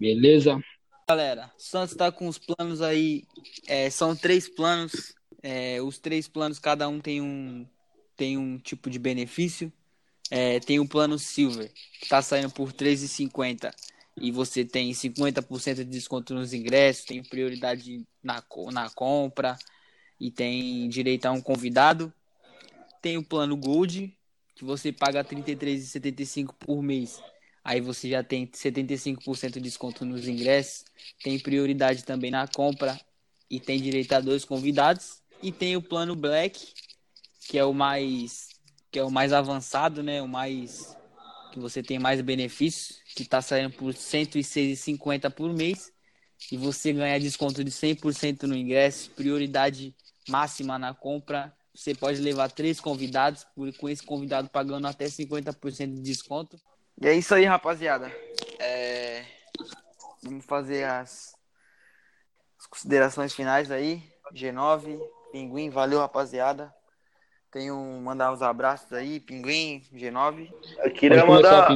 Beleza? 0.00 0.58
Galera, 1.06 1.52
o 1.58 1.60
Santos 1.60 1.90
está 1.90 2.10
com 2.10 2.26
os 2.26 2.38
planos 2.38 2.80
aí, 2.80 3.24
é, 3.66 3.90
são 3.90 4.16
três 4.16 4.48
planos. 4.48 5.14
É, 5.42 5.78
os 5.82 5.98
três 5.98 6.26
planos, 6.26 6.58
cada 6.58 6.88
um 6.88 7.00
tem 7.00 7.20
um, 7.20 7.66
tem 8.16 8.38
um 8.38 8.56
tipo 8.56 8.88
de 8.88 8.98
benefício. 8.98 9.70
É, 10.30 10.58
tem 10.58 10.80
o 10.80 10.88
plano 10.88 11.18
Silver, 11.18 11.70
que 11.98 12.04
está 12.04 12.22
saindo 12.22 12.50
por 12.50 12.68
R$3,50. 12.68 13.70
e 14.18 14.32
você 14.32 14.64
tem 14.64 14.90
50% 14.90 15.74
de 15.74 15.84
desconto 15.84 16.32
nos 16.32 16.54
ingressos, 16.54 17.04
tem 17.04 17.22
prioridade 17.22 18.06
na, 18.22 18.42
na 18.72 18.88
compra 18.88 19.58
e 20.18 20.30
tem 20.30 20.88
direito 20.88 21.26
a 21.26 21.30
um 21.30 21.42
convidado. 21.42 22.10
Tem 23.02 23.18
o 23.18 23.22
plano 23.22 23.54
Gold, 23.54 24.17
que 24.58 24.64
você 24.64 24.90
paga 24.90 25.22
R$ 25.22 25.36
33,75 25.36 26.52
por 26.58 26.82
mês. 26.82 27.22
Aí 27.62 27.80
você 27.80 28.08
já 28.08 28.24
tem 28.24 28.44
75% 28.44 29.52
de 29.52 29.60
desconto 29.60 30.04
nos 30.04 30.26
ingressos, 30.26 30.84
tem 31.22 31.38
prioridade 31.38 32.04
também 32.04 32.30
na 32.30 32.48
compra 32.48 33.00
e 33.48 33.60
tem 33.60 33.80
direito 33.80 34.12
a 34.14 34.20
dois 34.20 34.44
convidados. 34.44 35.22
E 35.40 35.52
tem 35.52 35.76
o 35.76 35.82
plano 35.82 36.16
Black, 36.16 36.72
que 37.48 37.56
é 37.56 37.64
o 37.64 37.72
mais 37.72 38.48
que 38.90 38.98
é 38.98 39.04
o 39.04 39.10
mais 39.10 39.32
avançado, 39.32 40.02
né? 40.02 40.20
O 40.20 40.26
mais 40.26 40.96
que 41.52 41.60
você 41.60 41.80
tem 41.80 41.98
mais 41.98 42.20
benefícios, 42.20 43.00
que 43.14 43.22
está 43.22 43.40
saindo 43.40 43.70
por 43.74 43.92
R$ 43.92 43.98
106,50 43.98 45.30
por 45.30 45.52
mês. 45.52 45.92
E 46.50 46.56
você 46.56 46.92
ganha 46.92 47.20
desconto 47.20 47.62
de 47.62 47.70
100% 47.70 48.44
no 48.44 48.56
ingresso, 48.56 49.10
prioridade 49.10 49.94
máxima 50.28 50.78
na 50.78 50.94
compra. 50.94 51.54
Você 51.74 51.94
pode 51.94 52.20
levar 52.20 52.50
três 52.50 52.80
convidados, 52.80 53.46
com 53.78 53.88
esse 53.88 54.02
convidado 54.02 54.48
pagando 54.48 54.86
até 54.86 55.06
50% 55.06 55.94
de 55.94 56.02
desconto. 56.02 56.58
E 57.00 57.06
é 57.06 57.14
isso 57.14 57.34
aí, 57.34 57.44
rapaziada. 57.44 58.10
É... 58.58 59.24
Vamos 60.22 60.44
fazer 60.44 60.84
as... 60.84 61.34
as 62.58 62.66
considerações 62.66 63.32
finais 63.32 63.70
aí. 63.70 64.02
G9, 64.34 65.00
Pinguim, 65.32 65.70
valeu, 65.70 66.00
rapaziada. 66.00 66.72
Tenho 67.50 67.76
mandar 68.02 68.32
uns 68.32 68.42
abraços 68.42 68.92
aí, 68.92 69.20
Pinguim, 69.20 69.82
G9. 69.94 70.52
Eu 70.84 70.90
queria 70.90 71.24
mandar, 71.24 71.68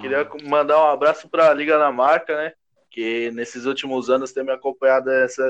queria 0.00 0.28
mandar 0.48 0.82
um 0.82 0.88
abraço 0.88 1.28
para 1.28 1.50
a 1.50 1.54
Liga 1.54 1.78
da 1.78 1.92
Marca, 1.92 2.34
né? 2.36 2.54
Que 2.90 3.30
nesses 3.32 3.66
últimos 3.66 4.08
anos 4.08 4.32
tem 4.32 4.42
me 4.42 4.52
acompanhado 4.52 5.10
essa 5.10 5.44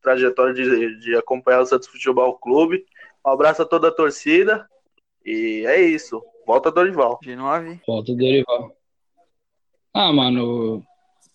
trajetória 0.00 0.54
de, 0.54 1.00
de 1.00 1.16
acompanhar 1.16 1.60
o 1.60 1.66
Santos 1.66 1.88
Futebol 1.88 2.38
Clube. 2.38 2.86
Um 3.26 3.30
abraço 3.30 3.62
a 3.62 3.66
toda 3.66 3.88
a 3.88 3.92
torcida. 3.92 4.68
E 5.24 5.64
é 5.66 5.80
isso. 5.80 6.22
Volta 6.46 6.70
Dorival. 6.70 7.18
G9. 7.24 7.80
Volta 7.86 8.14
Dorival. 8.14 8.76
Ah, 9.92 10.12
mano, 10.12 10.82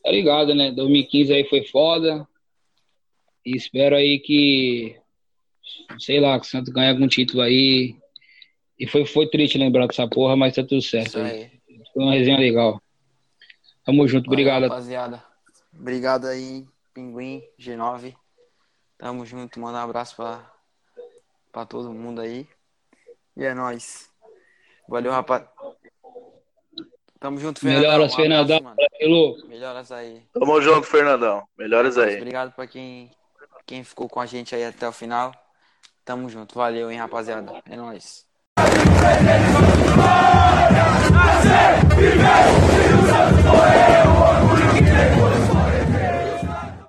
tá 0.03 0.11
ligado, 0.11 0.55
né? 0.55 0.71
2015 0.71 1.33
aí 1.33 1.49
foi 1.49 1.65
foda. 1.65 2.25
E 3.45 3.57
espero 3.57 3.95
aí 3.95 4.19
que 4.19 5.01
sei 5.99 6.19
lá, 6.19 6.39
que 6.39 6.45
o 6.45 6.49
Santos 6.49 6.71
ganhe 6.71 6.89
algum 6.89 7.07
título 7.07 7.41
aí. 7.41 7.95
E 8.79 8.87
foi, 8.87 9.05
foi 9.05 9.29
triste 9.29 9.57
lembrar 9.57 9.87
dessa 9.87 10.07
porra, 10.07 10.35
mas 10.35 10.55
tá 10.55 10.63
tudo 10.63 10.81
certo. 10.81 11.19
Aí. 11.19 11.51
Foi 11.93 12.03
uma 12.03 12.13
resenha 12.13 12.39
legal. 12.39 12.81
Tamo 13.85 14.07
junto, 14.07 14.25
Valeu, 14.25 14.33
obrigado. 14.33 14.63
Rapaziada. 14.63 15.23
Obrigado 15.73 16.27
aí, 16.27 16.65
Pinguim, 16.93 17.43
G9. 17.59 18.15
Tamo 18.97 19.25
junto, 19.25 19.59
manda 19.59 19.79
um 19.79 19.81
abraço 19.81 20.15
pra, 20.15 20.50
pra 21.51 21.65
todo 21.65 21.91
mundo 21.91 22.21
aí. 22.21 22.47
E 23.35 23.43
é 23.43 23.53
nóis. 23.53 24.09
Valeu, 24.87 25.11
rapaz. 25.11 25.43
Tamo 27.19 27.37
junto, 27.39 27.59
Fernandão. 27.59 27.91
Melhoras, 27.91 28.13
um 28.13 28.15
Fernandão. 28.15 28.57
Abraço, 28.57 29.47
Melhoras 29.47 29.91
aí. 29.91 30.23
Tamo 30.33 30.61
junto, 30.61 30.87
Fernandão. 30.87 31.43
Melhoras 31.57 31.97
aí. 31.97 32.17
Obrigado 32.17 32.51
pra 32.53 32.65
quem, 32.65 33.11
quem 33.65 33.83
ficou 33.83 34.09
com 34.09 34.19
a 34.19 34.25
gente 34.25 34.55
aí 34.55 34.65
até 34.65 34.87
o 34.87 34.91
final. 34.91 35.31
Tamo 36.03 36.27
junto. 36.29 36.55
Valeu, 36.55 36.89
hein, 36.89 36.97
rapaziada. 36.97 37.61
É 37.69 37.75
nóis. 37.75 38.25
Nascer, 41.11 41.85
viver, 41.95 42.81